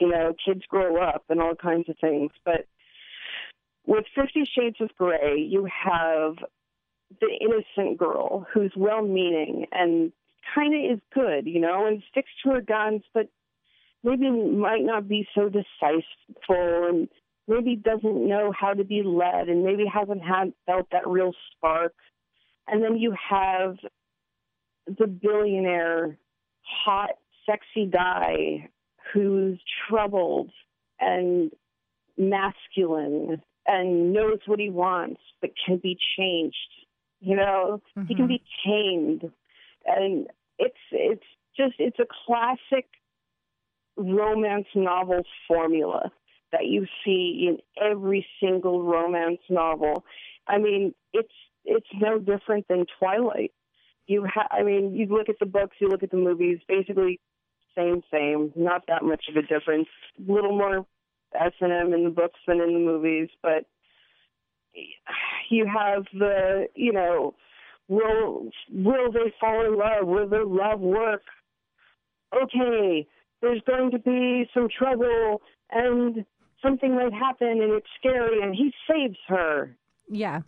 you 0.00 0.08
know 0.08 0.34
kids 0.44 0.62
grow 0.68 1.00
up 1.00 1.24
and 1.28 1.40
all 1.40 1.54
kinds 1.54 1.88
of 1.88 1.96
things 2.00 2.32
but 2.44 2.66
with 3.86 4.04
50 4.14 4.44
shades 4.44 4.76
of 4.80 4.90
Grey 4.96 5.38
you 5.38 5.64
have 5.66 6.36
the 7.20 7.30
innocent 7.40 7.98
girl 7.98 8.46
who's 8.52 8.72
well 8.76 9.02
meaning 9.02 9.66
and 9.72 10.12
kind 10.54 10.74
of 10.74 10.96
is 10.96 11.02
good 11.14 11.46
you 11.46 11.60
know 11.60 11.86
and 11.86 12.02
sticks 12.10 12.30
to 12.42 12.50
her 12.50 12.60
guns 12.60 13.02
but 13.14 13.28
maybe 14.02 14.30
might 14.30 14.82
not 14.82 15.08
be 15.08 15.26
so 15.34 15.48
decisive 15.48 16.04
and 16.48 17.08
maybe 17.48 17.76
doesn't 17.76 18.28
know 18.28 18.52
how 18.58 18.72
to 18.72 18.84
be 18.84 19.02
led 19.02 19.48
and 19.48 19.64
maybe 19.64 19.84
hasn't 19.92 20.22
had 20.22 20.52
felt 20.64 20.86
that 20.92 21.06
real 21.06 21.32
spark. 21.52 21.94
And 22.66 22.82
then 22.82 22.96
you 22.96 23.14
have 23.30 23.76
the 24.86 25.06
billionaire, 25.06 26.18
hot, 26.62 27.10
sexy 27.44 27.86
guy 27.86 28.68
who's 29.12 29.60
troubled 29.88 30.50
and 30.98 31.52
masculine 32.18 33.42
and 33.66 34.12
knows 34.12 34.38
what 34.46 34.60
he 34.60 34.70
wants 34.70 35.20
but 35.40 35.50
can 35.64 35.78
be 35.78 35.98
changed. 36.18 36.56
You 37.20 37.36
know, 37.36 37.82
mm-hmm. 37.96 38.06
he 38.06 38.14
can 38.14 38.28
mm-hmm. 38.28 38.34
be 38.34 38.42
tamed. 38.64 39.32
And 39.86 40.26
it's 40.58 40.74
it's 40.92 41.24
just 41.56 41.74
it's 41.78 41.98
a 41.98 42.06
classic 42.26 42.86
romance 43.96 44.66
novel 44.74 45.22
formula 45.48 46.12
that 46.52 46.66
you 46.66 46.86
see 47.04 47.48
in 47.48 47.58
every 47.82 48.26
single 48.40 48.82
romance 48.82 49.40
novel. 49.48 50.04
I 50.46 50.58
mean, 50.58 50.94
it's 51.12 51.32
it's 51.64 51.86
no 51.94 52.18
different 52.18 52.68
than 52.68 52.86
Twilight. 52.98 53.52
You 54.06 54.26
ha- 54.32 54.48
I 54.50 54.62
mean, 54.62 54.94
you 54.94 55.06
look 55.06 55.28
at 55.28 55.38
the 55.40 55.46
books, 55.46 55.76
you 55.80 55.88
look 55.88 56.02
at 56.02 56.10
the 56.10 56.16
movies, 56.16 56.58
basically 56.68 57.20
same 57.76 58.02
same, 58.10 58.52
not 58.56 58.84
that 58.88 59.02
much 59.02 59.24
of 59.28 59.36
a 59.36 59.42
difference. 59.42 59.88
A 60.18 60.32
little 60.32 60.56
more 60.56 60.86
S 61.34 61.52
and 61.60 61.72
M 61.72 61.92
in 61.92 62.04
the 62.04 62.10
books 62.10 62.38
than 62.46 62.60
in 62.60 62.72
the 62.74 62.80
movies, 62.80 63.28
but 63.42 63.66
you 65.50 65.66
have 65.66 66.04
the 66.12 66.66
you 66.74 66.92
know 66.92 67.34
will 67.88 68.50
will 68.72 69.12
they 69.12 69.32
fall 69.40 69.64
in 69.64 69.78
love? 69.78 70.06
Will 70.06 70.28
their 70.28 70.44
love 70.44 70.80
work? 70.80 71.22
Okay, 72.34 73.06
there's 73.40 73.62
going 73.66 73.90
to 73.92 73.98
be 73.98 74.48
some 74.52 74.68
trouble 74.68 75.40
and 75.70 76.24
something 76.62 76.94
might 76.94 77.12
happen 77.12 77.48
and 77.48 77.72
it's 77.72 77.86
scary 77.98 78.42
and 78.42 78.54
he 78.54 78.72
saves 78.90 79.18
her. 79.28 79.76
Yeah. 80.08 80.40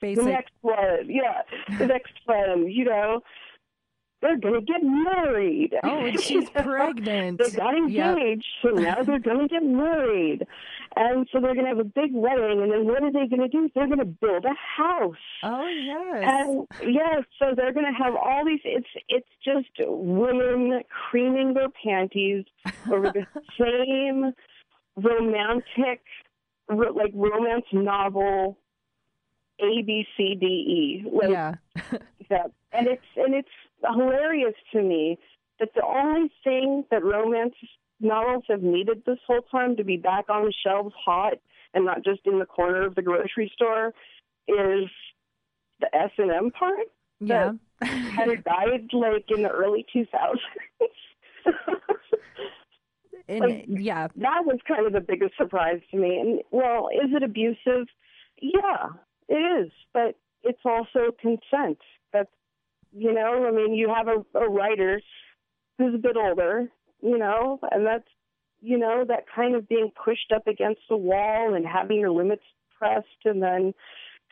Basic. 0.00 0.24
The 0.24 0.30
next 0.30 0.52
one, 0.60 1.08
yeah, 1.08 1.42
the 1.78 1.86
next 1.94 2.12
one, 2.26 2.68
you 2.68 2.84
know, 2.84 3.22
they're 4.24 4.38
going 4.38 4.54
to 4.54 4.60
get 4.62 4.82
married. 4.82 5.74
Oh, 5.84 6.06
and 6.06 6.18
she's 6.28 6.48
pregnant. 6.48 7.38
they 7.38 7.50
got 7.50 7.76
engaged, 7.76 8.46
yep. 8.64 8.74
so 8.74 8.80
now 8.80 9.02
they're 9.02 9.18
going 9.18 9.40
to 9.40 9.48
get 9.48 9.62
married. 9.62 10.46
And 10.96 11.28
so 11.30 11.40
they're 11.40 11.54
going 11.54 11.66
to 11.66 11.70
have 11.70 11.78
a 11.78 11.84
big 11.84 12.12
wedding, 12.14 12.62
and 12.62 12.72
then 12.72 12.86
what 12.86 13.02
are 13.02 13.12
they 13.12 13.26
going 13.26 13.42
to 13.42 13.48
do? 13.48 13.68
They're 13.74 13.86
going 13.86 13.98
to 13.98 14.04
build 14.06 14.44
a 14.44 14.54
house. 14.54 15.16
Oh 15.42 15.66
yes. 15.66 16.24
And 16.24 16.66
yes, 16.94 17.24
so 17.38 17.54
they're 17.54 17.72
going 17.72 17.86
to 17.86 18.02
have 18.02 18.14
all 18.14 18.44
these. 18.46 18.60
It's 18.64 18.86
it's 19.08 19.28
just 19.44 19.68
women 19.88 20.80
creaming 21.10 21.52
their 21.54 21.68
panties 21.68 22.44
over 22.90 23.12
the 23.12 23.26
same 23.58 24.32
romantic, 24.96 26.00
like 26.68 27.12
romance 27.12 27.66
novel 27.72 28.56
a 29.60 29.82
B 29.82 30.06
C 30.16 30.36
D 30.40 30.46
E. 30.46 31.10
Like, 31.10 31.30
yeah. 31.30 31.54
yeah. 32.30 32.46
And 32.72 32.86
it's 32.88 33.04
and 33.16 33.34
it's 33.34 33.48
hilarious 33.92 34.54
to 34.72 34.82
me 34.82 35.18
that 35.60 35.70
the 35.74 35.84
only 35.84 36.30
thing 36.42 36.84
that 36.90 37.04
romance 37.04 37.54
novels 38.00 38.44
have 38.48 38.62
needed 38.62 39.02
this 39.06 39.18
whole 39.26 39.42
time 39.42 39.76
to 39.76 39.84
be 39.84 39.96
back 39.96 40.28
on 40.28 40.44
the 40.44 40.52
shelves 40.64 40.94
hot 41.04 41.34
and 41.74 41.84
not 41.84 42.04
just 42.04 42.20
in 42.24 42.38
the 42.38 42.46
corner 42.46 42.84
of 42.84 42.94
the 42.94 43.02
grocery 43.02 43.50
store 43.54 43.92
is 44.48 44.88
the 45.80 45.94
S 45.94 46.10
and 46.18 46.30
M 46.30 46.50
part. 46.50 46.86
Yeah. 47.20 47.52
had 47.82 48.28
it 48.28 48.44
died 48.44 48.90
like 48.92 49.26
in 49.28 49.42
the 49.42 49.48
early 49.48 49.86
two 49.92 50.06
thousands. 50.06 50.40
like, 53.28 53.64
yeah. 53.68 54.08
That 54.16 54.44
was 54.44 54.58
kind 54.66 54.86
of 54.86 54.92
the 54.92 55.00
biggest 55.00 55.36
surprise 55.36 55.80
to 55.90 55.96
me. 55.96 56.18
And 56.18 56.40
well, 56.50 56.88
is 56.92 57.10
it 57.14 57.22
abusive? 57.22 57.86
Yeah, 58.40 58.88
it 59.28 59.34
is, 59.34 59.72
but 59.92 60.16
it's 60.42 60.60
also 60.64 61.12
consent. 61.20 61.78
That's 62.12 62.30
you 62.96 63.12
know, 63.12 63.46
I 63.46 63.50
mean, 63.50 63.74
you 63.74 63.92
have 63.94 64.08
a, 64.08 64.38
a 64.38 64.48
writer 64.48 65.00
who's 65.78 65.94
a 65.94 65.98
bit 65.98 66.16
older, 66.16 66.68
you 67.02 67.18
know, 67.18 67.58
and 67.70 67.86
that's 67.86 68.08
you 68.60 68.78
know 68.78 69.04
that 69.06 69.24
kind 69.34 69.54
of 69.54 69.68
being 69.68 69.90
pushed 70.04 70.32
up 70.34 70.46
against 70.46 70.80
the 70.88 70.96
wall 70.96 71.54
and 71.54 71.66
having 71.66 72.00
your 72.00 72.10
limits 72.10 72.44
pressed, 72.78 73.06
and 73.24 73.42
then 73.42 73.74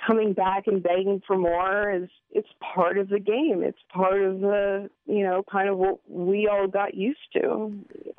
coming 0.06 0.32
back 0.32 0.64
and 0.66 0.82
begging 0.82 1.20
for 1.26 1.36
more 1.36 1.90
is 1.90 2.08
it's 2.30 2.48
part 2.74 2.98
of 2.98 3.08
the 3.08 3.20
game. 3.20 3.62
It's 3.62 3.78
part 3.92 4.22
of 4.22 4.40
the 4.40 4.90
you 5.06 5.24
know 5.24 5.42
kind 5.50 5.68
of 5.68 5.78
what 5.78 5.98
we 6.08 6.48
all 6.50 6.68
got 6.68 6.94
used 6.94 7.18
to, 7.34 7.72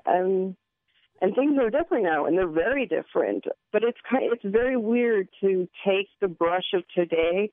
and 0.05 0.55
and 1.21 1.33
things 1.35 1.57
are 1.57 1.69
different 1.69 2.03
now, 2.03 2.25
and 2.25 2.37
they're 2.37 2.47
very 2.47 2.85
different. 2.85 3.45
But 3.71 3.83
it's 3.83 3.97
kind, 4.09 4.25
of, 4.25 4.33
it's 4.33 4.53
very 4.53 4.75
weird 4.75 5.29
to 5.39 5.69
take 5.87 6.09
the 6.19 6.27
brush 6.27 6.73
of 6.73 6.83
today, 6.93 7.49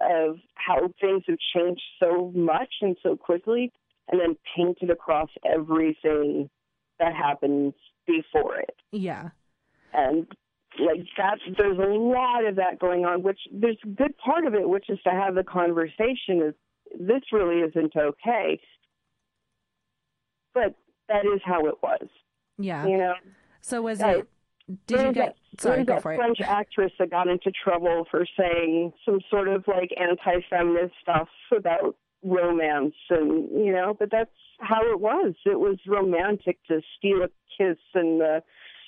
of 0.00 0.36
how 0.54 0.88
things 1.00 1.22
have 1.28 1.38
changed 1.54 1.82
so 2.00 2.32
much 2.34 2.72
and 2.80 2.96
so 3.02 3.16
quickly, 3.16 3.72
and 4.08 4.20
then 4.20 4.36
painted 4.56 4.90
across 4.90 5.28
everything 5.44 6.48
that 6.98 7.14
happens 7.14 7.74
before 8.06 8.58
it. 8.58 8.76
Yeah, 8.90 9.30
and 9.92 10.26
like 10.78 11.06
that, 11.18 11.38
there's 11.58 11.78
a 11.78 11.92
lot 11.92 12.44
of 12.46 12.56
that 12.56 12.78
going 12.78 13.04
on. 13.04 13.22
Which 13.22 13.40
there's 13.52 13.78
a 13.84 13.88
good 13.88 14.16
part 14.18 14.46
of 14.46 14.54
it, 14.54 14.68
which 14.68 14.88
is 14.88 14.98
to 15.04 15.10
have 15.10 15.34
the 15.34 15.44
conversation. 15.44 16.42
Is 16.42 16.54
this 16.98 17.22
really 17.32 17.60
isn't 17.60 17.94
okay? 17.96 18.60
But 20.54 20.74
that 21.08 21.24
is 21.26 21.40
how 21.44 21.66
it 21.66 21.74
was. 21.82 22.08
Yeah. 22.58 22.86
You 22.86 22.98
know. 22.98 23.14
So 23.60 23.82
was 23.82 24.00
it? 24.00 24.28
Did 24.86 25.00
you 25.00 25.12
get? 25.12 25.36
That, 25.52 25.60
sorry, 25.60 25.84
go 25.84 26.00
for 26.00 26.12
it. 26.12 26.16
French 26.16 26.40
actress 26.40 26.92
that 26.98 27.10
got 27.10 27.28
into 27.28 27.50
trouble 27.50 28.06
for 28.10 28.26
saying 28.38 28.92
some 29.04 29.20
sort 29.30 29.48
of 29.48 29.64
like 29.66 29.90
anti-feminist 29.98 30.94
stuff 31.00 31.28
about 31.56 31.96
romance, 32.22 32.94
and 33.10 33.48
you 33.50 33.72
know, 33.72 33.94
but 33.98 34.10
that's 34.10 34.30
how 34.60 34.82
it 34.90 35.00
was. 35.00 35.34
It 35.44 35.58
was 35.58 35.78
romantic 35.86 36.58
to 36.68 36.80
steal 36.98 37.22
a 37.22 37.28
kiss 37.56 37.78
and. 37.94 38.22
Uh, 38.22 38.40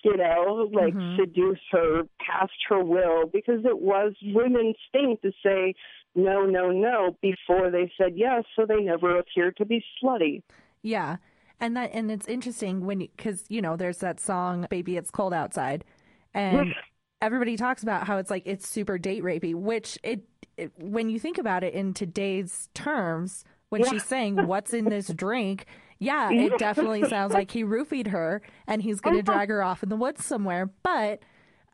you 0.06 0.18
know, 0.18 0.68
like 0.70 0.92
mm-hmm. 0.92 1.16
seduce 1.18 1.60
her 1.72 2.02
past 2.20 2.52
her 2.68 2.84
will 2.84 3.24
because 3.26 3.64
it 3.64 3.80
was 3.80 4.12
women's 4.22 4.76
thing 4.92 5.16
to 5.22 5.32
say 5.42 5.74
no, 6.14 6.44
no, 6.44 6.70
no 6.70 7.16
before 7.22 7.70
they 7.70 7.90
said 7.96 8.12
yes, 8.14 8.44
so 8.54 8.66
they 8.66 8.82
never 8.82 9.18
appeared 9.18 9.56
to 9.56 9.64
be 9.64 9.82
slutty. 10.02 10.42
Yeah 10.82 11.16
and 11.60 11.76
that 11.76 11.90
and 11.92 12.10
it's 12.10 12.26
interesting 12.26 12.84
when 12.84 12.98
because 12.98 13.44
you 13.48 13.62
know 13.62 13.76
there's 13.76 13.98
that 13.98 14.20
song 14.20 14.66
"Baby 14.70 14.96
It's 14.96 15.10
Cold 15.10 15.32
Outside," 15.32 15.84
and 16.32 16.74
everybody 17.20 17.56
talks 17.56 17.82
about 17.82 18.06
how 18.06 18.18
it's 18.18 18.30
like 18.30 18.42
it's 18.46 18.68
super 18.68 18.98
date 18.98 19.22
rapey, 19.22 19.54
which 19.54 19.98
it, 20.02 20.22
it 20.56 20.72
when 20.78 21.08
you 21.08 21.18
think 21.18 21.38
about 21.38 21.64
it 21.64 21.74
in 21.74 21.94
today's 21.94 22.68
terms, 22.74 23.44
when 23.70 23.82
yeah. 23.82 23.90
she's 23.90 24.04
saying 24.04 24.46
"What's 24.46 24.72
in 24.72 24.86
this 24.86 25.08
drink." 25.08 25.66
Yeah, 26.00 26.30
it 26.30 26.58
definitely 26.58 27.08
sounds 27.08 27.32
like 27.32 27.50
he 27.52 27.64
roofied 27.64 28.08
her 28.08 28.42
and 28.66 28.82
he's 28.82 29.00
going 29.00 29.14
to 29.14 29.22
uh-huh. 29.22 29.38
drag 29.38 29.48
her 29.48 29.62
off 29.62 29.82
in 29.82 29.88
the 29.88 29.96
woods 29.96 30.24
somewhere. 30.24 30.70
But 30.82 31.20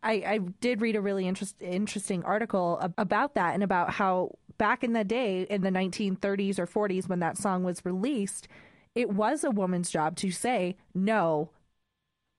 I, 0.03 0.13
I 0.13 0.39
did 0.61 0.81
read 0.81 0.95
a 0.95 1.01
really 1.01 1.27
interest, 1.27 1.57
interesting 1.61 2.23
article 2.25 2.79
about 2.97 3.35
that 3.35 3.55
and 3.55 3.63
about 3.63 3.91
how 3.91 4.37
back 4.59 4.85
in 4.85 4.93
the 4.93 5.05
day, 5.05 5.47
in 5.49 5.63
the 5.63 5.71
1930s 5.71 6.59
or 6.59 6.67
40s, 6.67 7.09
when 7.09 7.21
that 7.21 7.39
song 7.39 7.65
was 7.65 7.85
released, 7.85 8.47
it 8.95 9.11
was 9.11 9.45
a 9.45 9.51
woman's 9.51 9.91
job 9.91 10.17
to 10.17 10.31
say 10.31 10.77
no 10.95 11.51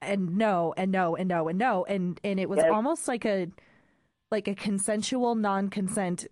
and 0.02 0.38
no 0.38 0.74
and 0.78 0.92
no 0.92 1.16
and 1.16 1.30
no 1.30 1.48
and 1.48 1.60
no 1.60 1.86
and 1.86 2.20
and 2.24 2.40
it 2.40 2.50
was 2.50 2.58
yes. 2.58 2.70
almost 2.72 3.08
like 3.08 3.26
a 3.26 3.48
like 4.32 4.48
a 4.48 4.56
consensual 4.56 5.36
non-consent 5.36 6.28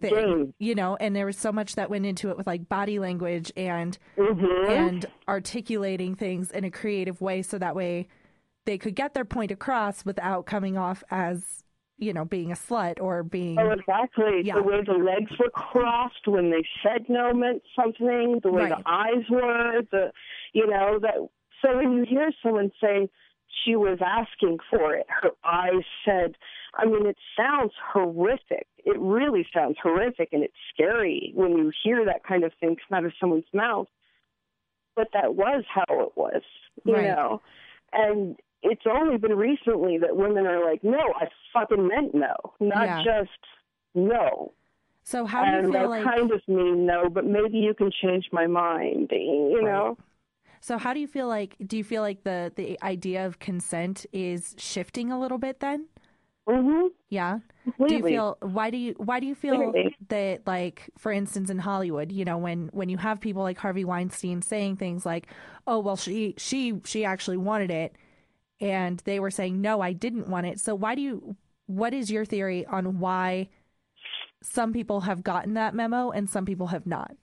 thing 0.00 0.12
mm. 0.12 0.52
you 0.58 0.74
know 0.74 0.96
and 0.96 1.14
there 1.14 1.26
was 1.26 1.36
so 1.36 1.52
much 1.52 1.74
that 1.74 1.90
went 1.90 2.06
into 2.06 2.30
it 2.30 2.36
with 2.36 2.46
like 2.46 2.68
body 2.68 2.98
language 2.98 3.52
and 3.56 3.98
mm-hmm. 4.16 4.70
and 4.70 5.06
articulating 5.28 6.14
things 6.14 6.50
in 6.50 6.64
a 6.64 6.70
creative 6.70 7.20
way 7.20 7.42
so 7.42 7.58
that 7.58 7.76
way 7.76 8.08
they 8.64 8.78
could 8.78 8.94
get 8.94 9.14
their 9.14 9.24
point 9.24 9.50
across 9.50 10.04
without 10.04 10.46
coming 10.46 10.78
off 10.78 11.04
as 11.10 11.64
you 12.00 12.12
know, 12.12 12.24
being 12.24 12.50
a 12.50 12.54
slut 12.54 13.00
or 13.00 13.22
being. 13.22 13.58
Oh, 13.58 13.70
exactly. 13.70 14.42
Yeah. 14.42 14.54
The 14.54 14.62
way 14.62 14.80
the 14.84 14.92
legs 14.94 15.30
were 15.38 15.50
crossed 15.50 16.26
when 16.26 16.50
they 16.50 16.66
said 16.82 17.06
no 17.08 17.32
meant 17.32 17.62
something. 17.76 18.40
The 18.42 18.50
way 18.50 18.64
right. 18.64 18.78
the 18.78 18.90
eyes 18.90 19.24
were. 19.30 19.82
The, 19.92 20.10
you 20.52 20.66
know, 20.66 20.98
that. 21.00 21.14
So 21.62 21.76
when 21.76 21.92
you 21.92 22.06
hear 22.08 22.32
someone 22.42 22.72
say 22.80 23.08
she 23.64 23.76
was 23.76 23.98
asking 24.04 24.58
for 24.70 24.94
it, 24.94 25.06
her 25.22 25.30
eyes 25.44 25.84
said. 26.04 26.36
I 26.72 26.86
mean, 26.86 27.04
it 27.04 27.16
sounds 27.36 27.72
horrific. 27.92 28.68
It 28.78 28.96
really 28.98 29.44
sounds 29.52 29.76
horrific, 29.82 30.28
and 30.32 30.44
it's 30.44 30.54
scary 30.72 31.32
when 31.34 31.56
you 31.56 31.72
hear 31.82 32.04
that 32.04 32.22
kind 32.22 32.44
of 32.44 32.52
thing 32.60 32.76
come 32.88 32.96
out 32.96 33.04
of 33.04 33.12
someone's 33.20 33.44
mouth. 33.52 33.88
But 34.94 35.08
that 35.12 35.34
was 35.34 35.64
how 35.68 35.84
it 35.88 36.12
was, 36.16 36.42
you 36.84 36.94
right. 36.94 37.06
know. 37.08 37.42
And 37.92 38.36
it's 38.62 38.82
only 38.86 39.16
been 39.16 39.36
recently 39.36 39.98
that 39.98 40.16
women 40.16 40.46
are 40.46 40.64
like, 40.64 40.82
no, 40.84 40.98
I 40.98 41.26
fucking 41.52 41.88
meant 41.88 42.14
no, 42.14 42.34
not 42.60 42.86
yeah. 42.86 43.02
just 43.02 43.30
no. 43.94 44.52
So 45.02 45.24
how 45.24 45.44
do 45.44 45.50
you 45.50 45.58
and 45.58 45.72
feel 45.72 45.88
like? 45.88 46.04
kind 46.04 46.30
of 46.30 46.40
mean 46.46 46.86
no, 46.86 47.08
but 47.08 47.24
maybe 47.24 47.58
you 47.58 47.74
can 47.74 47.90
change 48.02 48.28
my 48.32 48.46
mind. 48.46 49.08
You 49.10 49.60
right. 49.62 49.64
know. 49.64 49.98
So 50.60 50.76
how 50.76 50.92
do 50.92 51.00
you 51.00 51.08
feel 51.08 51.26
like? 51.26 51.56
Do 51.66 51.76
you 51.76 51.84
feel 51.84 52.02
like 52.02 52.22
the 52.22 52.52
the 52.54 52.78
idea 52.82 53.26
of 53.26 53.38
consent 53.38 54.04
is 54.12 54.54
shifting 54.58 55.10
a 55.10 55.18
little 55.18 55.38
bit 55.38 55.60
then? 55.60 55.86
Mm-hmm. 56.48 56.88
Yeah. 57.08 57.38
Completely. 57.64 57.88
Do 57.88 57.94
you 57.94 58.02
feel 58.04 58.38
why 58.40 58.70
do 58.70 58.76
you 58.76 58.94
why 58.98 59.20
do 59.20 59.26
you 59.26 59.34
feel 59.34 59.72
that 60.08 60.46
like 60.46 60.90
for 60.98 61.12
instance 61.12 61.48
in 61.48 61.58
Hollywood, 61.58 62.12
you 62.12 62.24
know, 62.24 62.38
when 62.38 62.68
when 62.72 62.88
you 62.88 62.98
have 62.98 63.20
people 63.20 63.42
like 63.42 63.58
Harvey 63.58 63.84
Weinstein 63.84 64.42
saying 64.42 64.76
things 64.76 65.06
like, 65.06 65.28
"Oh, 65.66 65.78
well 65.78 65.96
she 65.96 66.34
she 66.36 66.80
she 66.84 67.04
actually 67.04 67.36
wanted 67.36 67.70
it," 67.70 67.96
and 68.60 68.98
they 69.04 69.20
were 69.20 69.30
saying, 69.30 69.60
"No, 69.60 69.80
I 69.80 69.92
didn't 69.92 70.28
want 70.28 70.46
it." 70.46 70.60
So 70.60 70.74
why 70.74 70.94
do 70.94 71.00
you 71.02 71.36
what 71.66 71.94
is 71.94 72.10
your 72.10 72.24
theory 72.24 72.66
on 72.66 72.98
why 72.98 73.48
some 74.42 74.72
people 74.72 75.00
have 75.02 75.22
gotten 75.22 75.54
that 75.54 75.74
memo 75.74 76.10
and 76.10 76.28
some 76.28 76.44
people 76.44 76.68
have 76.68 76.86
not? 76.86 77.14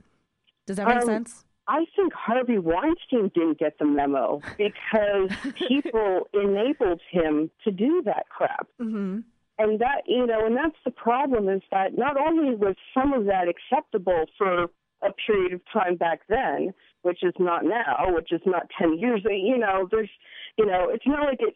Does 0.66 0.78
that 0.78 0.88
make 0.88 0.98
Um, 0.98 1.06
sense? 1.06 1.44
I 1.68 1.86
think 1.98 2.14
Harvey 2.14 2.58
Weinstein 2.60 3.30
didn't 3.36 3.60
get 3.60 3.78
the 3.78 3.86
memo 3.86 4.40
because 4.58 5.30
people 5.68 6.28
enabled 6.34 7.02
him 7.12 7.52
to 7.66 7.72
do 7.72 8.02
that 8.04 8.30
crap. 8.30 8.68
Mhm. 8.80 9.24
And 9.60 9.80
that, 9.80 10.04
you 10.08 10.26
know, 10.26 10.46
and 10.46 10.56
that's 10.56 10.78
the 10.86 10.92
problem 10.92 11.50
is 11.50 11.62
that 11.72 11.98
not 11.98 12.16
only 12.16 12.56
was 12.56 12.76
some 12.94 13.12
of 13.12 13.26
that 13.26 13.48
acceptable 13.50 14.26
for 14.38 14.68
a 15.02 15.12
period 15.26 15.52
of 15.54 15.62
time 15.74 15.96
back 15.96 16.22
then, 16.30 16.74
which 17.08 17.24
is 17.24 17.34
not 17.40 17.64
now, 17.64 18.08
which 18.10 18.34
is 18.34 18.42
not 18.46 18.70
10 18.78 19.00
years, 19.00 19.22
you 19.24 19.58
know, 19.58 19.88
there's, 19.90 20.10
you 20.58 20.66
know, 20.66 20.90
it's 20.90 21.08
not 21.08 21.26
like 21.26 21.40
it 21.40 21.56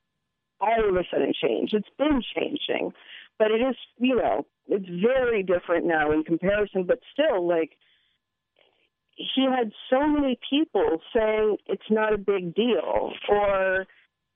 all 0.61 0.89
of 0.89 0.95
a 0.95 1.03
sudden 1.11 1.33
changed. 1.33 1.73
It's 1.73 1.89
been 1.97 2.21
changing, 2.35 2.93
but 3.37 3.51
it 3.51 3.61
is, 3.61 3.75
you 3.97 4.15
know, 4.15 4.45
it's 4.67 4.87
very 4.87 5.43
different 5.43 5.85
now 5.85 6.11
in 6.11 6.23
comparison, 6.23 6.85
but 6.85 6.99
still, 7.11 7.45
like, 7.45 7.71
he 9.15 9.43
had 9.43 9.73
so 9.89 10.07
many 10.07 10.39
people 10.49 11.01
saying 11.13 11.57
it's 11.67 11.89
not 11.89 12.13
a 12.13 12.17
big 12.17 12.55
deal 12.55 13.11
or, 13.27 13.85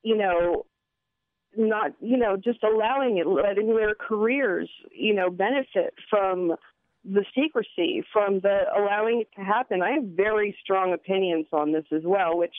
you 0.04 0.18
know, 0.18 0.66
not, 1.56 1.94
you 2.02 2.18
know, 2.18 2.36
just 2.36 2.62
allowing 2.62 3.18
it, 3.18 3.26
letting 3.26 3.74
their 3.74 3.96
careers, 3.96 4.70
you 4.92 5.14
know, 5.14 5.30
benefit 5.30 5.94
from 6.10 6.56
the 7.06 7.26
secrecy, 7.36 8.04
from 8.12 8.40
the 8.40 8.64
allowing 8.76 9.22
it 9.22 9.30
to 9.38 9.46
happen. 9.46 9.82
I 9.82 9.92
have 9.92 10.04
very 10.04 10.58
strong 10.62 10.94
opinions 10.94 11.48
on 11.52 11.72
this 11.72 11.86
as 11.92 12.02
well, 12.04 12.38
which 12.38 12.56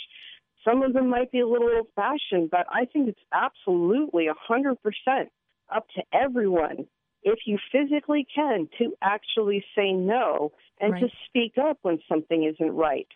some 0.64 0.82
of 0.82 0.92
them 0.92 1.08
might 1.08 1.30
be 1.32 1.40
a 1.40 1.46
little 1.46 1.68
old 1.76 1.88
fashioned, 1.94 2.50
but 2.50 2.66
I 2.70 2.84
think 2.86 3.08
it's 3.08 3.20
absolutely 3.32 4.26
a 4.28 4.34
hundred 4.38 4.76
percent 4.82 5.30
up 5.74 5.86
to 5.96 6.02
everyone 6.12 6.86
if 7.22 7.40
you 7.44 7.58
physically 7.72 8.26
can 8.32 8.68
to 8.78 8.94
actually 9.02 9.64
say 9.74 9.92
no 9.92 10.52
and 10.80 10.94
to 11.00 11.08
speak 11.26 11.54
up 11.58 11.78
when 11.82 11.98
something 12.08 12.44
isn't 12.44 12.72
right. 12.72 13.08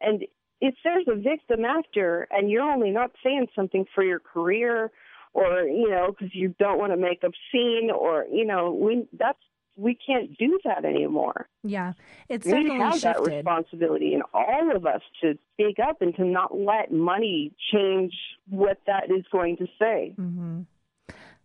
And 0.00 0.24
if 0.62 0.74
there's 0.82 1.06
a 1.08 1.14
victim 1.14 1.64
after 1.64 2.26
and 2.30 2.50
you're 2.50 2.62
only 2.62 2.90
not 2.90 3.10
saying 3.22 3.48
something 3.54 3.84
for 3.94 4.02
your 4.02 4.18
career 4.18 4.90
or, 5.34 5.62
you 5.62 5.90
know, 5.90 6.08
because 6.08 6.34
you 6.34 6.54
don't 6.58 6.78
want 6.78 6.92
to 6.92 6.96
make 6.96 7.22
obscene 7.22 7.90
or, 7.90 8.24
you 8.32 8.46
know, 8.46 8.72
we 8.72 9.06
that's 9.18 9.38
we 9.80 9.94
can't 9.94 10.36
do 10.36 10.58
that 10.64 10.84
anymore. 10.84 11.48
Yeah. 11.64 11.94
It's 12.28 12.44
We 12.44 12.52
definitely 12.52 12.78
have 12.78 13.00
that 13.00 13.20
responsibility 13.22 14.14
in 14.14 14.22
all 14.34 14.76
of 14.76 14.84
us 14.84 15.00
to 15.22 15.38
speak 15.54 15.78
up 15.78 16.02
and 16.02 16.14
to 16.16 16.24
not 16.24 16.56
let 16.56 16.92
money 16.92 17.52
change 17.72 18.12
what 18.48 18.78
that 18.86 19.10
is 19.10 19.24
going 19.32 19.56
to 19.56 19.66
say. 19.78 20.12
hmm 20.16 20.62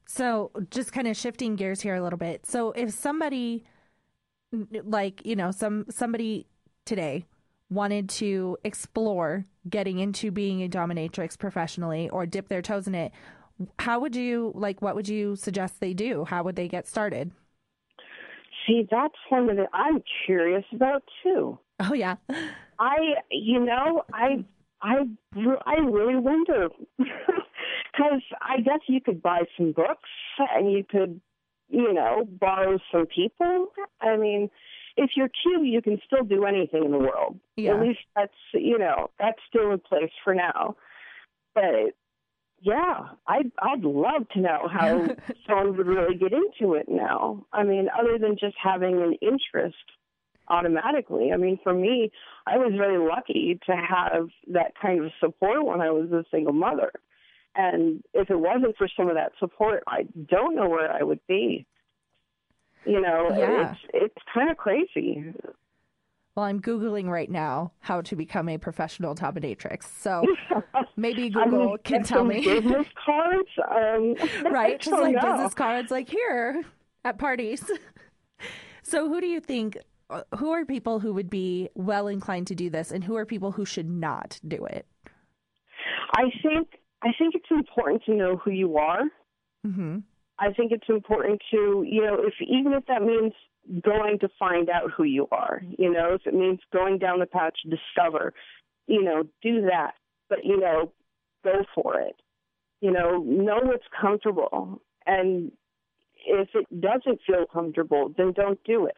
So, 0.06 0.52
just 0.70 0.92
kind 0.92 1.08
of 1.08 1.16
shifting 1.16 1.56
gears 1.56 1.82
here 1.82 1.96
a 1.96 2.02
little 2.04 2.20
bit. 2.20 2.46
So, 2.46 2.72
if 2.72 2.92
somebody, 2.92 3.64
like 4.52 5.26
you 5.26 5.36
know, 5.36 5.52
some 5.52 5.86
somebody 5.90 6.48
today 6.84 7.26
wanted 7.70 8.10
to 8.10 8.58
explore 8.64 9.46
getting 9.68 9.98
into 10.00 10.30
being 10.30 10.62
a 10.62 10.70
dominatrix 10.70 11.38
professionally 11.38 12.10
or 12.10 12.26
dip 12.26 12.50
their 12.50 12.62
toes 12.62 12.88
in 12.88 12.94
it, 12.94 13.12
how 13.80 14.00
would 14.00 14.16
you 14.16 14.52
like? 14.56 14.82
What 14.82 14.96
would 14.96 15.08
you 15.08 15.36
suggest 15.38 15.80
they 15.80 15.94
do? 15.94 16.26
How 16.26 16.44
would 16.44 16.58
they 16.58 16.68
get 16.68 16.86
started? 16.86 17.32
See, 18.68 18.88
that's 18.90 19.16
one 19.30 19.50
of 19.50 19.58
the 19.58 19.68
I'm 19.74 20.04
curious 20.26 20.66
about 20.74 21.04
too. 21.24 21.60
Oh 21.80 21.94
yeah, 21.94 22.16
I, 22.80 22.98
you 23.30 23.60
know, 23.60 24.04
I, 24.14 24.44
I, 24.82 25.04
I 25.66 25.76
really 25.80 26.16
wonder 26.16 26.70
because 26.98 28.22
I 28.42 28.62
guess 28.62 28.80
you 28.88 29.02
could 29.02 29.22
buy 29.22 29.42
some 29.58 29.72
books 29.72 30.10
and 30.56 30.72
you 30.72 30.84
could, 30.90 31.20
you 31.70 31.94
know, 31.94 32.28
borrow 32.40 32.80
some 32.92 33.06
people. 33.08 33.68
I 34.02 34.18
mean, 34.18 34.50
if 34.98 35.12
you're 35.16 35.30
cute, 35.44 35.68
you 35.68 35.82
can 35.82 36.00
still 36.06 36.24
do 36.24 36.46
anything 36.46 36.86
in 36.86 36.92
the 36.92 36.98
world. 36.98 37.40
Yeah. 37.56 37.76
At 37.76 37.82
least 37.82 38.00
that's, 38.16 38.34
you 38.54 38.78
know, 38.78 39.10
that's 39.20 39.40
still 39.48 39.72
in 39.72 39.80
place 39.80 40.12
for 40.24 40.34
now. 40.34 40.76
But 41.54 41.94
yeah, 42.62 43.10
I'd 43.28 43.52
I'd 43.60 43.84
love 43.84 44.28
to 44.34 44.40
know 44.40 44.68
how 44.72 45.08
someone 45.48 45.78
would 45.78 45.88
really 45.88 46.16
get 46.16 46.32
into 46.34 46.74
it 46.76 46.88
now. 46.90 47.46
I 47.54 47.64
mean, 47.64 47.88
other 47.98 48.18
than 48.18 48.38
just 48.40 48.56
having 48.62 49.02
an 49.02 49.16
interest 49.22 49.76
automatically. 50.48 51.32
I 51.34 51.38
mean, 51.38 51.60
for 51.64 51.74
me, 51.74 52.12
I 52.46 52.58
was 52.58 52.72
very 52.78 52.98
lucky 52.98 53.60
to 53.66 53.76
have 53.76 54.28
that 54.54 54.74
kind 54.80 55.04
of 55.04 55.12
support 55.20 55.66
when 55.66 55.82
I 55.82 55.90
was 55.90 56.12
a 56.12 56.24
single 56.30 56.54
mother. 56.54 56.92
And 57.56 58.04
if 58.14 58.30
it 58.30 58.36
wasn't 58.36 58.78
for 58.78 58.88
some 58.96 59.08
of 59.10 59.16
that 59.16 59.32
support, 59.40 59.84
I 59.88 60.04
don't 60.30 60.56
know 60.56 60.68
where 60.70 60.92
I 60.92 61.02
would 61.04 61.22
be. 61.28 61.66
You 62.86 63.02
know, 63.02 63.30
Yeah. 63.36 63.72
it's 63.72 63.80
it's 63.94 64.26
kind 64.34 64.52
of 64.52 64.58
crazy. 64.58 65.34
Well, 66.36 66.46
I'm 66.46 66.60
googling 66.62 67.08
right 67.08 67.32
now 67.32 67.72
how 67.80 68.02
to 68.02 68.16
become 68.16 68.50
a 68.50 68.58
professional 68.58 69.16
dominatrix. 69.16 69.84
So 70.02 70.26
maybe 70.98 71.30
Google 71.30 71.78
can 71.84 72.04
tell 72.04 72.26
me. 72.26 72.44
business 72.44 72.88
cards. 73.06 73.48
Um, 73.72 74.16
right? 74.52 74.80
Just 74.80 75.00
like 75.00 75.16
know. 75.16 75.22
business 75.22 75.54
cards, 75.54 75.92
like 75.92 76.10
here 76.10 76.64
at 77.06 77.18
parties. 77.18 77.64
so, 78.84 79.08
who 79.08 79.22
do 79.22 79.28
you 79.28 79.40
think? 79.40 79.78
uh, 80.10 80.24
Who 80.38 80.52
are 80.52 80.66
people 80.66 81.00
who 81.00 81.14
would 81.14 81.30
be 81.30 81.70
well 81.74 82.08
inclined 82.08 82.48
to 82.48 82.56
do 82.56 82.70
this, 82.70 82.92
and 82.92 83.02
who 83.04 83.16
are 83.16 83.26
people 83.26 83.52
who 83.54 83.64
should 83.64 83.90
not 83.90 84.40
do 84.46 84.66
it? 84.66 84.86
I 86.18 86.24
think 86.44 86.68
I 87.02 87.12
think 87.18 87.36
it's 87.36 87.50
important 87.50 88.04
to 88.08 88.14
know 88.14 88.36
who 88.36 88.52
you 88.52 88.78
are. 88.78 89.04
hmm 89.64 90.00
I 90.40 90.52
think 90.52 90.72
it's 90.72 90.90
important 90.90 91.42
to, 91.52 91.86
you 91.88 92.02
know, 92.02 92.18
if 92.20 92.34
even 92.42 92.74
if 92.74 92.86
that 92.88 93.02
means 93.02 93.34
going 93.84 94.20
to 94.20 94.30
find 94.38 94.70
out 94.70 94.92
who 94.96 95.04
you 95.04 95.28
are, 95.32 95.62
you 95.78 95.92
know, 95.92 96.14
if 96.14 96.22
it 96.26 96.34
means 96.34 96.60
going 96.74 97.00
down 97.00 97.20
the 97.20 97.26
path 97.26 97.54
to 97.64 97.70
discover, 97.70 98.34
you 98.88 99.04
know, 99.04 99.24
do 99.42 99.62
that. 99.62 99.94
But, 100.30 100.40
you 100.44 100.60
know, 100.60 100.92
go 101.44 101.64
for 101.74 102.00
it. 102.00 102.16
You 102.82 102.92
know, 102.92 103.20
know 103.20 103.60
what's 103.64 103.86
comfortable. 104.00 104.82
And 105.06 105.52
if 106.26 106.50
it 106.54 106.82
doesn't 106.82 107.20
feel 107.26 107.46
comfortable, 107.52 108.14
then 108.18 108.34
don't 108.34 108.60
do 108.64 108.86
it. 108.86 108.98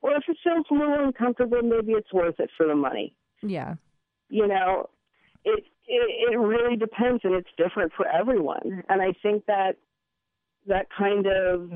Or 0.00 0.16
if 0.16 0.24
it 0.28 0.36
feels 0.42 0.66
a 0.70 0.74
little 0.74 1.04
uncomfortable, 1.04 1.62
maybe 1.62 1.92
it's 1.92 2.12
worth 2.12 2.40
it 2.40 2.50
for 2.56 2.66
the 2.66 2.74
money 2.74 3.14
Yeah, 3.42 3.74
you 4.32 4.48
know 4.48 4.88
it, 5.44 5.64
it 5.86 6.32
it 6.32 6.38
really 6.38 6.76
depends 6.76 7.20
and 7.22 7.34
it's 7.34 7.50
different 7.56 7.92
for 7.96 8.06
everyone 8.08 8.82
and 8.88 9.02
i 9.02 9.12
think 9.22 9.44
that 9.46 9.76
that 10.66 10.86
kind 10.96 11.26
of 11.26 11.70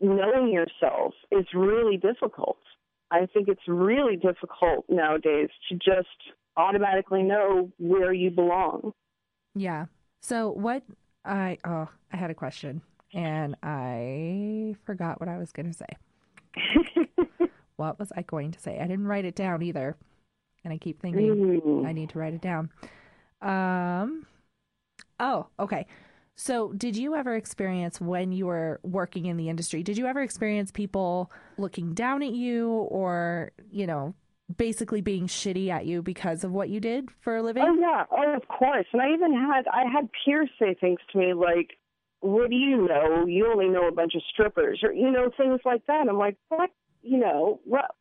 knowing 0.00 0.52
yourself 0.52 1.14
is 1.30 1.46
really 1.54 1.96
difficult 1.96 2.58
i 3.10 3.26
think 3.32 3.48
it's 3.48 3.68
really 3.68 4.16
difficult 4.16 4.84
nowadays 4.88 5.48
to 5.68 5.74
just 5.76 6.08
automatically 6.56 7.22
know 7.22 7.70
where 7.78 8.12
you 8.12 8.30
belong 8.30 8.92
yeah. 9.54 9.86
So, 10.20 10.50
what 10.50 10.82
I 11.24 11.58
oh, 11.64 11.88
I 12.12 12.16
had 12.16 12.30
a 12.30 12.34
question, 12.34 12.82
and 13.12 13.56
I 13.62 14.76
forgot 14.84 15.20
what 15.20 15.28
I 15.28 15.38
was 15.38 15.52
going 15.52 15.72
to 15.72 15.76
say. 15.76 17.48
what 17.76 17.98
was 17.98 18.12
I 18.16 18.22
going 18.22 18.52
to 18.52 18.60
say? 18.60 18.78
I 18.78 18.86
didn't 18.86 19.06
write 19.06 19.24
it 19.24 19.34
down 19.34 19.62
either, 19.62 19.96
and 20.64 20.72
I 20.72 20.78
keep 20.78 21.00
thinking. 21.00 21.60
Mm. 21.64 21.86
I 21.86 21.92
need 21.92 22.10
to 22.10 22.18
write 22.18 22.34
it 22.34 22.40
down. 22.40 22.70
Um, 23.42 24.26
oh, 25.18 25.46
okay. 25.58 25.86
So, 26.42 26.72
did 26.72 26.96
you 26.96 27.16
ever 27.16 27.36
experience 27.36 28.00
when 28.00 28.32
you 28.32 28.46
were 28.46 28.80
working 28.82 29.26
in 29.26 29.36
the 29.36 29.50
industry? 29.50 29.82
Did 29.82 29.98
you 29.98 30.06
ever 30.06 30.22
experience 30.22 30.70
people 30.70 31.30
looking 31.58 31.92
down 31.92 32.22
at 32.22 32.32
you, 32.32 32.70
or 32.70 33.52
you 33.70 33.86
know, 33.86 34.14
basically 34.56 35.02
being 35.02 35.26
shitty 35.26 35.68
at 35.68 35.84
you 35.84 36.00
because 36.00 36.42
of 36.42 36.50
what 36.50 36.70
you 36.70 36.80
did 36.80 37.10
for 37.20 37.36
a 37.36 37.42
living? 37.42 37.62
Oh 37.62 37.74
yeah, 37.74 38.04
oh 38.10 38.34
of 38.34 38.48
course. 38.48 38.86
And 38.94 39.02
I 39.02 39.12
even 39.12 39.34
had 39.34 39.68
I 39.68 39.84
had 39.92 40.08
peers 40.24 40.48
say 40.58 40.72
things 40.80 40.98
to 41.12 41.18
me 41.18 41.34
like, 41.34 41.76
"What 42.20 42.48
do 42.48 42.56
you 42.56 42.88
know? 42.88 43.26
You 43.26 43.52
only 43.52 43.68
know 43.68 43.86
a 43.86 43.92
bunch 43.92 44.14
of 44.14 44.22
strippers," 44.32 44.80
or 44.82 44.94
you 44.94 45.10
know 45.10 45.30
things 45.36 45.60
like 45.66 45.84
that. 45.88 46.08
I'm 46.08 46.16
like, 46.16 46.38
"What? 46.48 46.70
You 47.02 47.18
know 47.18 47.60
what? 47.64 47.94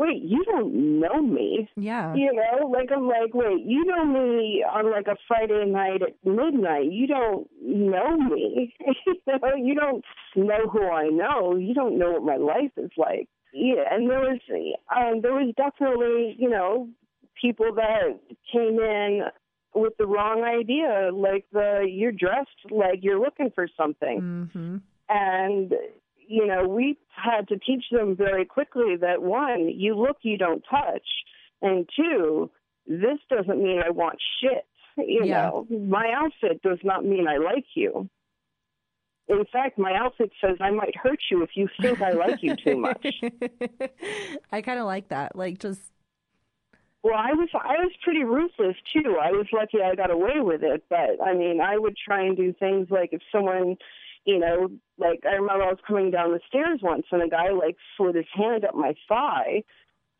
Wait, 0.00 0.22
you 0.22 0.42
don't 0.46 1.00
know 1.00 1.20
me." 1.20 1.68
Yeah, 1.76 2.14
You 2.14 2.32
know, 2.32 2.66
like 2.68 2.88
I'm 2.90 3.06
like, 3.06 3.34
wait, 3.34 3.62
you 3.66 3.84
know 3.84 4.04
me 4.04 4.64
on 4.64 4.90
like 4.90 5.06
a 5.06 5.16
Friday 5.28 5.66
night 5.66 6.00
at 6.00 6.14
midnight. 6.24 6.90
You 6.90 7.06
don't 7.06 7.46
know 7.60 8.16
me. 8.16 8.74
you 9.06 9.14
know, 9.26 9.54
you 9.56 9.74
don't 9.74 10.02
know 10.34 10.68
who 10.72 10.88
I 10.88 11.08
know. 11.08 11.56
You 11.56 11.74
don't 11.74 11.98
know 11.98 12.12
what 12.12 12.22
my 12.22 12.36
life 12.36 12.72
is 12.78 12.90
like. 12.96 13.28
Yeah, 13.52 13.82
and 13.90 14.08
there 14.08 14.20
was, 14.20 14.40
um, 14.96 15.20
there 15.20 15.34
was 15.34 15.52
definitely, 15.56 16.36
you 16.38 16.48
know, 16.48 16.88
people 17.40 17.74
that 17.74 18.18
came 18.52 18.78
in 18.78 19.22
with 19.74 19.92
the 19.98 20.06
wrong 20.06 20.44
idea, 20.44 21.10
like 21.12 21.44
the 21.52 21.86
you're 21.88 22.12
dressed 22.12 22.48
like 22.70 23.00
you're 23.02 23.20
looking 23.20 23.50
for 23.54 23.68
something. 23.76 24.48
Mm-hmm. 24.54 24.76
And 25.08 25.72
you 26.30 26.46
know, 26.46 26.66
we 26.68 26.96
had 27.10 27.48
to 27.48 27.58
teach 27.58 27.84
them 27.90 28.14
very 28.16 28.44
quickly 28.44 28.96
that 29.00 29.20
one, 29.20 29.68
you 29.68 29.96
look, 29.96 30.18
you 30.22 30.38
don't 30.38 30.62
touch, 30.70 31.08
and 31.60 31.88
two, 31.96 32.50
this 32.86 33.18
doesn't 33.28 33.62
mean 33.62 33.80
I 33.84 33.90
want 33.90 34.18
shit. 34.40 34.64
You 34.96 35.24
Yeah. 35.24 35.50
know, 35.50 35.66
my 35.70 36.12
outfit 36.14 36.62
does 36.62 36.78
not 36.84 37.04
mean 37.04 37.26
I 37.28 37.38
like 37.38 37.66
you. 37.74 38.08
In 39.28 39.44
fact, 39.52 39.78
my 39.78 39.94
outfit 39.94 40.30
says 40.40 40.56
I 40.60 40.70
might 40.70 40.96
hurt 40.96 41.20
you 41.30 41.42
if 41.42 41.50
you 41.54 41.68
think 41.80 42.00
I 42.02 42.12
like 42.12 42.42
you 42.42 42.54
too 42.56 42.76
much. 42.76 43.06
I 44.52 44.60
kind 44.62 44.80
of 44.80 44.86
like 44.86 45.08
that. 45.08 45.36
Like 45.36 45.58
just 45.58 45.80
Well, 47.02 47.14
I 47.16 47.32
was 47.32 47.48
I 47.54 47.76
was 47.84 47.92
pretty 48.02 48.24
ruthless 48.24 48.76
too. 48.92 49.18
I 49.22 49.30
was 49.30 49.46
lucky 49.52 49.78
I 49.82 49.94
got 49.94 50.10
away 50.10 50.40
with 50.40 50.62
it, 50.62 50.84
but 50.90 51.22
I 51.24 51.34
mean, 51.34 51.60
I 51.60 51.78
would 51.78 51.96
try 51.96 52.22
and 52.26 52.36
do 52.36 52.52
things 52.52 52.88
like 52.90 53.10
if 53.12 53.22
someone, 53.32 53.76
you 54.30 54.38
know, 54.38 54.68
like 54.96 55.20
I 55.26 55.34
remember 55.34 55.64
I 55.64 55.70
was 55.70 55.78
coming 55.86 56.12
down 56.12 56.30
the 56.32 56.40
stairs 56.46 56.78
once 56.82 57.06
and 57.10 57.20
a 57.22 57.28
guy 57.28 57.50
like 57.50 57.76
slid 57.96 58.14
his 58.14 58.26
hand 58.32 58.64
up 58.64 58.76
my 58.76 58.94
thigh. 59.08 59.64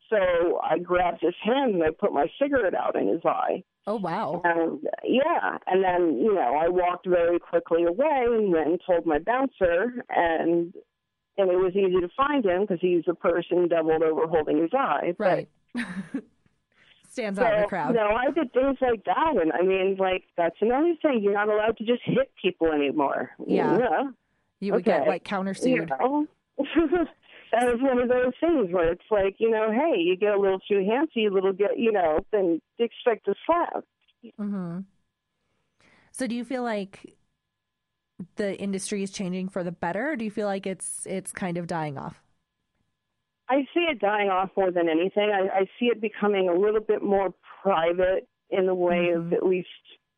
So 0.09 0.59
I 0.61 0.79
grabbed 0.79 1.21
his 1.21 1.35
hand 1.41 1.75
and 1.75 1.83
I 1.83 1.91
put 1.97 2.11
my 2.11 2.27
cigarette 2.37 2.75
out 2.75 2.97
in 2.97 3.07
his 3.07 3.21
eye. 3.23 3.63
oh 3.87 3.95
wow. 3.95 4.41
And 4.43 4.81
yeah, 5.05 5.57
and 5.65 5.81
then, 5.81 6.17
you 6.17 6.33
know, 6.33 6.59
I 6.61 6.67
walked 6.67 7.07
very 7.07 7.39
quickly 7.39 7.85
away 7.85 8.25
and 8.27 8.53
then 8.53 8.77
told 8.85 9.05
my 9.05 9.19
bouncer 9.19 10.03
and 10.09 10.73
and 11.37 11.49
it 11.49 11.55
was 11.55 11.73
easy 11.73 12.01
to 12.01 12.09
find 12.17 12.45
him 12.45 12.61
because 12.61 12.79
he's 12.81 13.05
a 13.07 13.15
person 13.15 13.69
doubled 13.69 14.03
over 14.03 14.27
holding 14.27 14.61
his 14.61 14.71
eye. 14.73 15.13
But 15.17 15.47
Stands 17.11 17.39
out 17.39 17.53
in 17.53 17.59
the 17.59 17.65
so, 17.65 17.67
crowd. 17.67 17.89
You 17.89 17.95
know, 17.95 18.15
I 18.15 18.31
did 18.31 18.53
things 18.53 18.77
like 18.79 19.03
that, 19.03 19.35
and 19.35 19.51
I 19.51 19.63
mean, 19.63 19.97
like 19.99 20.23
that's 20.37 20.55
another 20.61 20.95
thing. 21.01 21.19
You're 21.21 21.33
not 21.33 21.49
allowed 21.49 21.77
to 21.79 21.83
just 21.83 22.01
hit 22.05 22.31
people 22.41 22.71
anymore. 22.71 23.31
Yeah. 23.45 23.77
Yeah. 23.77 24.03
you 24.61 24.71
would 24.71 24.85
get 24.85 25.01
okay. 25.01 25.09
like 25.09 25.29
You 25.29 25.37
countersued. 25.37 25.89
know? 25.89 26.25
that 26.57 27.67
is 27.67 27.81
one 27.81 27.99
of 27.99 28.07
those 28.07 28.31
things 28.39 28.71
where 28.71 28.93
it's 28.93 29.03
like, 29.11 29.35
you 29.39 29.49
know, 29.51 29.71
hey, 29.71 29.99
you 29.99 30.15
get 30.15 30.33
a 30.33 30.39
little 30.39 30.59
too 30.59 30.75
handsy, 30.75 31.29
a 31.29 31.33
little 31.33 31.51
get, 31.51 31.77
you 31.77 31.91
know, 31.91 32.19
then 32.31 32.61
expect 32.79 33.27
a 33.27 33.35
slap. 33.45 33.83
Mm-hmm. 34.39 34.79
So 36.13 36.27
do 36.27 36.35
you 36.35 36.45
feel 36.45 36.63
like 36.63 37.17
the 38.37 38.57
industry 38.57 39.03
is 39.03 39.11
changing 39.11 39.49
for 39.49 39.65
the 39.65 39.71
better, 39.73 40.11
or 40.11 40.15
do 40.15 40.23
you 40.23 40.31
feel 40.31 40.47
like 40.47 40.65
it's 40.65 41.05
it's 41.05 41.33
kind 41.33 41.57
of 41.57 41.67
dying 41.67 41.97
off? 41.97 42.21
I 43.51 43.67
see 43.73 43.81
it 43.81 43.99
dying 43.99 44.29
off 44.29 44.49
more 44.55 44.71
than 44.71 44.87
anything. 44.87 45.29
I, 45.29 45.59
I 45.59 45.65
see 45.77 45.87
it 45.87 45.99
becoming 45.99 46.47
a 46.47 46.53
little 46.53 46.79
bit 46.79 47.03
more 47.03 47.33
private 47.61 48.25
in 48.49 48.65
the 48.65 48.73
way 48.73 49.09
of 49.09 49.23
Mhm. 49.23 49.33
at 49.33 49.45
least 49.45 49.67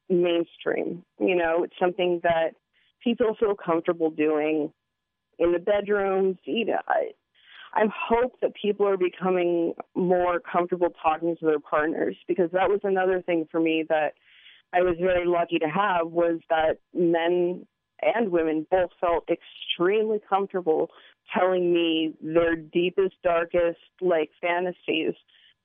mainstream. 0.08 1.04
You 1.20 1.36
know, 1.36 1.64
it's 1.64 1.78
something 1.80 2.20
that 2.20 2.54
people 3.04 3.34
feel 3.40 3.56
comfortable 3.56 4.12
doing 4.12 4.72
in 5.40 5.52
the 5.52 5.58
bedrooms. 5.58 6.38
You 6.44 6.66
know, 6.66 6.80
I, 6.88 7.14
I 7.74 7.88
hope 7.88 8.40
that 8.42 8.54
people 8.54 8.88
are 8.88 8.98
becoming 8.98 9.74
more 9.96 10.40
comfortable 10.40 10.92
talking 11.02 11.36
to 11.38 11.46
their 11.46 11.60
partners 11.60 12.16
because 12.28 12.52
that 12.52 12.70
was 12.70 12.82
another 12.84 13.24
thing 13.24 13.48
for 13.50 13.60
me 13.60 13.84
that 13.90 14.14
I 14.74 14.82
was 14.84 14.96
very 15.00 15.26
lucky 15.26 15.58
to 15.58 15.68
have 15.68 16.08
was 16.08 16.40
that 16.52 16.78
men 16.94 17.66
and 18.04 18.30
women 18.32 18.68
both 18.70 18.92
felt 19.02 19.28
extremely 19.28 20.20
comfortable 20.30 20.92
telling 21.36 21.74
me 21.74 22.14
their 22.22 22.56
deepest, 22.56 23.16
darkest, 23.24 23.80
like 24.02 24.30
fantasies 24.42 25.14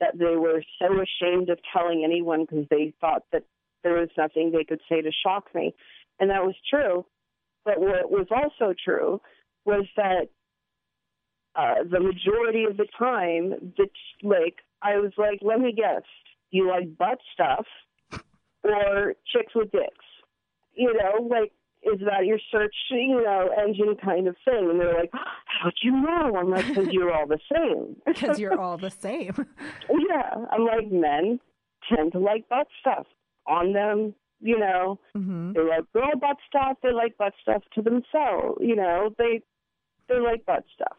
that 0.01 0.17
they 0.17 0.37
were 0.37 0.63
so 0.79 0.87
ashamed 1.01 1.51
of 1.51 1.59
telling 1.73 2.05
anyone 2.05 2.43
because 2.43 2.67
they 2.71 2.93
thought 3.01 3.23
that 3.33 3.45
there 3.83 3.95
was 3.95 4.09
nothing 4.17 4.51
they 4.51 4.65
could 4.65 4.81
say 4.89 5.01
to 5.01 5.11
shock 5.25 5.55
me. 5.55 5.75
And 6.21 6.31
that 6.31 6.45
was 6.45 6.55
true. 6.69 7.05
But 7.65 7.81
what 7.81 8.11
was 8.11 8.27
also 8.31 8.75
true 8.85 9.21
was 9.65 9.85
that 9.97 10.29
uh, 11.55 11.83
the 11.91 12.01
majority 12.01 12.65
of 12.65 12.77
the 12.77 12.87
time, 12.99 13.73
the 13.77 13.89
like, 14.23 14.57
I 14.81 14.97
was 14.99 15.13
like, 15.19 15.41
let 15.43 15.61
me 15.61 15.73
guess, 15.73 16.03
you 16.51 16.69
like 16.69 16.97
butt 16.97 17.19
stuff 17.33 17.67
or 18.63 19.15
chicks 19.33 19.55
with 19.55 19.73
dicks? 19.73 20.05
You 20.75 20.95
know, 20.95 21.27
like, 21.27 21.53
is 21.83 22.01
that 22.01 22.27
your 22.27 22.39
search, 22.51 22.75
you 22.91 23.23
know, 23.23 23.51
engine 23.59 23.97
kind 24.03 24.27
of 24.27 24.37
thing? 24.45 24.69
And 24.71 24.81
they're 24.81 24.95
like, 24.95 25.13
how'd 25.47 25.73
you 25.83 25.93
know? 25.93 26.37
I'm 26.37 26.51
like, 26.51 26.67
because 26.67 26.89
you're 26.91 27.13
all 27.13 27.27
the 27.27 27.39
same. 27.53 27.97
Because 28.07 28.39
you're 28.39 28.59
all 28.59 28.79
the 28.79 28.91
same. 28.91 29.35
yeah, 29.89 30.45
I'm 30.51 30.65
like, 30.65 30.91
men 30.91 31.41
tend 31.89 32.13
to 32.13 32.19
like 32.19 32.49
butt 32.49 32.67
stuff 32.81 33.07
on 33.47 33.73
them. 33.73 34.15
You 34.41 34.59
know, 34.59 35.01
hmm 35.15 35.53
they 35.53 35.61
like 35.61 35.93
girl 35.93 36.13
butt 36.21 36.37
stuff. 36.47 36.77
They 36.81 36.93
like 36.93 37.19
butt 37.19 37.33
stuff 37.43 37.63
to 37.75 37.83
themselves. 37.83 38.59
You 38.61 38.77
know, 38.77 39.13
they 39.19 39.43
they 40.09 40.19
like 40.21 40.47
butt 40.47 40.65
stuff. 40.75 40.97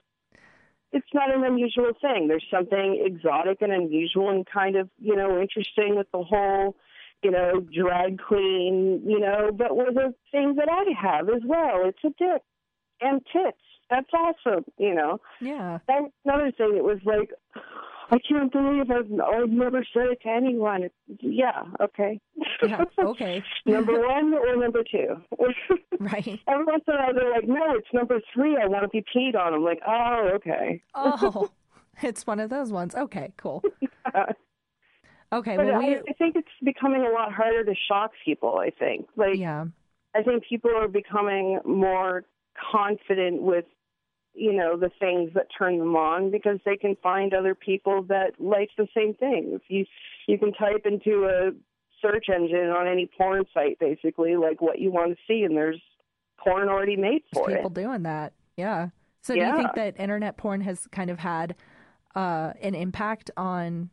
It's 0.91 1.07
not 1.13 1.33
an 1.33 1.45
unusual 1.45 1.91
thing. 2.01 2.27
There's 2.27 2.45
something 2.51 3.01
exotic 3.05 3.61
and 3.61 3.71
unusual 3.71 4.29
and 4.29 4.45
kind 4.45 4.75
of 4.75 4.89
you 4.99 5.15
know 5.15 5.39
interesting 5.39 5.95
with 5.95 6.07
the 6.11 6.23
whole 6.23 6.75
you 7.23 7.31
know 7.31 7.59
drag 7.75 8.19
queen. 8.19 9.01
You 9.05 9.19
know, 9.19 9.49
but 9.53 9.75
with 9.75 9.93
the 9.95 10.13
thing 10.31 10.55
that 10.55 10.69
I 10.69 10.85
have 11.01 11.29
as 11.29 11.41
well, 11.45 11.81
it's 11.85 11.99
a 12.05 12.09
dick 12.17 12.41
and 13.01 13.21
tits. 13.31 13.57
That's 13.89 14.09
awesome. 14.13 14.65
You 14.77 14.93
know, 14.93 15.19
Yeah. 15.41 15.79
that's 15.87 16.05
another 16.23 16.51
thing. 16.51 16.75
It 16.77 16.83
was 16.83 16.99
like, 17.05 17.31
I 18.11 18.19
can't 18.19 18.51
believe 18.51 18.91
I've, 18.91 19.11
I've 19.19 19.49
never 19.49 19.83
said 19.93 20.09
it 20.11 20.21
to 20.23 20.29
anyone. 20.29 20.83
It's, 20.83 20.95
yeah, 21.21 21.63
okay. 21.81 22.19
Yeah. 22.61 22.83
Okay. 22.99 23.43
number 23.65 23.99
one 24.07 24.33
or 24.35 24.55
number 24.57 24.83
two? 24.83 25.15
Right. 25.99 26.39
Every 26.47 26.63
once 26.65 26.83
in 26.87 26.93
a 26.93 26.97
while, 26.97 27.13
they're 27.13 27.31
like, 27.31 27.47
no, 27.47 27.73
it's 27.75 27.87
number 27.93 28.21
three. 28.33 28.55
I 28.61 28.67
want 28.67 28.83
to 28.83 28.89
be 28.89 29.03
peed 29.13 29.35
on. 29.35 29.53
I'm 29.55 29.63
like, 29.63 29.81
oh, 29.85 30.29
okay. 30.35 30.81
Oh, 30.95 31.49
it's 32.03 32.25
one 32.27 32.39
of 32.39 32.49
those 32.51 32.71
ones. 32.71 32.93
Okay. 32.95 33.33
Cool. 33.37 33.63
Okay. 35.31 35.55
But 35.55 35.65
Well, 35.67 35.79
we. 35.79 35.95
I, 35.95 36.01
I 36.09 36.13
think 36.13 36.35
it's 36.35 36.47
becoming 36.63 37.01
a 37.05 37.09
lot 37.11 37.31
harder 37.31 37.63
to 37.63 37.73
shock 37.87 38.11
people, 38.25 38.57
I 38.57 38.69
think. 38.71 39.07
Like, 39.15 39.37
Yeah. 39.37 39.65
I 40.15 40.23
think 40.23 40.43
people 40.49 40.71
are 40.75 40.87
becoming 40.87 41.59
more 41.65 42.23
confident 42.71 43.41
with, 43.43 43.65
you 44.33 44.53
know, 44.53 44.75
the 44.77 44.89
things 44.99 45.31
that 45.35 45.47
turn 45.55 45.77
them 45.77 45.95
on 45.95 46.31
because 46.31 46.59
they 46.65 46.77
can 46.77 46.95
find 47.03 47.33
other 47.33 47.53
people 47.53 48.03
that 48.09 48.31
like 48.39 48.69
the 48.77 48.87
same 48.95 49.13
things. 49.13 49.61
You 49.67 49.85
you 50.27 50.37
can 50.39 50.51
type 50.53 50.85
into 50.85 51.25
a 51.25 51.51
search 52.01 52.25
engine 52.33 52.69
on 52.69 52.87
any 52.87 53.09
porn 53.17 53.43
site 53.53 53.77
basically 53.79 54.35
like 54.37 54.61
what 54.61 54.79
you 54.79 54.89
want 54.89 55.11
to 55.11 55.17
see 55.27 55.43
and 55.43 55.55
there's 55.55 55.81
porn 56.43 56.69
already 56.69 56.95
made 56.95 57.21
There's 57.33 57.45
for 57.45 57.53
people 57.53 57.69
it. 57.71 57.73
doing 57.73 58.03
that. 58.03 58.33
Yeah. 58.55 58.89
So 59.21 59.33
do 59.35 59.41
you 59.41 59.55
think 59.57 59.73
that 59.75 59.99
internet 59.99 60.37
porn 60.37 60.61
has 60.61 60.87
kind 60.91 61.09
of 61.09 61.19
had 61.19 61.55
uh, 62.15 62.53
an 62.61 62.73
impact 62.73 63.29
on 63.35 63.89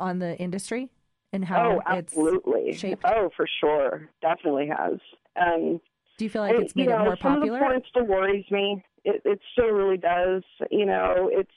on 0.00 0.18
the 0.18 0.36
industry 0.38 0.90
and 1.32 1.44
how 1.44 1.62
Oh, 1.64 1.78
it's 1.96 2.12
absolutely. 2.14 2.72
shaped? 2.74 3.04
Oh, 3.04 3.30
for 3.36 3.46
sure. 3.60 4.10
Definitely 4.22 4.68
has. 4.68 4.98
Um 5.40 5.80
do 6.18 6.24
you 6.24 6.30
feel 6.30 6.42
like 6.42 6.54
And, 6.54 6.64
it's 6.64 6.76
made 6.76 6.84
you 6.84 6.90
know, 6.90 6.96
it 7.02 7.04
more 7.04 7.16
some 7.22 7.40
popular? 7.40 7.56
Of 7.58 7.60
the 7.60 7.66
porn 7.66 7.82
still 7.88 8.04
worries 8.06 8.44
me. 8.50 8.84
It, 9.04 9.22
it 9.24 9.40
still 9.52 9.70
really 9.70 9.96
does. 9.96 10.42
You 10.70 10.86
know, 10.86 11.30
it's 11.32 11.50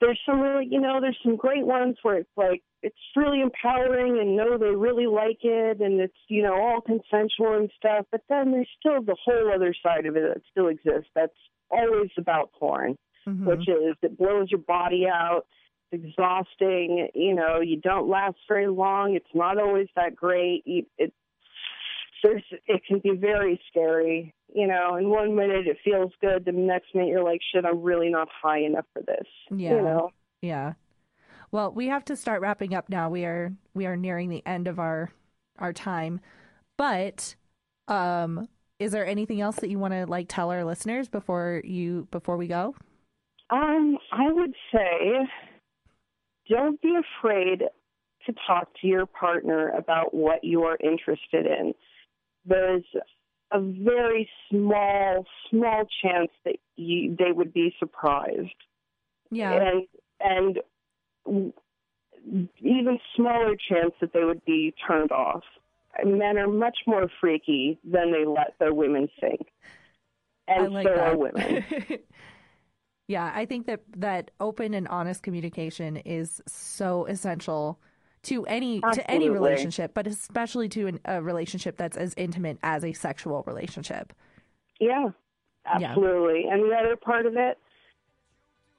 there's 0.00 0.18
some 0.24 0.40
really, 0.40 0.66
you 0.70 0.80
know, 0.80 0.98
there's 1.00 1.18
some 1.22 1.36
great 1.36 1.66
ones 1.66 1.96
where 2.02 2.16
it's 2.16 2.30
like 2.36 2.62
it's 2.82 2.96
really 3.14 3.42
empowering 3.42 4.18
and 4.18 4.34
know 4.34 4.56
they 4.56 4.74
really 4.74 5.06
like 5.06 5.38
it 5.42 5.80
and 5.82 6.00
it's 6.00 6.16
you 6.28 6.42
know 6.42 6.54
all 6.54 6.80
consensual 6.80 7.54
and 7.58 7.70
stuff. 7.76 8.06
But 8.10 8.22
then 8.28 8.50
there's 8.52 8.68
still 8.78 9.02
the 9.02 9.16
whole 9.24 9.52
other 9.54 9.74
side 9.82 10.06
of 10.06 10.16
it 10.16 10.24
that 10.34 10.42
still 10.50 10.68
exists. 10.68 11.10
That's 11.14 11.36
always 11.70 12.10
about 12.16 12.50
porn, 12.58 12.96
Mhm. 13.28 13.44
which 13.46 13.68
is 13.68 13.94
it 14.02 14.16
blows 14.18 14.50
your 14.50 14.60
body 14.60 15.06
out. 15.06 15.46
Exhausting. 15.92 17.08
You 17.14 17.34
know, 17.34 17.60
you 17.60 17.80
don't 17.80 18.08
last 18.08 18.36
very 18.48 18.68
long. 18.68 19.14
It's 19.14 19.34
not 19.34 19.58
always 19.58 19.88
that 19.96 20.14
great. 20.16 20.62
You- 20.66 20.86
It 20.98 21.12
there's 22.22 22.44
it 22.66 22.82
can 22.86 22.98
be 22.98 23.16
very 23.16 23.58
scary. 23.70 24.34
You 24.54 24.66
know, 24.66 24.96
in 24.96 25.08
one 25.08 25.34
minute 25.34 25.66
it 25.66 25.78
feels 25.84 26.12
good, 26.20 26.44
the 26.44 26.52
next 26.52 26.94
minute 26.94 27.08
you're 27.08 27.24
like, 27.24 27.40
shit, 27.52 27.64
I'm 27.64 27.82
really 27.82 28.10
not 28.10 28.28
high 28.42 28.58
enough 28.60 28.84
for 28.92 29.00
this. 29.02 29.26
Yeah. 29.50 29.76
You 29.76 29.82
know. 29.82 30.10
Yeah. 30.42 30.72
Well, 31.50 31.72
we 31.72 31.86
have 31.88 32.04
to 32.06 32.16
start 32.16 32.42
wrapping 32.42 32.74
up 32.74 32.88
now. 32.90 33.08
We 33.08 33.24
are 33.24 33.52
we 33.74 33.86
are 33.86 33.96
nearing 33.96 34.28
the 34.28 34.42
end 34.46 34.68
of 34.68 34.78
our 34.78 35.10
our 35.58 35.72
time. 35.72 36.20
But 36.76 37.34
um 37.88 38.48
is 38.78 38.92
there 38.92 39.06
anything 39.06 39.40
else 39.40 39.56
that 39.56 39.70
you 39.70 39.78
want 39.78 39.94
to 39.94 40.06
like 40.06 40.26
tell 40.28 40.50
our 40.50 40.64
listeners 40.64 41.08
before 41.08 41.62
you 41.64 42.06
before 42.10 42.36
we 42.36 42.46
go? 42.46 42.74
Um, 43.50 43.98
I 44.12 44.30
would 44.30 44.54
say 44.72 45.26
don't 46.50 46.80
be 46.82 46.94
afraid 46.96 47.62
to 48.26 48.34
talk 48.46 48.68
to 48.80 48.86
your 48.86 49.06
partner 49.06 49.70
about 49.70 50.12
what 50.12 50.44
you 50.44 50.64
are 50.64 50.76
interested 50.82 51.46
in. 51.46 51.72
There's 52.44 52.84
a 53.52 53.60
very 53.60 54.28
small, 54.50 55.24
small 55.48 55.84
chance 56.02 56.30
that 56.44 56.56
you, 56.76 57.16
they 57.18 57.32
would 57.32 57.52
be 57.52 57.74
surprised. 57.78 58.48
Yeah. 59.30 59.52
and 59.52 59.86
and 60.20 61.52
even 62.58 62.98
smaller 63.16 63.54
chance 63.68 63.92
that 64.00 64.12
they 64.12 64.24
would 64.24 64.44
be 64.44 64.74
turned 64.86 65.12
off. 65.12 65.44
Men 66.04 66.36
are 66.36 66.48
much 66.48 66.78
more 66.86 67.08
freaky 67.20 67.78
than 67.84 68.12
they 68.12 68.24
let 68.24 68.54
their 68.58 68.74
women 68.74 69.08
think, 69.20 69.46
and 70.46 70.72
like 70.72 70.86
so 70.86 70.94
that. 70.94 71.00
are 71.00 71.16
women. 71.16 71.64
yeah, 73.10 73.32
I 73.34 73.44
think 73.44 73.66
that 73.66 73.80
that 73.96 74.30
open 74.38 74.72
and 74.72 74.86
honest 74.86 75.24
communication 75.24 75.96
is 75.96 76.40
so 76.46 77.06
essential 77.06 77.80
to 78.22 78.46
any 78.46 78.80
to 78.92 79.10
any 79.10 79.28
relationship, 79.28 79.94
but 79.94 80.06
especially 80.06 80.68
to 80.68 80.86
an, 80.86 81.00
a 81.04 81.20
relationship 81.20 81.76
that's 81.76 81.96
as 81.96 82.14
intimate 82.16 82.58
as 82.62 82.84
a 82.84 82.92
sexual 82.92 83.42
relationship. 83.48 84.12
Yeah, 84.78 85.08
Yeah. 85.80 85.88
absolutely. 85.90 86.44
And 86.48 86.70
the 86.70 86.76
other 86.76 86.94
part 86.94 87.26
of 87.26 87.34
it, 87.36 87.58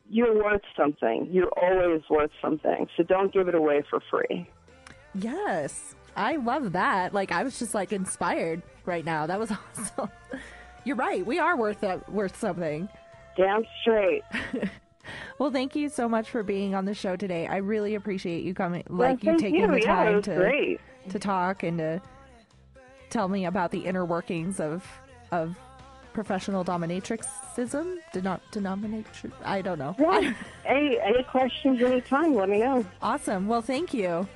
you're 0.10 0.42
worth 0.42 0.62
something. 0.78 1.28
You're 1.30 1.52
always 1.62 2.02
worth 2.10 2.32
something. 2.42 2.88
So 2.96 3.04
don't 3.04 3.34
give 3.34 3.50
it 3.50 3.56
away 3.56 3.84
for 3.90 4.00
free. 4.10 4.50
Yes, 5.14 5.94
I 6.16 6.38
love 6.38 6.72
that. 6.72 7.14
Like 7.14 7.34
I 7.34 7.44
was 7.44 7.60
just 7.60 7.74
like 7.76 7.92
inspired 7.92 8.62
right 8.86 9.04
now. 9.04 9.28
That 9.28 9.40
was 9.40 9.52
awesome. 9.78 10.10
You're 10.86 10.96
right. 10.96 11.26
We 11.26 11.38
are 11.38 11.58
worth 11.58 11.82
that, 11.82 12.10
worth 12.10 12.38
something. 12.40 12.88
Damn 13.38 13.64
straight. 13.82 14.24
Well, 15.40 15.50
thank 15.52 15.76
you 15.76 15.90
so 15.90 16.08
much 16.08 16.30
for 16.30 16.44
being 16.44 16.76
on 16.76 16.86
the 16.86 16.94
show 16.94 17.16
today. 17.16 17.48
I 17.48 17.58
really 17.58 17.96
appreciate 17.96 18.44
you 18.44 18.54
coming, 18.54 18.84
Well, 18.88 19.10
like 19.10 19.24
you 19.24 19.36
taking 19.40 19.56
you. 19.62 19.68
the 19.68 19.80
Yeah, 19.80 19.86
time 19.96 20.22
to 20.22 20.36
great. 20.36 20.80
to 21.10 21.18
talk 21.18 21.64
and 21.64 21.80
to 21.80 22.02
tell 23.10 23.28
me 23.28 23.46
about 23.46 23.72
the 23.72 23.80
inner 23.80 24.06
workings 24.06 24.60
of 24.60 24.86
of 25.32 25.58
professional 26.14 26.64
dominatrixism. 26.64 27.98
Denom- 28.14 28.40
denominatrix. 28.52 29.32
I 29.44 29.62
don't 29.64 29.80
know. 29.80 29.96
Yeah. 29.98 30.34
any 30.66 30.96
questions 30.96 31.02
any 31.04 31.24
questions 31.24 31.82
anytime, 31.82 32.36
let 32.36 32.48
me 32.48 32.60
know. 32.60 32.86
Awesome. 33.02 33.48
Well, 33.48 33.64
thank 33.64 33.94
you. 33.96 34.28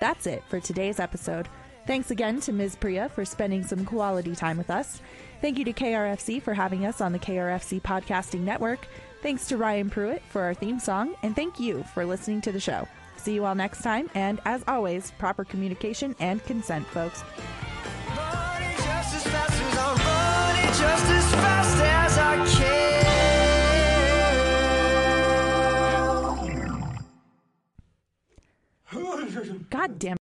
That's 0.00 0.26
it 0.28 0.44
for 0.48 0.60
today's 0.60 1.00
episode. 1.00 1.48
Thanks 1.86 2.12
again 2.12 2.38
to 2.42 2.52
Ms. 2.52 2.76
Priya 2.76 3.08
for 3.08 3.24
spending 3.24 3.64
some 3.64 3.84
quality 3.84 4.36
time 4.36 4.56
with 4.56 4.70
us. 4.70 5.02
Thank 5.42 5.58
you 5.58 5.64
to 5.64 5.72
KRFC 5.72 6.40
for 6.40 6.54
having 6.54 6.86
us 6.86 7.00
on 7.00 7.10
the 7.10 7.18
KRFC 7.18 7.82
Podcasting 7.82 8.42
Network. 8.42 8.86
Thanks 9.22 9.48
to 9.48 9.56
Ryan 9.56 9.90
Pruitt 9.90 10.22
for 10.30 10.40
our 10.42 10.54
theme 10.54 10.78
song, 10.78 11.16
and 11.24 11.34
thank 11.34 11.58
you 11.58 11.82
for 11.82 12.06
listening 12.06 12.40
to 12.42 12.52
the 12.52 12.60
show. 12.60 12.86
See 13.16 13.34
you 13.34 13.44
all 13.44 13.56
next 13.56 13.82
time, 13.82 14.08
and 14.14 14.40
as 14.44 14.62
always, 14.68 15.10
proper 15.18 15.44
communication 15.44 16.14
and 16.20 16.44
consent, 16.44 16.86
folks. 16.86 17.24
Running 18.16 18.76
just 29.90 30.21